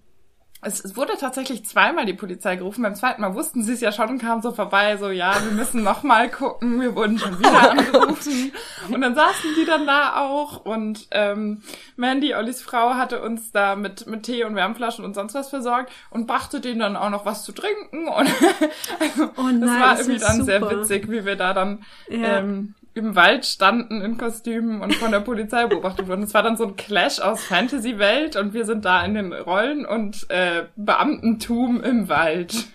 es, 0.60 0.96
wurde 0.96 1.12
tatsächlich 1.18 1.64
zweimal 1.64 2.04
die 2.04 2.14
Polizei 2.14 2.56
gerufen. 2.56 2.82
Beim 2.82 2.96
zweiten 2.96 3.20
Mal 3.20 3.34
wussten 3.34 3.62
sie 3.62 3.74
es 3.74 3.80
ja 3.80 3.92
schon 3.92 4.08
und 4.08 4.18
kamen 4.18 4.42
so 4.42 4.50
vorbei, 4.50 4.96
so 4.96 5.08
ja, 5.10 5.34
wir 5.44 5.52
müssen 5.52 5.84
noch 5.84 6.02
mal 6.02 6.28
gucken. 6.28 6.80
Wir 6.80 6.96
wurden 6.96 7.18
schon 7.18 7.38
wieder 7.38 7.70
angerufen. 7.70 8.52
und 8.90 9.00
dann 9.00 9.14
saßen 9.14 9.50
die 9.56 9.64
dann 9.64 9.86
da 9.86 10.16
auch 10.16 10.64
und 10.64 11.06
ähm, 11.12 11.62
Mandy, 11.96 12.34
Ollis 12.34 12.60
Frau, 12.60 12.94
hatte 12.94 13.22
uns 13.22 13.52
da 13.52 13.76
mit, 13.76 14.08
mit 14.08 14.24
Tee 14.24 14.42
und 14.42 14.56
Wärmflaschen 14.56 15.04
und 15.04 15.14
sonst 15.14 15.34
was 15.34 15.48
versorgt 15.48 15.92
und 16.10 16.26
brachte 16.26 16.60
denen 16.60 16.80
dann 16.80 16.96
auch 16.96 17.10
noch 17.10 17.24
was 17.24 17.44
zu 17.44 17.52
trinken. 17.52 18.08
Und 18.08 18.28
also, 19.00 19.30
oh 19.36 19.42
nein, 19.42 19.60
das 19.60 19.80
war 19.80 19.98
irgendwie 19.98 20.18
dann 20.18 20.36
super. 20.38 20.44
sehr 20.44 20.70
witzig, 20.70 21.08
wie 21.08 21.24
wir 21.24 21.36
da 21.36 21.54
dann 21.54 21.84
ja. 22.08 22.38
ähm, 22.38 22.74
im 22.98 23.16
Wald 23.16 23.46
standen 23.46 24.02
in 24.02 24.18
Kostümen 24.18 24.82
und 24.82 24.94
von 24.94 25.10
der 25.10 25.20
Polizei 25.20 25.66
beobachtet 25.66 26.08
wurden. 26.08 26.24
Es 26.24 26.34
war 26.34 26.42
dann 26.42 26.56
so 26.56 26.64
ein 26.64 26.76
Clash 26.76 27.20
aus 27.20 27.42
Fantasy-Welt 27.44 28.36
und 28.36 28.52
wir 28.52 28.64
sind 28.64 28.84
da 28.84 29.02
in 29.04 29.14
den 29.14 29.32
Rollen 29.32 29.86
und 29.86 30.28
äh, 30.30 30.64
Beamtentum 30.76 31.82
im 31.82 32.08
Wald. 32.08 32.66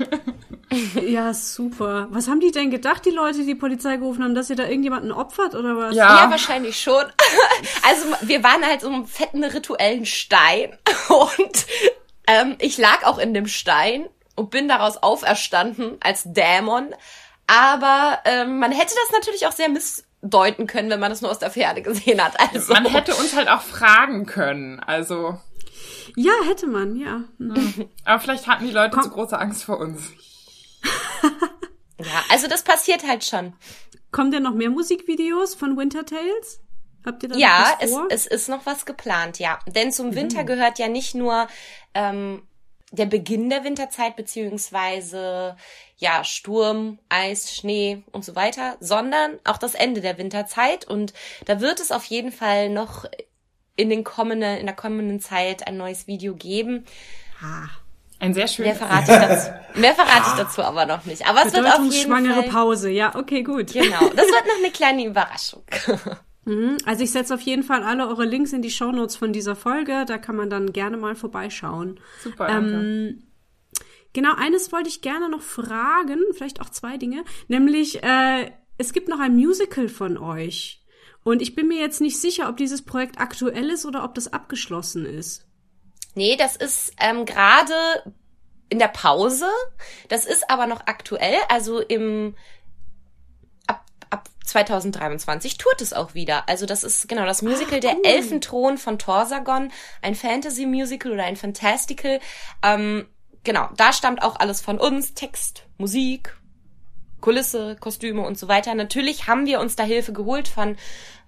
ja, 1.07 1.33
super. 1.33 2.07
Was 2.09 2.27
haben 2.27 2.39
die 2.39 2.51
denn 2.51 2.71
gedacht, 2.71 3.05
die 3.05 3.11
Leute, 3.11 3.39
die 3.39 3.45
die 3.45 3.55
Polizei 3.55 3.97
gerufen 3.97 4.23
haben, 4.23 4.35
dass 4.35 4.49
ihr 4.49 4.55
da 4.55 4.63
irgendjemanden 4.63 5.11
opfert 5.11 5.55
oder 5.55 5.77
was? 5.77 5.95
Ja, 5.95 6.23
ja 6.23 6.31
wahrscheinlich 6.31 6.81
schon. 6.81 7.03
also 7.87 8.05
wir 8.21 8.43
waren 8.43 8.65
halt 8.65 8.81
so 8.81 8.87
einem 8.87 9.05
fetten 9.05 9.43
rituellen 9.43 10.05
Stein 10.05 10.77
und 11.09 11.65
ähm, 12.27 12.55
ich 12.59 12.77
lag 12.77 13.05
auch 13.05 13.17
in 13.17 13.33
dem 13.33 13.47
Stein 13.47 14.07
und 14.35 14.49
bin 14.49 14.67
daraus 14.67 14.97
auferstanden 14.97 15.97
als 16.01 16.23
Dämon. 16.25 16.95
Aber 17.47 18.19
ähm, 18.25 18.59
man 18.59 18.71
hätte 18.71 18.95
das 18.95 19.11
natürlich 19.11 19.45
auch 19.47 19.51
sehr 19.51 19.69
miss 19.69 20.05
deuten 20.23 20.67
können, 20.67 20.89
wenn 20.89 20.99
man 20.99 21.11
das 21.11 21.21
nur 21.21 21.29
aus 21.29 21.39
der 21.39 21.51
Ferne 21.51 21.81
gesehen 21.81 22.23
hat. 22.23 22.39
Also. 22.39 22.73
Man 22.73 22.85
hätte 22.85 23.13
uns 23.13 23.35
halt 23.35 23.49
auch 23.49 23.61
fragen 23.61 24.25
können, 24.25 24.79
also. 24.79 25.39
Ja, 26.15 26.33
hätte 26.45 26.67
man, 26.67 26.95
ja. 26.95 27.23
Mhm. 27.37 27.89
Aber 28.05 28.19
vielleicht 28.19 28.47
hatten 28.47 28.65
die 28.65 28.71
Leute 28.71 28.95
Komm. 28.95 29.03
zu 29.03 29.09
große 29.09 29.37
Angst 29.37 29.63
vor 29.65 29.79
uns. 29.79 30.11
ja, 31.99 32.23
also 32.29 32.47
das 32.47 32.63
passiert 32.63 33.05
halt 33.07 33.23
schon. 33.23 33.53
Kommen 34.11 34.31
denn 34.31 34.43
noch 34.43 34.53
mehr 34.53 34.69
Musikvideos 34.69 35.55
von 35.55 35.77
Winter 35.77 36.05
Tales? 36.05 36.61
Habt 37.05 37.23
ihr 37.23 37.29
da 37.29 37.35
ja, 37.35 37.75
was 37.79 37.91
vor? 37.91 38.07
es, 38.09 38.25
es 38.25 38.43
ist 38.43 38.49
noch 38.49 38.65
was 38.65 38.85
geplant, 38.85 39.39
ja. 39.39 39.59
Denn 39.67 39.91
zum 39.91 40.15
Winter 40.15 40.43
mhm. 40.43 40.47
gehört 40.47 40.79
ja 40.79 40.87
nicht 40.87 41.15
nur 41.15 41.47
ähm, 41.93 42.43
der 42.93 43.07
Beginn 43.07 43.49
der 43.49 43.63
Winterzeit 43.63 44.15
beziehungsweise 44.15 45.57
ja 45.97 46.23
Sturm, 46.23 46.99
Eis, 47.09 47.53
Schnee 47.55 48.03
und 48.11 48.23
so 48.23 48.35
weiter, 48.35 48.77
sondern 48.79 49.39
auch 49.43 49.57
das 49.57 49.73
Ende 49.73 49.99
der 49.99 50.17
Winterzeit 50.17 50.85
und 50.85 51.13
da 51.45 51.59
wird 51.59 51.79
es 51.79 51.91
auf 51.91 52.05
jeden 52.05 52.31
Fall 52.31 52.69
noch 52.69 53.05
in 53.75 53.89
den 53.89 54.03
kommenden 54.03 54.57
in 54.57 54.67
der 54.67 54.75
kommenden 54.75 55.19
Zeit 55.19 55.67
ein 55.67 55.75
neues 55.77 56.07
Video 56.07 56.35
geben. 56.35 56.85
Ah. 57.41 57.67
Ein 58.19 58.33
sehr 58.33 58.47
schönes. 58.47 58.79
Mehr 58.79 58.87
verrate 58.87 59.11
ich 59.11 59.17
dazu, 59.17 59.79
mehr 59.79 59.95
verrate 59.95 60.29
ich 60.29 60.43
dazu 60.43 60.61
aber 60.61 60.85
noch 60.85 61.03
nicht. 61.03 61.27
Aber 61.27 61.45
es 61.45 61.53
wird 61.53 61.67
auf 61.67 61.83
jeden 61.83 61.91
schwangere 61.91 62.43
Fall, 62.43 62.51
Pause. 62.51 62.89
Ja, 62.89 63.15
okay, 63.15 63.43
gut. 63.43 63.73
Genau. 63.73 63.99
Das 63.99 64.27
wird 64.27 64.47
noch 64.47 64.57
eine 64.63 64.71
kleine 64.71 65.05
Überraschung. 65.05 65.63
Mhm. 66.45 66.77
Also 66.85 67.03
ich 67.03 67.11
setze 67.11 67.33
auf 67.33 67.41
jeden 67.41 67.63
Fall 67.63 67.83
alle 67.83 68.07
eure 68.07 68.25
Links 68.25 68.53
in 68.53 68.61
die 68.61 68.71
Shownotes 68.71 69.15
von 69.15 69.33
dieser 69.33 69.55
Folge. 69.55 70.05
Da 70.05 70.17
kann 70.17 70.35
man 70.35 70.49
dann 70.49 70.73
gerne 70.73 70.97
mal 70.97 71.15
vorbeischauen. 71.15 71.99
Super. 72.21 72.49
Ähm, 72.49 73.23
genau, 74.13 74.33
eines 74.35 74.71
wollte 74.71 74.89
ich 74.89 75.01
gerne 75.01 75.29
noch 75.29 75.41
fragen, 75.41 76.19
vielleicht 76.33 76.61
auch 76.61 76.69
zwei 76.69 76.97
Dinge. 76.97 77.23
Nämlich, 77.47 78.03
äh, 78.03 78.51
es 78.77 78.93
gibt 78.93 79.07
noch 79.07 79.19
ein 79.19 79.35
Musical 79.35 79.87
von 79.87 80.17
euch. 80.17 80.83
Und 81.23 81.41
ich 81.41 81.55
bin 81.55 81.69
mir 81.69 81.79
jetzt 81.79 82.01
nicht 82.01 82.19
sicher, 82.19 82.49
ob 82.49 82.57
dieses 82.57 82.81
Projekt 82.81 83.19
aktuell 83.19 83.69
ist 83.69 83.85
oder 83.85 84.03
ob 84.03 84.13
das 84.15 84.33
abgeschlossen 84.33 85.05
ist. 85.05 85.45
Nee, 86.15 86.35
das 86.35 86.57
ist 86.57 86.93
ähm, 86.99 87.25
gerade 87.25 87.73
in 88.69 88.79
der 88.79 88.89
Pause. 88.89 89.47
Das 90.09 90.25
ist 90.25 90.49
aber 90.49 90.67
noch 90.67 90.81
aktuell. 90.87 91.37
Also 91.47 91.79
im 91.79 92.35
2023 94.43 95.57
tourt 95.57 95.81
es 95.81 95.93
auch 95.93 96.13
wieder. 96.13 96.47
Also 96.47 96.65
das 96.65 96.83
ist 96.83 97.07
genau 97.07 97.25
das 97.25 97.41
Musical 97.41 97.75
cool. 97.75 97.79
Der 97.79 97.97
Elfenthron 98.03 98.77
von 98.77 98.99
Torsagon, 98.99 99.71
ein 100.01 100.15
Fantasy-Musical 100.15 101.11
oder 101.11 101.23
ein 101.23 101.35
Fantastical. 101.35 102.19
Ähm, 102.61 103.07
genau, 103.43 103.69
da 103.77 103.93
stammt 103.93 104.21
auch 104.21 104.35
alles 104.37 104.61
von 104.61 104.79
uns, 104.79 105.13
Text, 105.13 105.63
Musik, 105.77 106.35
Kulisse, 107.23 107.77
Kostüme 107.79 108.21
und 108.21 108.37
so 108.37 108.49
weiter. 108.49 108.75
Natürlich 108.75 109.27
haben 109.27 109.45
wir 109.45 109.61
uns 109.61 109.77
da 109.77 109.83
Hilfe 109.83 110.11
geholt 110.11 110.49
von 110.49 110.75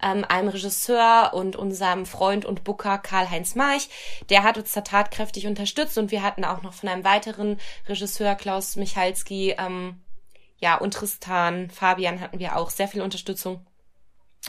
ähm, 0.03 0.26
einem 0.28 0.49
Regisseur 0.49 1.32
und 1.34 1.55
unserem 1.55 2.05
Freund 2.05 2.43
und 2.43 2.66
Booker 2.66 2.97
Karl-Heinz 2.97 3.55
March. 3.55 3.88
Der 4.30 4.43
hat 4.43 4.57
uns 4.57 4.74
da 4.74 4.82
tatkräftig 4.82 5.47
unterstützt 5.47 5.97
und 5.97 6.11
wir 6.11 6.22
hatten 6.22 6.43
auch 6.43 6.61
noch 6.63 6.74
von 6.74 6.89
einem 6.89 7.05
weiteren 7.05 7.57
Regisseur, 7.88 8.36
Klaus 8.36 8.76
Michalski, 8.76 9.55
ähm, 9.57 10.01
ja, 10.66 10.78
und 10.78 10.95
Tristan, 10.95 11.70
Fabian 11.70 12.20
hatten 12.20 12.39
wir 12.39 12.55
auch 12.55 12.72
sehr 12.72 12.88
viel 12.88 13.03
Unterstützung. 13.03 13.63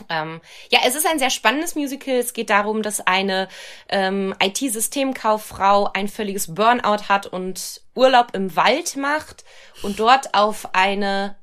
Ähm, 0.08 0.40
ja, 0.70 0.78
es 0.86 0.94
ist 0.94 1.06
ein 1.06 1.18
sehr 1.18 1.28
spannendes 1.28 1.74
Musical. 1.74 2.14
Es 2.14 2.32
geht 2.32 2.48
darum, 2.48 2.82
dass 2.82 3.06
eine 3.06 3.48
ähm, 3.90 4.34
IT-Systemkauffrau 4.42 5.90
ein 5.92 6.08
völliges 6.08 6.54
Burnout 6.54 7.10
hat 7.10 7.26
und 7.26 7.82
Urlaub 7.94 8.28
im 8.32 8.56
Wald 8.56 8.96
macht 8.96 9.44
und 9.82 10.00
dort 10.00 10.32
auf 10.32 10.74
eine 10.74 11.36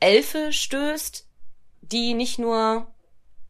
Elfe 0.00 0.54
stößt, 0.54 1.26
die 1.82 2.14
nicht 2.14 2.38
nur 2.38 2.86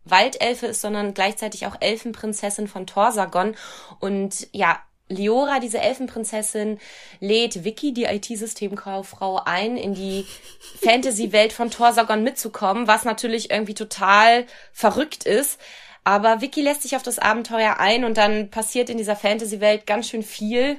Waldelfe 0.04 0.66
ist, 0.66 0.80
sondern 0.80 1.14
gleichzeitig 1.14 1.66
auch 1.66 1.76
Elfenprinzessin 1.78 2.66
von 2.66 2.84
Torsagon. 2.84 3.54
Und 4.00 4.48
ja, 4.50 4.80
Leora, 5.09 5.61
diese 5.61 5.78
Elfenprinzessin, 5.78 6.78
lädt 7.20 7.64
Vicky, 7.64 7.92
die 7.92 8.04
IT-Systemkauffrau, 8.04 9.42
ein, 9.44 9.76
in 9.76 9.94
die 9.94 10.26
Fantasy-Welt 10.82 11.52
von 11.52 11.70
Torsagon 11.70 12.22
mitzukommen, 12.22 12.86
was 12.86 13.04
natürlich 13.04 13.50
irgendwie 13.50 13.74
total 13.74 14.46
verrückt 14.72 15.24
ist. 15.24 15.61
Aber 16.04 16.40
Vicky 16.40 16.62
lässt 16.62 16.82
sich 16.82 16.96
auf 16.96 17.02
das 17.02 17.18
Abenteuer 17.18 17.78
ein 17.78 18.04
und 18.04 18.16
dann 18.16 18.50
passiert 18.50 18.90
in 18.90 18.96
dieser 18.96 19.16
Fantasy-Welt 19.16 19.86
ganz 19.86 20.09
schön 20.09 20.22
viel. 20.22 20.78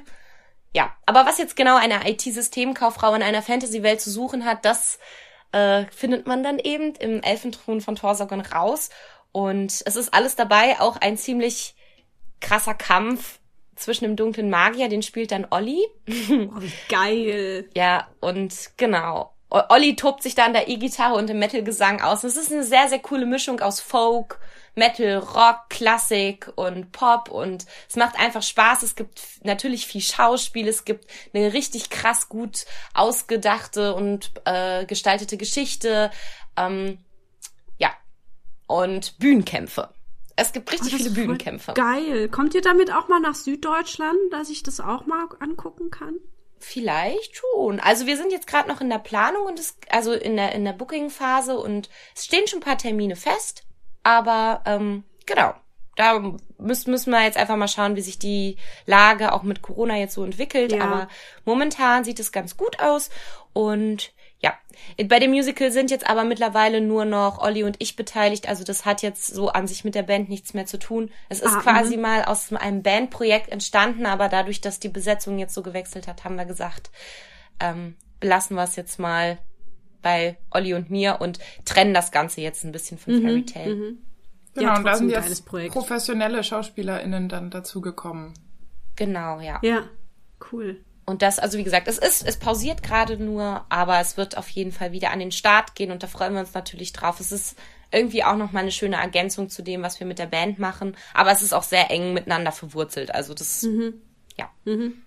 Ja, 0.74 0.94
aber 1.06 1.26
was 1.26 1.38
jetzt 1.38 1.56
genau 1.56 1.76
eine 1.76 2.08
IT-Systemkauffrau 2.08 3.14
in 3.14 3.22
einer 3.22 3.42
Fantasy-Welt 3.42 4.00
zu 4.00 4.10
suchen 4.10 4.44
hat, 4.44 4.64
das 4.64 4.98
äh, 5.52 5.84
findet 5.86 6.26
man 6.26 6.42
dann 6.42 6.58
eben 6.58 6.94
im 6.94 7.22
Elfenthron 7.22 7.80
von 7.80 7.96
Torsagon 7.96 8.40
raus. 8.40 8.90
Und 9.32 9.82
es 9.84 9.96
ist 9.96 10.14
alles 10.14 10.36
dabei, 10.36 10.80
auch 10.80 10.96
ein 10.96 11.16
ziemlich 11.16 11.74
krasser 12.40 12.74
Kampf 12.74 13.39
zwischen 13.80 14.04
dem 14.04 14.16
dunklen 14.16 14.50
Magier, 14.50 14.88
den 14.88 15.02
spielt 15.02 15.32
dann 15.32 15.46
Olli. 15.50 15.80
Oh, 16.08 16.60
wie 16.60 16.72
geil. 16.88 17.68
ja, 17.74 18.08
und 18.20 18.70
genau. 18.76 19.34
Olli 19.50 19.96
tobt 19.96 20.22
sich 20.22 20.34
da 20.34 20.44
an 20.44 20.52
der 20.52 20.68
E-Gitarre 20.68 21.16
und 21.16 21.28
im 21.28 21.38
Metal-Gesang 21.38 22.00
aus. 22.00 22.22
Es 22.22 22.36
ist 22.36 22.52
eine 22.52 22.62
sehr, 22.62 22.88
sehr 22.88 23.00
coole 23.00 23.26
Mischung 23.26 23.60
aus 23.60 23.80
Folk, 23.80 24.38
Metal, 24.76 25.16
Rock, 25.16 25.68
Klassik 25.68 26.52
und 26.54 26.92
Pop 26.92 27.28
und 27.28 27.66
es 27.88 27.96
macht 27.96 28.18
einfach 28.18 28.42
Spaß. 28.42 28.84
Es 28.84 28.94
gibt 28.94 29.20
natürlich 29.42 29.86
viel 29.86 30.00
Schauspiel, 30.00 30.68
es 30.68 30.84
gibt 30.84 31.06
eine 31.34 31.52
richtig 31.52 31.90
krass 31.90 32.28
gut 32.28 32.64
ausgedachte 32.94 33.94
und 33.94 34.30
äh, 34.44 34.84
gestaltete 34.86 35.36
Geschichte. 35.36 36.10
Ähm, 36.56 36.98
ja. 37.78 37.90
Und 38.68 39.18
Bühnenkämpfe. 39.18 39.92
Es 40.40 40.52
gibt 40.52 40.72
richtig 40.72 40.94
oh, 40.94 40.96
viele 40.96 41.10
Bühnenkämpfe. 41.10 41.74
Geil. 41.74 42.28
Kommt 42.28 42.54
ihr 42.54 42.62
damit 42.62 42.90
auch 42.92 43.08
mal 43.08 43.20
nach 43.20 43.34
Süddeutschland, 43.34 44.18
dass 44.30 44.48
ich 44.48 44.62
das 44.62 44.80
auch 44.80 45.04
mal 45.06 45.26
angucken 45.38 45.90
kann? 45.90 46.14
Vielleicht 46.58 47.36
schon. 47.36 47.78
Also 47.80 48.06
wir 48.06 48.16
sind 48.16 48.32
jetzt 48.32 48.46
gerade 48.46 48.68
noch 48.68 48.80
in 48.80 48.90
der 48.90 48.98
Planung 48.98 49.46
und 49.46 49.58
es, 49.58 49.76
also 49.90 50.12
in 50.12 50.36
der 50.36 50.52
in 50.52 50.64
der 50.64 50.72
Booking-Phase 50.72 51.58
und 51.58 51.90
es 52.14 52.24
stehen 52.24 52.46
schon 52.46 52.60
ein 52.60 52.64
paar 52.64 52.78
Termine 52.78 53.16
fest. 53.16 53.64
Aber 54.02 54.62
ähm, 54.64 55.04
genau, 55.26 55.54
da 55.96 56.20
müssen 56.58 56.90
müssen 56.90 57.10
wir 57.10 57.22
jetzt 57.22 57.36
einfach 57.36 57.56
mal 57.56 57.68
schauen, 57.68 57.96
wie 57.96 58.02
sich 58.02 58.18
die 58.18 58.56
Lage 58.86 59.32
auch 59.32 59.42
mit 59.42 59.60
Corona 59.60 59.96
jetzt 59.96 60.14
so 60.14 60.24
entwickelt. 60.24 60.72
Ja. 60.72 60.84
Aber 60.84 61.08
momentan 61.44 62.04
sieht 62.04 62.20
es 62.20 62.32
ganz 62.32 62.56
gut 62.56 62.80
aus 62.80 63.10
und 63.52 64.12
ja, 64.40 64.54
bei 65.06 65.18
dem 65.18 65.30
Musical 65.30 65.70
sind 65.70 65.90
jetzt 65.90 66.08
aber 66.08 66.24
mittlerweile 66.24 66.80
nur 66.80 67.04
noch 67.04 67.40
Olli 67.40 67.62
und 67.62 67.76
ich 67.78 67.96
beteiligt. 67.96 68.48
Also 68.48 68.64
das 68.64 68.84
hat 68.84 69.02
jetzt 69.02 69.26
so 69.26 69.50
an 69.50 69.66
sich 69.66 69.84
mit 69.84 69.94
der 69.94 70.02
Band 70.02 70.28
nichts 70.28 70.54
mehr 70.54 70.66
zu 70.66 70.78
tun. 70.78 71.10
Es 71.28 71.40
ist 71.40 71.54
ah, 71.54 71.60
quasi 71.60 71.96
mh. 71.96 72.02
mal 72.02 72.24
aus 72.24 72.52
einem 72.52 72.82
Bandprojekt 72.82 73.50
entstanden, 73.50 74.06
aber 74.06 74.28
dadurch, 74.28 74.60
dass 74.60 74.80
die 74.80 74.88
Besetzung 74.88 75.38
jetzt 75.38 75.54
so 75.54 75.62
gewechselt 75.62 76.08
hat, 76.08 76.24
haben 76.24 76.36
wir 76.36 76.46
gesagt, 76.46 76.90
ähm, 77.60 77.96
belassen 78.18 78.56
wir 78.56 78.64
es 78.64 78.76
jetzt 78.76 78.98
mal 78.98 79.38
bei 80.02 80.38
Olli 80.50 80.72
und 80.72 80.90
mir 80.90 81.18
und 81.20 81.38
trennen 81.66 81.92
das 81.92 82.10
Ganze 82.10 82.40
jetzt 82.40 82.64
ein 82.64 82.72
bisschen 82.72 82.96
von 82.96 83.14
mhm, 83.14 83.22
Fairy 83.22 83.44
Tale. 83.44 83.74
Mhm. 83.74 83.98
Genau, 84.54 84.66
ja, 84.68 84.76
und 84.78 84.84
da 84.84 84.94
sind 84.96 85.10
jetzt 85.10 85.46
professionelle 85.46 86.42
SchauspielerInnen 86.42 87.28
dann 87.28 87.50
dazugekommen. 87.50 88.34
Genau, 88.96 89.40
ja. 89.40 89.60
Ja, 89.62 89.84
cool. 90.50 90.82
Und 91.06 91.22
das, 91.22 91.38
also 91.38 91.58
wie 91.58 91.64
gesagt, 91.64 91.88
es 91.88 91.98
ist, 91.98 92.26
es 92.26 92.36
pausiert 92.36 92.82
gerade 92.82 93.16
nur, 93.16 93.64
aber 93.68 94.00
es 94.00 94.16
wird 94.16 94.36
auf 94.36 94.48
jeden 94.48 94.70
Fall 94.70 94.92
wieder 94.92 95.10
an 95.10 95.18
den 95.18 95.32
Start 95.32 95.74
gehen 95.74 95.90
und 95.90 96.02
da 96.02 96.06
freuen 96.06 96.34
wir 96.34 96.40
uns 96.40 96.54
natürlich 96.54 96.92
drauf. 96.92 97.18
Es 97.20 97.32
ist 97.32 97.58
irgendwie 97.90 98.22
auch 98.22 98.36
noch 98.36 98.52
mal 98.52 98.60
eine 98.60 98.70
schöne 98.70 98.96
Ergänzung 98.96 99.48
zu 99.48 99.62
dem, 99.62 99.82
was 99.82 99.98
wir 99.98 100.06
mit 100.06 100.18
der 100.18 100.26
Band 100.26 100.58
machen, 100.58 100.96
aber 101.12 101.32
es 101.32 101.42
ist 101.42 101.52
auch 101.52 101.64
sehr 101.64 101.90
eng 101.90 102.14
miteinander 102.14 102.52
verwurzelt. 102.52 103.12
Also 103.14 103.34
das, 103.34 103.62
mhm. 103.62 103.94
ja. 104.38 104.48
Mhm. 104.64 105.02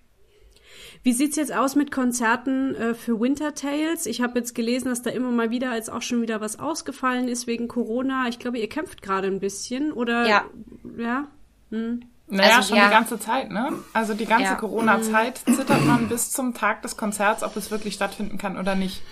Wie 1.02 1.12
sieht's 1.12 1.36
jetzt 1.36 1.52
aus 1.52 1.74
mit 1.74 1.90
Konzerten 1.90 2.74
äh, 2.74 2.94
für 2.94 3.20
Winter 3.20 3.54
Tales? 3.54 4.06
Ich 4.06 4.22
habe 4.22 4.38
jetzt 4.38 4.54
gelesen, 4.54 4.88
dass 4.88 5.02
da 5.02 5.10
immer 5.10 5.30
mal 5.30 5.50
wieder 5.50 5.70
als 5.70 5.90
auch 5.90 6.02
schon 6.02 6.22
wieder 6.22 6.40
was 6.40 6.58
ausgefallen 6.58 7.28
ist 7.28 7.46
wegen 7.46 7.68
Corona. 7.68 8.26
Ich 8.28 8.38
glaube, 8.38 8.58
ihr 8.58 8.68
kämpft 8.68 9.02
gerade 9.02 9.28
ein 9.28 9.38
bisschen, 9.38 9.92
oder? 9.92 10.26
Ja. 10.26 10.44
Ja. 10.98 11.28
Hm. 11.70 12.04
Naja, 12.34 12.56
also, 12.56 12.68
schon 12.68 12.78
ja. 12.78 12.86
die 12.86 12.92
ganze 12.92 13.18
Zeit, 13.18 13.50
ne? 13.50 13.72
Also 13.92 14.14
die 14.14 14.26
ganze 14.26 14.44
ja. 14.44 14.54
Corona-Zeit 14.56 15.38
zittert 15.38 15.84
man 15.84 16.08
bis 16.08 16.32
zum 16.32 16.52
Tag 16.52 16.82
des 16.82 16.96
Konzerts, 16.96 17.42
ob 17.42 17.56
es 17.56 17.70
wirklich 17.70 17.94
stattfinden 17.94 18.38
kann 18.38 18.58
oder 18.58 18.74
nicht. 18.74 19.02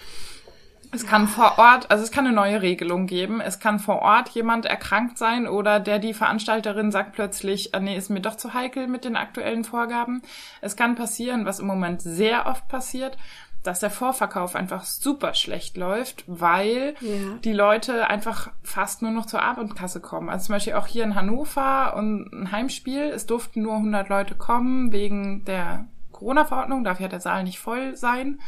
Es 0.95 1.07
kann 1.07 1.27
vor 1.27 1.59
Ort, 1.59 1.91
also 1.91 2.05
es 2.05 2.11
kann 2.11 2.27
eine 2.27 2.35
neue 2.35 2.61
Regelung 2.61 3.07
geben. 3.07 3.41
Es 3.41 3.61
kann 3.61 3.79
vor 3.79 4.03
Ort 4.03 4.29
jemand 4.31 4.67
erkrankt 4.67 5.17
sein 5.17 5.47
oder 5.47 5.81
der 5.81 5.99
die 5.99 6.13
Veranstalterin 6.13 6.91
sagt 6.91 7.13
plötzlich, 7.13 7.75
ah, 7.75 7.81
nee, 7.81 7.97
ist 7.97 8.11
mir 8.11 8.21
doch 8.21 8.37
zu 8.37 8.53
heikel 8.53 8.89
mit 8.89 9.05
den 9.05 9.17
aktuellen 9.17 9.65
Vorgaben. 9.65 10.21
Es 10.61 10.77
kann 10.77 10.95
passieren, 10.95 11.47
was 11.47 11.61
im 11.61 11.67
Moment 11.67 12.03
sehr 12.03 12.47
oft 12.47 12.69
passiert, 12.69 13.17
dass 13.63 13.81
der 13.81 13.91
Vorverkauf 13.91 14.57
einfach 14.57 14.85
super 14.85 15.35
schlecht 15.35 15.77
läuft, 15.77 16.25
weil 16.27 16.95
ja. 17.01 17.39
die 17.45 17.53
Leute 17.53 18.09
einfach 18.09 18.51
fast 18.63 19.03
nur 19.03 19.13
noch 19.13 19.27
zur 19.27 19.43
Abendkasse 19.43 20.01
kommen. 20.01 20.29
Also 20.29 20.47
zum 20.47 20.55
Beispiel 20.55 20.75
auch 20.75 20.87
hier 20.87 21.05
in 21.05 21.15
Hannover 21.15 21.95
und 21.97 22.33
ein 22.33 22.53
Heimspiel. 22.53 23.03
Es 23.03 23.27
durften 23.27 23.63
nur 23.63 23.77
100 23.77 24.09
Leute 24.09 24.35
kommen 24.35 24.93
wegen 24.93 25.45
der 25.45 25.87
Corona-Verordnung. 26.11 26.83
Darf 26.83 27.01
ja 27.01 27.09
der 27.09 27.21
Saal 27.21 27.45
nicht 27.45 27.61
voll 27.61 27.97
sein. 27.97 28.41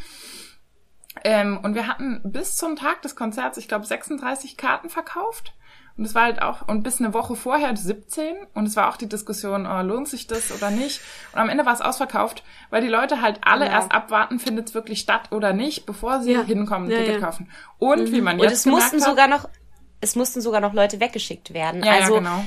Ähm, 1.23 1.59
und 1.63 1.75
wir 1.75 1.87
hatten 1.87 2.21
bis 2.25 2.57
zum 2.57 2.75
Tag 2.75 3.03
des 3.03 3.15
Konzerts, 3.15 3.57
ich 3.57 3.69
glaube, 3.69 3.87
36 3.87 4.57
Karten 4.57 4.91
verkauft. 4.91 5.55
Und 5.97 6.05
es 6.05 6.15
war 6.15 6.25
halt 6.25 6.43
auch, 6.43 6.67
und 6.67 6.83
bis 6.83 7.01
eine 7.01 7.15
Woche 7.15 7.37
vorher 7.37 7.77
17. 7.77 8.35
Und 8.55 8.67
es 8.67 8.75
war 8.75 8.89
auch 8.89 8.97
die 8.97 9.09
Diskussion, 9.09 9.67
oh, 9.67 9.83
lohnt 9.83 10.09
sich 10.09 10.27
das 10.27 10.51
oder 10.51 10.71
nicht? 10.71 11.01
Und 11.33 11.39
am 11.39 11.49
Ende 11.49 11.65
war 11.67 11.73
es 11.73 11.81
ausverkauft, 11.81 12.43
weil 12.71 12.83
die 12.83 12.89
Leute 12.89 13.21
halt 13.21 13.41
alle 13.43 13.67
genau. 13.67 13.77
erst 13.77 13.93
abwarten, 13.93 14.41
findet 14.41 14.69
es 14.69 14.75
wirklich 14.75 15.01
statt 15.01 15.31
oder 15.31 15.53
nicht, 15.53 15.87
bevor 15.87 16.21
sie 16.21 16.33
ja. 16.33 16.43
hinkommen, 16.43 16.91
ja, 16.91 16.99
Ticket 16.99 17.21
ja. 17.21 17.21
kaufen. 17.21 17.49
Und 17.79 18.09
mhm. 18.09 18.13
wie 18.13 18.21
man 18.21 18.39
jetzt 18.41 18.47
Und 18.47 18.53
es 18.53 18.67
mussten 18.67 19.01
hat, 19.01 19.09
sogar 19.09 19.29
noch 19.29 19.49
es 20.05 20.17
mussten 20.17 20.41
sogar 20.41 20.61
noch 20.61 20.75
Leute 20.75 21.01
weggeschickt 21.01 21.55
werden. 21.55 21.83
Ja, 21.83 21.93
also 21.93 22.15
ja, 22.15 22.19
genau. 22.21 22.45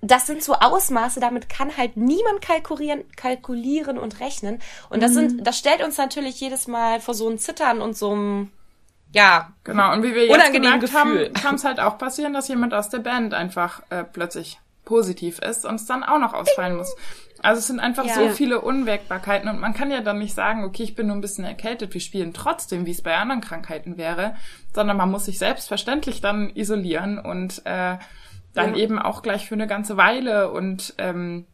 das 0.00 0.26
sind 0.26 0.44
so 0.44 0.54
Ausmaße, 0.54 1.18
damit 1.18 1.48
kann 1.48 1.76
halt 1.76 1.96
niemand 1.96 2.40
kalkulieren, 2.40 3.04
kalkulieren 3.16 3.98
und 3.98 4.20
rechnen. 4.20 4.60
Und 4.90 5.02
das 5.02 5.12
mhm. 5.12 5.14
sind, 5.14 5.46
das 5.46 5.58
stellt 5.58 5.82
uns 5.82 5.98
natürlich 5.98 6.40
jedes 6.40 6.68
Mal 6.68 7.00
vor 7.00 7.14
so 7.14 7.28
ein 7.28 7.38
Zittern 7.38 7.82
und 7.82 7.96
so 7.96 8.12
einem 8.12 8.52
ja. 9.12 9.52
Genau, 9.64 9.92
und 9.92 10.02
wie 10.02 10.14
wir 10.14 10.26
jetzt 10.26 10.52
gemerkt 10.52 10.80
Gefühl. 10.80 10.98
haben, 10.98 11.32
kann 11.34 11.54
es 11.56 11.64
halt 11.64 11.80
auch 11.80 11.98
passieren, 11.98 12.32
dass 12.32 12.48
jemand 12.48 12.74
aus 12.74 12.88
der 12.88 12.98
Band 12.98 13.34
einfach 13.34 13.82
äh, 13.90 14.04
plötzlich 14.04 14.58
positiv 14.84 15.38
ist 15.38 15.64
und 15.64 15.76
es 15.76 15.86
dann 15.86 16.02
auch 16.02 16.18
noch 16.18 16.32
ausfallen 16.32 16.76
muss. 16.76 16.96
Also 17.42 17.60
es 17.60 17.66
sind 17.68 17.80
einfach 17.80 18.04
ja. 18.04 18.14
so 18.14 18.28
viele 18.30 18.60
Unwägbarkeiten 18.60 19.48
und 19.48 19.60
man 19.60 19.72
kann 19.72 19.90
ja 19.90 20.00
dann 20.00 20.18
nicht 20.18 20.34
sagen, 20.34 20.64
okay, 20.64 20.82
ich 20.82 20.94
bin 20.94 21.06
nur 21.06 21.16
ein 21.16 21.22
bisschen 21.22 21.44
erkältet, 21.44 21.94
wir 21.94 22.00
spielen 22.00 22.34
trotzdem, 22.34 22.86
wie 22.86 22.90
es 22.90 23.02
bei 23.02 23.16
anderen 23.16 23.40
Krankheiten 23.40 23.96
wäre, 23.96 24.34
sondern 24.74 24.96
man 24.96 25.10
muss 25.10 25.24
sich 25.24 25.38
selbstverständlich 25.38 26.20
dann 26.20 26.50
isolieren 26.54 27.18
und 27.18 27.64
äh, 27.64 27.96
dann 28.52 28.74
ja. 28.74 28.76
eben 28.76 28.98
auch 28.98 29.22
gleich 29.22 29.48
für 29.48 29.54
eine 29.54 29.66
ganze 29.66 29.96
Weile 29.96 30.50
und 30.50 30.94
ähm, 30.98 31.46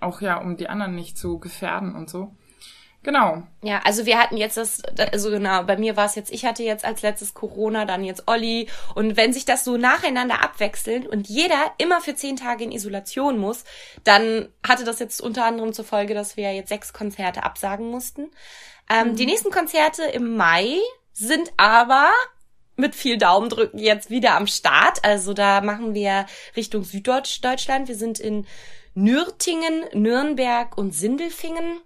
auch 0.00 0.20
ja, 0.20 0.38
um 0.38 0.56
die 0.56 0.68
anderen 0.68 0.94
nicht 0.94 1.18
zu 1.18 1.38
gefährden 1.38 1.94
und 1.94 2.10
so. 2.10 2.34
Genau. 3.04 3.42
Ja, 3.62 3.80
also 3.84 4.06
wir 4.06 4.18
hatten 4.18 4.36
jetzt 4.36 4.56
das, 4.56 4.82
also 5.12 5.30
genau, 5.30 5.62
bei 5.62 5.76
mir 5.76 5.96
war 5.96 6.06
es 6.06 6.16
jetzt, 6.16 6.32
ich 6.32 6.44
hatte 6.44 6.64
jetzt 6.64 6.84
als 6.84 7.02
letztes 7.02 7.32
Corona, 7.32 7.84
dann 7.84 8.04
jetzt 8.04 8.24
Olli. 8.26 8.68
Und 8.94 9.16
wenn 9.16 9.32
sich 9.32 9.44
das 9.44 9.64
so 9.64 9.76
nacheinander 9.76 10.42
abwechselt 10.42 11.06
und 11.06 11.28
jeder 11.28 11.72
immer 11.78 12.00
für 12.00 12.14
zehn 12.16 12.36
Tage 12.36 12.64
in 12.64 12.72
Isolation 12.72 13.38
muss, 13.38 13.64
dann 14.04 14.48
hatte 14.66 14.84
das 14.84 14.98
jetzt 14.98 15.20
unter 15.20 15.44
anderem 15.44 15.72
zur 15.72 15.84
Folge, 15.84 16.14
dass 16.14 16.36
wir 16.36 16.52
jetzt 16.52 16.68
sechs 16.70 16.92
Konzerte 16.92 17.44
absagen 17.44 17.88
mussten. 17.88 18.30
Ähm, 18.90 19.12
mhm. 19.12 19.16
Die 19.16 19.26
nächsten 19.26 19.50
Konzerte 19.50 20.02
im 20.02 20.36
Mai 20.36 20.78
sind 21.12 21.52
aber 21.56 22.10
mit 22.76 22.94
viel 22.94 23.16
Daumendrücken 23.16 23.78
jetzt 23.78 24.10
wieder 24.10 24.34
am 24.34 24.46
Start. 24.46 25.04
Also 25.04 25.34
da 25.34 25.60
machen 25.60 25.94
wir 25.94 26.26
Richtung 26.56 26.84
Süddeutschland. 26.84 27.88
Wir 27.88 27.96
sind 27.96 28.18
in 28.18 28.46
Nürtingen, 28.94 29.84
Nürnberg 29.92 30.76
und 30.76 30.94
Sindelfingen. 30.94 31.80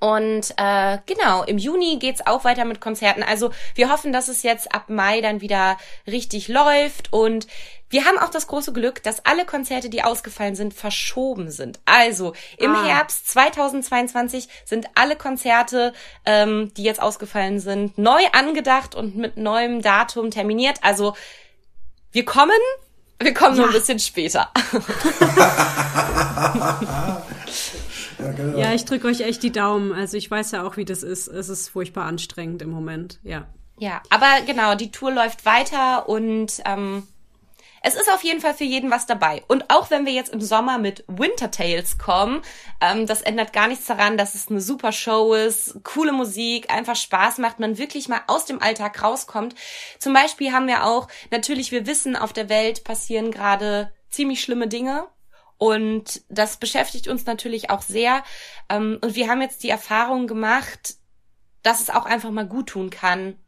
Und 0.00 0.52
äh, 0.56 0.98
genau, 1.06 1.44
im 1.44 1.58
Juni 1.58 1.98
geht's 2.00 2.26
auch 2.26 2.42
weiter 2.42 2.64
mit 2.64 2.80
Konzerten. 2.80 3.22
Also 3.22 3.52
wir 3.76 3.90
hoffen, 3.90 4.12
dass 4.12 4.26
es 4.26 4.42
jetzt 4.42 4.74
ab 4.74 4.88
Mai 4.88 5.20
dann 5.20 5.40
wieder 5.40 5.78
richtig 6.08 6.48
läuft. 6.48 7.12
Und 7.12 7.46
wir 7.88 8.04
haben 8.04 8.18
auch 8.18 8.30
das 8.30 8.48
große 8.48 8.72
Glück, 8.72 9.04
dass 9.04 9.24
alle 9.24 9.44
Konzerte, 9.44 9.88
die 9.88 10.02
ausgefallen 10.02 10.56
sind, 10.56 10.74
verschoben 10.74 11.52
sind. 11.52 11.78
Also 11.84 12.32
im 12.58 12.74
ah. 12.74 12.84
Herbst 12.84 13.28
2022 13.28 14.48
sind 14.64 14.88
alle 14.96 15.14
Konzerte, 15.14 15.92
ähm, 16.24 16.72
die 16.76 16.82
jetzt 16.82 17.00
ausgefallen 17.00 17.60
sind, 17.60 17.96
neu 17.96 18.22
angedacht 18.32 18.96
und 18.96 19.14
mit 19.14 19.36
neuem 19.36 19.82
Datum 19.82 20.32
terminiert. 20.32 20.78
Also 20.82 21.14
wir 22.10 22.24
kommen, 22.24 22.50
wir 23.20 23.34
kommen 23.34 23.54
ja. 23.54 23.62
nur 23.62 23.70
ein 23.70 23.72
bisschen 23.72 24.00
später. 24.00 24.50
Ja, 28.18 28.32
genau. 28.32 28.58
ja 28.58 28.72
ich 28.72 28.84
drücke 28.84 29.08
euch 29.08 29.20
echt 29.20 29.42
die 29.42 29.52
Daumen. 29.52 29.92
Also 29.92 30.16
ich 30.16 30.30
weiß 30.30 30.52
ja 30.52 30.66
auch, 30.66 30.76
wie 30.76 30.84
das 30.84 31.02
ist. 31.02 31.28
Es 31.28 31.48
ist 31.48 31.68
furchtbar 31.68 32.04
anstrengend 32.04 32.62
im 32.62 32.70
Moment, 32.70 33.20
ja. 33.22 33.46
Ja, 33.78 34.02
aber 34.08 34.40
genau, 34.46 34.74
die 34.74 34.90
Tour 34.90 35.12
läuft 35.12 35.44
weiter 35.44 36.08
und 36.08 36.62
ähm, 36.64 37.06
es 37.82 37.94
ist 37.94 38.10
auf 38.12 38.24
jeden 38.24 38.40
Fall 38.40 38.54
für 38.54 38.64
jeden 38.64 38.90
was 38.90 39.06
dabei. 39.06 39.44
Und 39.46 39.70
auch 39.70 39.90
wenn 39.90 40.06
wir 40.06 40.12
jetzt 40.12 40.32
im 40.32 40.40
Sommer 40.40 40.78
mit 40.78 41.04
Winter 41.06 41.52
Tales 41.52 41.98
kommen, 41.98 42.42
ähm, 42.80 43.06
das 43.06 43.22
ändert 43.22 43.52
gar 43.52 43.68
nichts 43.68 43.86
daran, 43.86 44.16
dass 44.16 44.34
es 44.34 44.48
eine 44.48 44.60
super 44.60 44.90
Show 44.90 45.34
ist, 45.34 45.84
coole 45.84 46.10
Musik, 46.10 46.72
einfach 46.72 46.96
Spaß 46.96 47.38
macht, 47.38 47.60
man 47.60 47.78
wirklich 47.78 48.08
mal 48.08 48.22
aus 48.26 48.44
dem 48.44 48.60
Alltag 48.60 49.02
rauskommt. 49.04 49.54
Zum 50.00 50.14
Beispiel 50.14 50.52
haben 50.52 50.66
wir 50.66 50.84
auch, 50.84 51.06
natürlich, 51.30 51.70
wir 51.70 51.86
wissen, 51.86 52.16
auf 52.16 52.32
der 52.32 52.48
Welt 52.48 52.82
passieren 52.82 53.30
gerade 53.30 53.92
ziemlich 54.10 54.40
schlimme 54.40 54.66
Dinge. 54.66 55.06
Und 55.58 56.22
das 56.28 56.58
beschäftigt 56.58 57.08
uns 57.08 57.26
natürlich 57.26 57.70
auch 57.70 57.82
sehr. 57.82 58.22
Ähm, 58.68 58.98
und 59.02 59.14
wir 59.14 59.28
haben 59.28 59.40
jetzt 59.40 59.62
die 59.62 59.70
Erfahrung 59.70 60.26
gemacht, 60.26 60.96
dass 61.62 61.80
es 61.80 61.90
auch 61.90 62.04
einfach 62.04 62.30
mal 62.30 62.46
gut 62.46 62.68
tun 62.68 62.90
kann, 62.90 63.38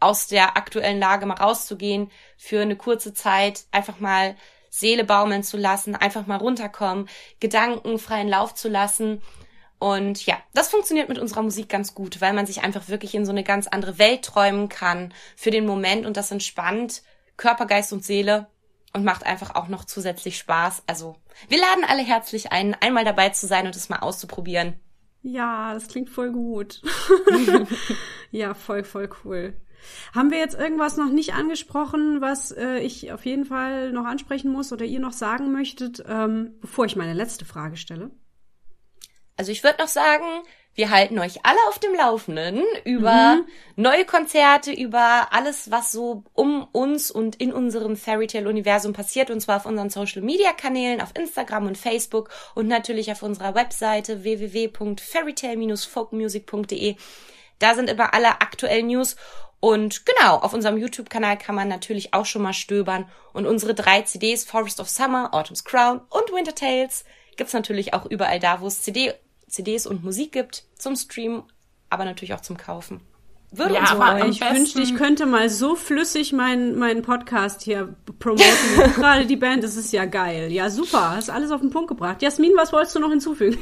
aus 0.00 0.26
der 0.26 0.56
aktuellen 0.56 0.98
Lage 0.98 1.24
mal 1.26 1.34
rauszugehen, 1.34 2.10
für 2.36 2.60
eine 2.60 2.76
kurze 2.76 3.14
Zeit 3.14 3.64
einfach 3.70 4.00
mal 4.00 4.36
Seele 4.68 5.04
baumeln 5.04 5.44
zu 5.44 5.56
lassen, 5.56 5.94
einfach 5.94 6.26
mal 6.26 6.36
runterkommen, 6.36 7.08
Gedanken 7.40 7.98
freien 7.98 8.28
Lauf 8.28 8.54
zu 8.54 8.68
lassen. 8.68 9.22
Und 9.78 10.26
ja, 10.26 10.36
das 10.52 10.68
funktioniert 10.68 11.08
mit 11.08 11.18
unserer 11.18 11.42
Musik 11.42 11.68
ganz 11.68 11.94
gut, 11.94 12.20
weil 12.20 12.32
man 12.32 12.46
sich 12.46 12.62
einfach 12.62 12.88
wirklich 12.88 13.14
in 13.14 13.24
so 13.24 13.32
eine 13.32 13.44
ganz 13.44 13.66
andere 13.66 13.98
Welt 13.98 14.24
träumen 14.24 14.68
kann 14.68 15.14
für 15.36 15.50
den 15.50 15.64
Moment 15.64 16.06
und 16.06 16.16
das 16.16 16.30
entspannt 16.30 17.02
Körper, 17.36 17.66
Geist 17.66 17.92
und 17.92 18.04
Seele 18.04 18.48
und 18.94 19.04
macht 19.04 19.26
einfach 19.26 19.54
auch 19.54 19.68
noch 19.68 19.84
zusätzlich 19.84 20.38
Spaß. 20.38 20.84
Also 20.86 21.16
wir 21.48 21.58
laden 21.58 21.84
alle 21.84 22.02
herzlich 22.02 22.52
ein, 22.52 22.74
einmal 22.80 23.04
dabei 23.04 23.28
zu 23.30 23.46
sein 23.46 23.66
und 23.66 23.76
es 23.76 23.88
mal 23.88 23.98
auszuprobieren. 23.98 24.74
Ja, 25.22 25.74
das 25.74 25.88
klingt 25.88 26.10
voll 26.10 26.32
gut. 26.32 26.82
ja, 28.30 28.54
voll, 28.54 28.84
voll 28.84 29.10
cool. 29.24 29.54
Haben 30.14 30.30
wir 30.30 30.38
jetzt 30.38 30.54
irgendwas 30.58 30.96
noch 30.96 31.10
nicht 31.10 31.34
angesprochen, 31.34 32.20
was 32.20 32.52
äh, 32.52 32.78
ich 32.78 33.12
auf 33.12 33.26
jeden 33.26 33.44
Fall 33.44 33.92
noch 33.92 34.06
ansprechen 34.06 34.50
muss 34.50 34.72
oder 34.72 34.84
ihr 34.84 35.00
noch 35.00 35.12
sagen 35.12 35.52
möchtet, 35.52 36.02
ähm, 36.06 36.54
bevor 36.60 36.86
ich 36.86 36.96
meine 36.96 37.14
letzte 37.14 37.44
Frage 37.44 37.76
stelle? 37.76 38.10
Also 39.36 39.50
ich 39.50 39.64
würde 39.64 39.78
noch 39.80 39.88
sagen, 39.88 40.24
wir 40.74 40.90
halten 40.90 41.18
euch 41.18 41.40
alle 41.44 41.58
auf 41.68 41.78
dem 41.78 41.94
Laufenden 41.94 42.62
über 42.84 43.36
mhm. 43.36 43.46
neue 43.76 44.04
Konzerte, 44.04 44.72
über 44.72 45.28
alles, 45.30 45.70
was 45.70 45.92
so 45.92 46.24
um 46.34 46.66
uns 46.72 47.12
und 47.12 47.36
in 47.36 47.52
unserem 47.52 47.96
Fairy 47.96 48.26
Tale 48.26 48.48
Universum 48.48 48.92
passiert, 48.92 49.30
und 49.30 49.40
zwar 49.40 49.58
auf 49.58 49.66
unseren 49.66 49.90
Social 49.90 50.22
Media 50.22 50.52
Kanälen, 50.52 51.00
auf 51.00 51.12
Instagram 51.16 51.66
und 51.66 51.78
Facebook 51.78 52.30
und 52.54 52.66
natürlich 52.66 53.12
auf 53.12 53.22
unserer 53.22 53.54
Webseite 53.54 54.24
www.fairytale-folkmusic.de. 54.24 56.96
Da 57.60 57.74
sind 57.74 57.88
immer 57.88 58.12
alle 58.12 58.40
aktuellen 58.40 58.88
News 58.88 59.14
und 59.60 60.04
genau, 60.04 60.34
auf 60.36 60.52
unserem 60.52 60.76
YouTube-Kanal 60.76 61.38
kann 61.38 61.54
man 61.54 61.68
natürlich 61.68 62.12
auch 62.12 62.26
schon 62.26 62.42
mal 62.42 62.52
stöbern. 62.52 63.08
Und 63.32 63.46
unsere 63.46 63.74
drei 63.74 64.02
CDs, 64.02 64.44
Forest 64.44 64.78
of 64.78 64.90
Summer, 64.90 65.32
Autumn's 65.32 65.64
Crown 65.64 66.02
und 66.10 66.30
Winter 66.34 66.54
Tales, 66.54 67.06
gibt's 67.38 67.54
natürlich 67.54 67.94
auch 67.94 68.04
überall 68.04 68.40
da, 68.40 68.60
wo 68.60 68.66
es 68.66 68.82
CD 68.82 69.14
CDs 69.54 69.86
und 69.86 70.02
Musik 70.02 70.32
gibt 70.32 70.64
zum 70.76 70.96
Streamen, 70.96 71.44
aber 71.88 72.04
natürlich 72.04 72.34
auch 72.34 72.40
zum 72.40 72.56
Kaufen. 72.56 73.00
Würde 73.56 73.74
ja, 73.74 73.80
uns 73.82 73.90
aber 73.92 74.26
ich 74.26 74.40
wünschte, 74.40 74.82
ich 74.82 74.96
könnte 74.96 75.26
mal 75.26 75.48
so 75.48 75.76
flüssig 75.76 76.32
meinen 76.32 76.76
meinen 76.76 77.02
Podcast 77.02 77.62
hier 77.62 77.94
promoten. 78.18 78.44
Gerade 78.96 79.26
die 79.26 79.36
Band, 79.36 79.62
das 79.62 79.76
ist 79.76 79.92
ja 79.92 80.06
geil. 80.06 80.50
Ja, 80.50 80.70
super. 80.70 81.12
Hast 81.12 81.30
alles 81.30 81.52
auf 81.52 81.60
den 81.60 81.70
Punkt 81.70 81.86
gebracht. 81.86 82.20
Jasmin, 82.20 82.50
was 82.56 82.72
wolltest 82.72 82.96
du 82.96 82.98
noch 82.98 83.10
hinzufügen? 83.10 83.56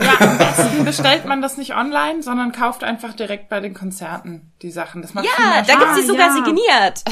Ja, 0.00 0.20
am 0.28 0.38
besten 0.38 0.84
bestellt 0.84 1.24
man 1.24 1.40
das 1.40 1.56
nicht 1.56 1.76
online, 1.76 2.24
sondern 2.24 2.50
kauft 2.50 2.82
einfach 2.82 3.14
direkt 3.14 3.48
bei 3.48 3.60
den 3.60 3.74
Konzerten 3.74 4.50
die 4.60 4.72
Sachen. 4.72 5.02
Das 5.02 5.14
macht 5.14 5.26
ja, 5.26 5.62
da 5.62 5.74
gibt's 5.76 5.96
sie 5.98 6.06
sogar 6.06 6.28
ja. 6.28 6.32
signiert. 6.32 7.04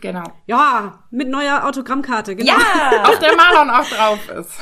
Genau. 0.00 0.24
Ja, 0.46 1.02
mit 1.10 1.28
neuer 1.28 1.64
Autogrammkarte, 1.64 2.36
genau. 2.36 2.52
Ja, 2.52 3.02
auf 3.04 3.18
der 3.18 3.34
Marlon 3.34 3.70
auch 3.70 3.88
drauf 3.88 4.28
ist. 4.28 4.60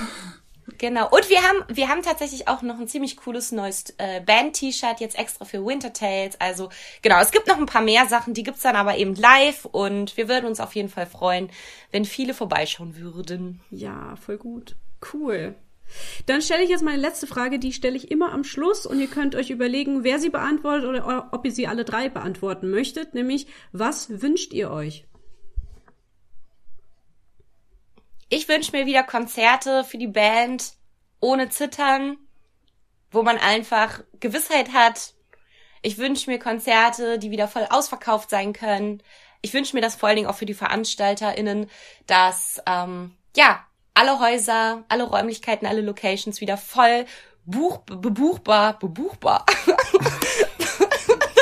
Genau. 0.82 1.08
Und 1.10 1.30
wir 1.30 1.40
haben, 1.44 1.58
wir 1.68 1.88
haben 1.88 2.02
tatsächlich 2.02 2.48
auch 2.48 2.60
noch 2.62 2.80
ein 2.80 2.88
ziemlich 2.88 3.16
cooles 3.16 3.52
neues 3.52 3.94
äh, 3.98 4.20
Band-T-Shirt 4.20 4.98
jetzt 4.98 5.16
extra 5.16 5.44
für 5.44 5.64
Winter 5.64 5.92
Tales. 5.92 6.40
Also 6.40 6.70
genau, 7.02 7.20
es 7.20 7.30
gibt 7.30 7.46
noch 7.46 7.56
ein 7.56 7.66
paar 7.66 7.82
mehr 7.82 8.06
Sachen, 8.06 8.34
die 8.34 8.42
gibt's 8.42 8.62
dann 8.62 8.74
aber 8.74 8.96
eben 8.96 9.14
live 9.14 9.64
und 9.66 10.16
wir 10.16 10.28
würden 10.28 10.46
uns 10.46 10.58
auf 10.58 10.74
jeden 10.74 10.88
Fall 10.88 11.06
freuen, 11.06 11.50
wenn 11.92 12.04
viele 12.04 12.34
vorbeischauen 12.34 12.96
würden. 12.96 13.60
Ja, 13.70 14.16
voll 14.16 14.38
gut. 14.38 14.74
Cool. 15.14 15.54
Dann 16.26 16.42
stelle 16.42 16.64
ich 16.64 16.70
jetzt 16.70 16.82
meine 16.82 17.00
letzte 17.00 17.28
Frage, 17.28 17.60
die 17.60 17.72
stelle 17.72 17.96
ich 17.96 18.10
immer 18.10 18.32
am 18.32 18.42
Schluss 18.42 18.84
und 18.84 18.98
ihr 18.98 19.06
könnt 19.06 19.36
euch 19.36 19.50
überlegen, 19.50 20.02
wer 20.02 20.18
sie 20.18 20.30
beantwortet 20.30 20.88
oder 20.88 21.28
ob 21.30 21.44
ihr 21.44 21.52
sie 21.52 21.68
alle 21.68 21.84
drei 21.84 22.08
beantworten 22.08 22.70
möchtet, 22.70 23.14
nämlich 23.14 23.46
was 23.70 24.20
wünscht 24.20 24.52
ihr 24.52 24.72
euch? 24.72 25.04
Ich 28.34 28.48
wünsche 28.48 28.72
mir 28.72 28.86
wieder 28.86 29.02
Konzerte 29.02 29.84
für 29.84 29.98
die 29.98 30.06
Band 30.06 30.72
ohne 31.20 31.50
Zittern, 31.50 32.16
wo 33.10 33.22
man 33.22 33.36
einfach 33.36 34.00
Gewissheit 34.20 34.72
hat. 34.72 35.12
Ich 35.82 35.98
wünsche 35.98 36.30
mir 36.30 36.38
Konzerte, 36.38 37.18
die 37.18 37.30
wieder 37.30 37.46
voll 37.46 37.66
ausverkauft 37.68 38.30
sein 38.30 38.54
können. 38.54 39.02
Ich 39.42 39.52
wünsche 39.52 39.76
mir 39.76 39.82
das 39.82 39.96
vor 39.96 40.08
allen 40.08 40.16
Dingen 40.16 40.28
auch 40.28 40.36
für 40.36 40.46
die 40.46 40.54
VeranstalterInnen, 40.54 41.68
dass 42.06 42.62
ähm, 42.64 43.14
ja 43.36 43.66
alle 43.92 44.18
Häuser, 44.18 44.84
alle 44.88 45.04
Räumlichkeiten, 45.04 45.66
alle 45.66 45.82
Locations 45.82 46.40
wieder 46.40 46.56
voll 46.56 47.04
buch, 47.44 47.80
bebuchbar, 47.80 48.78
bebuchbar. 48.78 49.44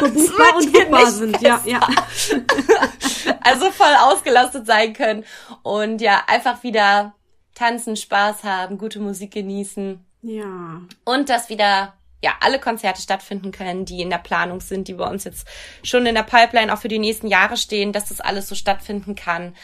bebuchbar 0.01 0.57
und 0.57 0.73
buchbar 0.73 1.07
sind, 1.13 1.41
ja, 1.41 1.63
ja. 1.65 1.81
also 3.43 3.71
voll 3.71 3.95
ausgelastet 4.01 4.67
sein 4.67 4.93
können 4.93 5.25
und 5.63 6.01
ja, 6.01 6.23
einfach 6.27 6.63
wieder 6.63 7.15
tanzen, 7.55 7.97
Spaß 7.97 8.45
haben, 8.45 8.79
gute 8.79 9.01
Musik 9.01 9.33
genießen. 9.33 10.05
Ja. 10.23 10.83
Und 11.05 11.29
dass 11.29 11.49
wieder 11.49 11.95
ja, 12.23 12.33
alle 12.41 12.59
Konzerte 12.59 13.01
stattfinden 13.01 13.51
können, 13.51 13.85
die 13.85 14.03
in 14.03 14.11
der 14.11 14.19
Planung 14.19 14.61
sind, 14.61 14.89
die 14.89 14.95
bei 14.95 15.09
uns 15.09 15.25
jetzt 15.25 15.47
schon 15.83 16.07
in 16.07 16.15
der 16.15 16.23
Pipeline 16.23 16.73
auch 16.73 16.79
für 16.79 16.89
die 16.89 16.99
nächsten 16.99 17.29
Jahre 17.29 17.57
stehen, 17.57 17.93
dass 17.93 18.07
das 18.09 18.21
alles 18.21 18.49
so 18.49 18.55
stattfinden 18.55 19.15
kann. 19.15 19.55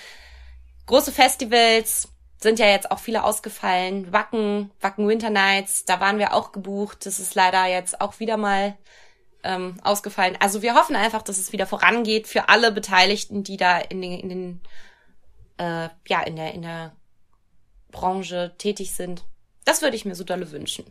große 0.86 1.12
Festivals 1.12 2.08
sind 2.38 2.58
ja 2.58 2.66
jetzt 2.66 2.90
auch 2.90 2.98
viele 2.98 3.24
ausgefallen. 3.24 4.12
Wacken, 4.12 4.70
Wacken 4.80 5.08
Winter 5.08 5.30
Nights, 5.30 5.84
da 5.84 6.00
waren 6.00 6.18
wir 6.18 6.34
auch 6.34 6.52
gebucht. 6.52 7.06
Das 7.06 7.18
ist 7.18 7.34
leider 7.34 7.66
jetzt 7.66 8.00
auch 8.00 8.20
wieder 8.20 8.36
mal 8.36 8.76
ähm, 9.46 9.76
ausgefallen. 9.82 10.36
Also 10.40 10.60
wir 10.60 10.74
hoffen 10.74 10.96
einfach, 10.96 11.22
dass 11.22 11.38
es 11.38 11.52
wieder 11.52 11.66
vorangeht 11.66 12.26
für 12.26 12.48
alle 12.48 12.72
Beteiligten, 12.72 13.44
die 13.44 13.56
da 13.56 13.78
in 13.78 14.02
den, 14.02 14.20
in 14.20 14.28
den 14.28 14.60
äh, 15.58 15.88
ja, 16.06 16.22
in 16.22 16.36
der, 16.36 16.52
in 16.54 16.62
der 16.62 16.92
Branche 17.90 18.54
tätig 18.58 18.92
sind. 18.92 19.24
Das 19.64 19.82
würde 19.82 19.96
ich 19.96 20.04
mir 20.04 20.14
so 20.14 20.24
dolle 20.24 20.50
wünschen. 20.52 20.84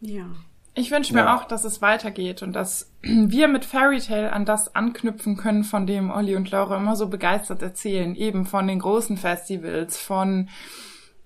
Ja. 0.00 0.26
Ich 0.74 0.90
wünsche 0.90 1.12
mir 1.12 1.20
ja. 1.20 1.36
auch, 1.36 1.44
dass 1.44 1.64
es 1.64 1.82
weitergeht 1.82 2.42
und 2.42 2.54
dass 2.54 2.90
wir 3.02 3.48
mit 3.48 3.64
Fairy 3.64 4.00
Tale 4.00 4.32
an 4.32 4.44
das 4.44 4.74
anknüpfen 4.74 5.36
können, 5.36 5.64
von 5.64 5.86
dem 5.86 6.10
Olli 6.10 6.34
und 6.34 6.50
Laura 6.50 6.76
immer 6.76 6.96
so 6.96 7.08
begeistert 7.08 7.62
erzählen. 7.62 8.14
Eben 8.14 8.46
von 8.46 8.66
den 8.66 8.78
großen 8.78 9.16
Festivals, 9.16 9.98
von, 9.98 10.48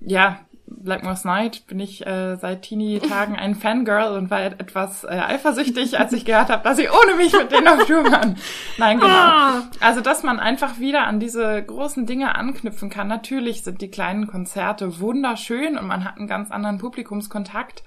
ja, 0.01 0.41
Blackmore's 0.67 1.25
Night 1.25 1.67
bin 1.67 1.79
ich 1.81 2.07
äh, 2.07 2.37
seit 2.37 2.63
Teenie-Tagen 2.63 3.37
ein 3.37 3.55
Fangirl 3.55 4.17
und 4.17 4.31
war 4.31 4.43
etwas 4.43 5.05
äh, 5.05 5.09
eifersüchtig, 5.09 5.99
als 5.99 6.13
ich 6.13 6.25
gehört 6.25 6.51
habe, 6.51 6.63
dass 6.65 6.77
sie 6.77 6.89
ohne 6.89 7.17
mich 7.17 7.33
mit 7.33 7.53
denen 7.53 7.69
auf 7.69 7.87
Tour 7.87 8.05
waren. 8.11 8.37
Nein, 8.79 8.99
genau. 8.99 9.13
Ah. 9.13 9.63
Also, 9.81 10.01
dass 10.01 10.23
man 10.23 10.41
einfach 10.41 10.79
wieder 10.79 11.07
an 11.07 11.21
diese 11.21 11.63
großen 11.63 12.07
Dinge 12.07 12.35
anknüpfen 12.35 12.91
kann. 12.91 13.09
Natürlich 13.09 13.63
sind 13.63 13.81
die 13.81 13.91
kleinen 13.91 14.27
Konzerte 14.27 15.01
wunderschön 15.01 15.79
und 15.79 15.87
man 15.87 16.05
hat 16.05 16.19
einen 16.19 16.29
ganz 16.29 16.51
anderen 16.51 16.79
Publikumskontakt. 16.79 17.85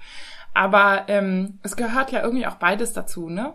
Aber 0.54 1.04
ähm, 1.08 1.58
es 1.62 1.76
gehört 1.76 2.12
ja 2.12 2.22
irgendwie 2.22 2.46
auch 2.46 2.56
beides 2.56 2.92
dazu, 2.92 3.28
ne? 3.28 3.54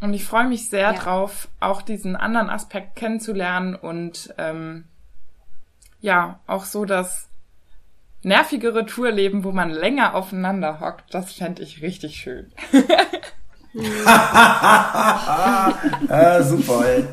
Und 0.00 0.14
ich 0.14 0.24
freue 0.24 0.46
mich 0.46 0.68
sehr 0.68 0.92
ja. 0.92 0.92
drauf, 0.92 1.48
auch 1.58 1.82
diesen 1.82 2.14
anderen 2.14 2.50
Aspekt 2.50 2.96
kennenzulernen 2.96 3.74
und 3.74 4.32
ähm, 4.38 4.84
ja, 6.00 6.38
auch 6.46 6.64
so 6.64 6.84
das 6.84 7.27
nervigere 8.22 8.86
Tourleben, 8.86 9.44
wo 9.44 9.52
man 9.52 9.70
länger 9.70 10.14
aufeinander 10.14 10.80
hockt, 10.80 11.14
das 11.14 11.32
fände 11.32 11.62
ich 11.62 11.82
richtig 11.82 12.16
schön. 12.16 12.52
äh, 16.08 16.42
super, 16.42 16.84
ey. 16.86 17.04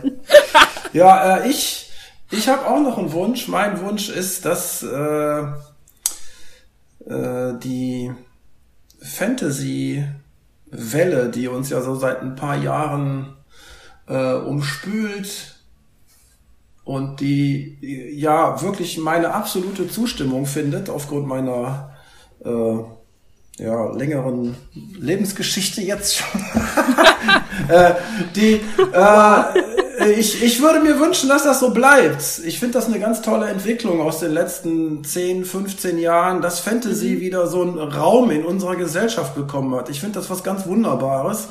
Ja, 0.93 1.37
äh, 1.37 1.49
ich, 1.49 1.91
ich 2.31 2.47
habe 2.47 2.65
auch 2.67 2.79
noch 2.79 2.97
einen 2.97 3.11
Wunsch. 3.11 3.47
Mein 3.47 3.81
Wunsch 3.81 4.09
ist, 4.09 4.45
dass 4.45 4.81
äh, 4.81 5.41
äh, 7.07 7.59
die 7.59 8.11
Fantasy-Welle, 9.01 10.09
die 11.29 11.47
uns 11.47 11.69
ja 11.69 11.81
so 11.81 11.95
seit 11.95 12.21
ein 12.21 12.35
paar 12.35 12.55
Jahren 12.57 13.35
äh, 14.07 14.33
umspült 14.33 15.54
und 16.85 17.19
die 17.19 17.77
ja 18.15 18.61
wirklich 18.61 18.97
meine 18.97 19.33
absolute 19.33 19.89
Zustimmung 19.89 20.45
findet 20.45 20.89
aufgrund 20.89 21.27
meiner 21.27 21.89
äh, 22.45 22.77
ja, 23.57 23.91
längeren 23.91 24.55
Lebensgeschichte 24.99 25.81
jetzt 25.81 26.17
schon. 26.17 26.41
äh, 27.69 27.93
die, 28.35 28.61
äh, 28.93 30.11
ich, 30.11 30.43
ich 30.43 30.61
würde 30.61 30.81
mir 30.81 30.99
wünschen, 30.99 31.29
dass 31.29 31.43
das 31.43 31.61
so 31.61 31.71
bleibt. 31.71 32.41
Ich 32.45 32.59
finde 32.59 32.73
das 32.73 32.85
eine 32.85 32.99
ganz 32.99 33.21
tolle 33.21 33.47
Entwicklung 33.47 34.01
aus 34.01 34.19
den 34.19 34.31
letzten 34.31 35.03
10, 35.03 35.45
15 35.45 35.97
Jahren, 35.97 36.41
dass 36.41 36.59
Fantasy 36.59 37.15
mhm. 37.15 37.19
wieder 37.21 37.47
so 37.47 37.61
einen 37.61 37.79
Raum 37.79 38.29
in 38.29 38.45
unserer 38.45 38.75
Gesellschaft 38.75 39.35
bekommen 39.35 39.73
hat. 39.73 39.89
Ich 39.89 40.01
finde 40.01 40.19
das 40.19 40.29
was 40.29 40.43
ganz 40.43 40.67
Wunderbares 40.67 41.47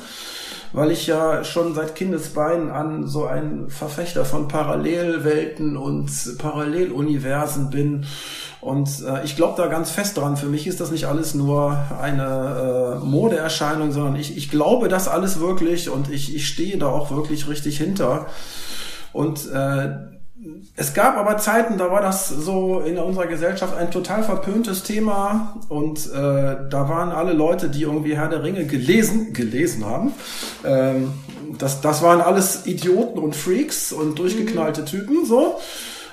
weil 0.75 0.91
ich 0.91 1.07
ja 1.07 1.43
schon 1.43 1.73
seit 1.73 1.95
Kindesbeinen 1.95 2.69
an 2.69 3.07
so 3.07 3.25
ein 3.25 3.69
Verfechter 3.69 4.25
von 4.25 4.47
Parallelwelten 4.47 5.77
und 5.77 6.37
Paralleluniversen 6.37 7.69
bin 7.69 8.05
und 8.65 8.89
äh, 9.07 9.23
ich 9.23 9.35
glaube 9.35 9.61
da 9.61 9.67
ganz 9.67 9.91
fest 9.91 10.17
dran. 10.17 10.37
Für 10.37 10.47
mich 10.47 10.65
ist 10.65 10.81
das 10.81 10.89
nicht 10.89 11.05
alles 11.05 11.35
nur 11.35 11.77
eine 12.01 12.99
äh, 12.99 13.05
Modeerscheinung, 13.05 13.91
sondern 13.91 14.15
ich, 14.15 14.35
ich 14.35 14.49
glaube 14.49 14.87
das 14.87 15.07
alles 15.07 15.39
wirklich 15.39 15.89
und 15.89 16.09
ich, 16.09 16.35
ich 16.35 16.47
stehe 16.47 16.77
da 16.77 16.87
auch 16.87 17.11
wirklich 17.11 17.47
richtig 17.47 17.77
hinter. 17.77 18.25
Und 19.13 19.49
äh, 19.51 20.14
es 20.75 20.93
gab 20.93 21.17
aber 21.17 21.37
Zeiten, 21.37 21.77
da 21.77 21.89
war 21.91 22.01
das 22.01 22.27
so 22.27 22.81
in 22.81 22.97
unserer 22.97 23.27
Gesellschaft 23.27 23.75
ein 23.75 23.89
total 23.89 24.23
verpöntes 24.23 24.83
Thema 24.83 25.55
und 25.69 26.11
äh, 26.11 26.57
da 26.69 26.89
waren 26.89 27.11
alle 27.11 27.31
Leute, 27.31 27.69
die 27.69 27.83
irgendwie 27.83 28.17
Herr 28.17 28.27
der 28.27 28.43
Ringe 28.43 28.65
gelesen, 28.65 29.31
gelesen 29.31 29.85
haben. 29.85 30.11
Ähm, 30.65 31.13
das, 31.57 31.79
das 31.79 32.01
waren 32.01 32.19
alles 32.19 32.65
Idioten 32.65 33.19
und 33.19 33.35
Freaks 33.35 33.93
und 33.93 34.19
durchgeknallte 34.19 34.81
mhm. 34.81 34.85
Typen 34.85 35.25
so. 35.25 35.57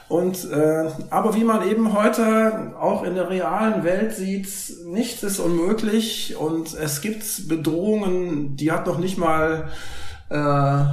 Und 0.08 0.48
äh, 0.50 0.90
aber 1.10 1.34
wie 1.34 1.44
man 1.44 1.68
eben 1.68 1.92
heute 1.94 2.74
auch 2.78 3.02
in 3.02 3.14
der 3.14 3.30
realen 3.30 3.82
Welt 3.82 4.14
sieht, 4.14 4.46
nichts 4.86 5.22
ist 5.22 5.40
unmöglich 5.40 6.36
und 6.36 6.74
es 6.74 7.00
gibt 7.00 7.48
Bedrohungen, 7.48 8.56
die 8.56 8.70
hat 8.70 8.86
noch 8.86 8.98
nicht 8.98 9.16
mal 9.16 9.70
äh, 10.28 10.84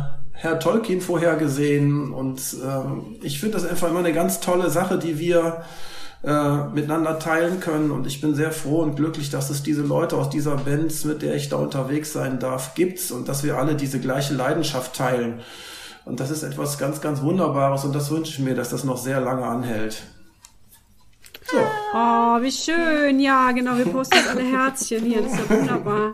Herr 0.42 0.58
Tolkien 0.58 1.02
vorhergesehen. 1.02 2.14
Und 2.14 2.40
äh, 2.40 3.26
ich 3.26 3.40
finde 3.40 3.56
das 3.56 3.68
einfach 3.68 3.90
immer 3.90 4.00
eine 4.00 4.14
ganz 4.14 4.40
tolle 4.40 4.70
Sache, 4.70 4.98
die 4.98 5.20
wir 5.20 5.64
äh, 6.24 6.64
miteinander 6.74 7.20
teilen 7.20 7.60
können. 7.60 7.92
Und 7.92 8.08
ich 8.08 8.22
bin 8.22 8.36
sehr 8.36 8.54
froh 8.54 8.82
und 8.82 8.96
glücklich, 8.96 9.30
dass 9.30 9.50
es 9.50 9.64
diese 9.64 9.82
Leute 9.82 10.16
aus 10.16 10.30
dieser 10.30 10.56
Band, 10.56 11.04
mit 11.04 11.22
der 11.22 11.36
ich 11.36 11.50
da 11.50 11.58
unterwegs 11.58 12.14
sein 12.14 12.40
darf, 12.40 12.74
gibt 12.74 13.12
und 13.12 13.28
dass 13.28 13.44
wir 13.44 13.58
alle 13.58 13.76
diese 13.76 14.00
gleiche 14.00 14.34
Leidenschaft 14.34 14.96
teilen. 14.96 15.42
Und 16.06 16.22
das 16.22 16.32
ist 16.32 16.44
etwas 16.44 16.78
ganz, 16.78 17.02
ganz 17.02 17.22
Wunderbares 17.22 17.84
und 17.84 17.94
das 17.94 18.10
wünsche 18.10 18.32
ich 18.32 18.40
mir, 18.40 18.56
dass 18.56 18.70
das 18.70 18.86
noch 18.86 18.98
sehr 18.98 19.20
lange 19.20 19.46
anhält. 19.46 20.02
So. 21.52 21.58
Oh, 21.94 22.42
wie 22.42 22.52
schön. 22.52 23.20
Ja, 23.20 23.52
genau, 23.52 23.78
wir 23.78 23.86
posten 23.86 24.20
alle 24.30 24.42
Herzchen 24.42 25.04
hier. 25.04 25.22
Das 25.22 25.34
ist 25.34 25.40
ja 25.40 25.60
wunderbar. 25.60 26.14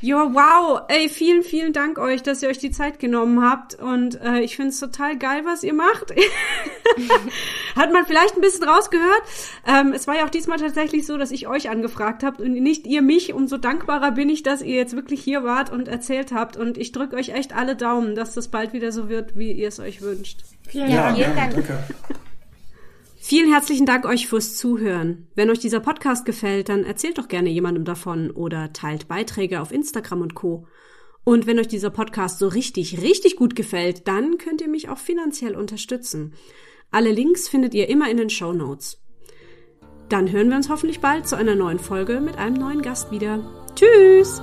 Ja, 0.00 0.32
wow. 0.32 0.82
Ey, 0.88 1.08
vielen, 1.08 1.42
vielen 1.42 1.72
Dank 1.72 1.98
euch, 1.98 2.22
dass 2.22 2.42
ihr 2.42 2.48
euch 2.48 2.58
die 2.58 2.70
Zeit 2.70 2.98
genommen 2.98 3.42
habt. 3.42 3.74
Und 3.74 4.20
äh, 4.20 4.40
ich 4.40 4.56
finde 4.56 4.70
es 4.70 4.80
total 4.80 5.16
geil, 5.16 5.42
was 5.44 5.62
ihr 5.62 5.74
macht. 5.74 6.12
Hat 7.76 7.92
man 7.92 8.04
vielleicht 8.06 8.36
ein 8.36 8.40
bisschen 8.40 8.64
rausgehört. 8.64 9.22
Ähm, 9.66 9.92
es 9.92 10.06
war 10.06 10.16
ja 10.16 10.24
auch 10.24 10.30
diesmal 10.30 10.58
tatsächlich 10.58 11.06
so, 11.06 11.16
dass 11.18 11.30
ich 11.30 11.46
euch 11.46 11.70
angefragt 11.70 12.22
habt 12.22 12.40
und 12.40 12.52
nicht 12.52 12.86
ihr 12.86 13.02
mich. 13.02 13.32
Umso 13.32 13.56
dankbarer 13.56 14.12
bin 14.12 14.28
ich, 14.28 14.42
dass 14.42 14.62
ihr 14.62 14.76
jetzt 14.76 14.96
wirklich 14.96 15.22
hier 15.22 15.44
wart 15.44 15.70
und 15.70 15.88
erzählt 15.88 16.32
habt. 16.32 16.56
Und 16.56 16.78
ich 16.78 16.92
drücke 16.92 17.16
euch 17.16 17.30
echt 17.30 17.54
alle 17.54 17.76
Daumen, 17.76 18.14
dass 18.14 18.34
das 18.34 18.48
bald 18.48 18.72
wieder 18.72 18.92
so 18.92 19.08
wird, 19.08 19.36
wie 19.36 19.52
ihr 19.52 19.68
es 19.68 19.80
euch 19.80 20.02
wünscht. 20.02 20.40
Vielen, 20.68 20.90
ja, 20.90 21.14
vielen 21.14 21.36
Dank. 21.36 21.54
Danke. 21.54 21.84
Vielen 23.24 23.52
herzlichen 23.52 23.86
Dank 23.86 24.04
euch 24.04 24.26
fürs 24.26 24.56
Zuhören. 24.56 25.28
Wenn 25.36 25.48
euch 25.48 25.60
dieser 25.60 25.78
Podcast 25.78 26.26
gefällt, 26.26 26.68
dann 26.68 26.82
erzählt 26.82 27.18
doch 27.18 27.28
gerne 27.28 27.50
jemandem 27.50 27.84
davon 27.84 28.32
oder 28.32 28.72
teilt 28.72 29.06
Beiträge 29.06 29.60
auf 29.60 29.70
Instagram 29.70 30.22
und 30.22 30.34
Co. 30.34 30.66
Und 31.22 31.46
wenn 31.46 31.60
euch 31.60 31.68
dieser 31.68 31.90
Podcast 31.90 32.40
so 32.40 32.48
richtig, 32.48 33.00
richtig 33.00 33.36
gut 33.36 33.54
gefällt, 33.54 34.08
dann 34.08 34.38
könnt 34.38 34.60
ihr 34.60 34.68
mich 34.68 34.88
auch 34.88 34.98
finanziell 34.98 35.54
unterstützen. 35.54 36.34
Alle 36.90 37.12
Links 37.12 37.48
findet 37.48 37.74
ihr 37.74 37.88
immer 37.88 38.10
in 38.10 38.16
den 38.16 38.28
Show 38.28 38.52
Notes. 38.52 39.00
Dann 40.08 40.32
hören 40.32 40.48
wir 40.48 40.56
uns 40.56 40.68
hoffentlich 40.68 40.98
bald 40.98 41.28
zu 41.28 41.36
einer 41.36 41.54
neuen 41.54 41.78
Folge 41.78 42.20
mit 42.20 42.38
einem 42.38 42.56
neuen 42.56 42.82
Gast 42.82 43.12
wieder. 43.12 43.38
Tschüss! 43.76 44.42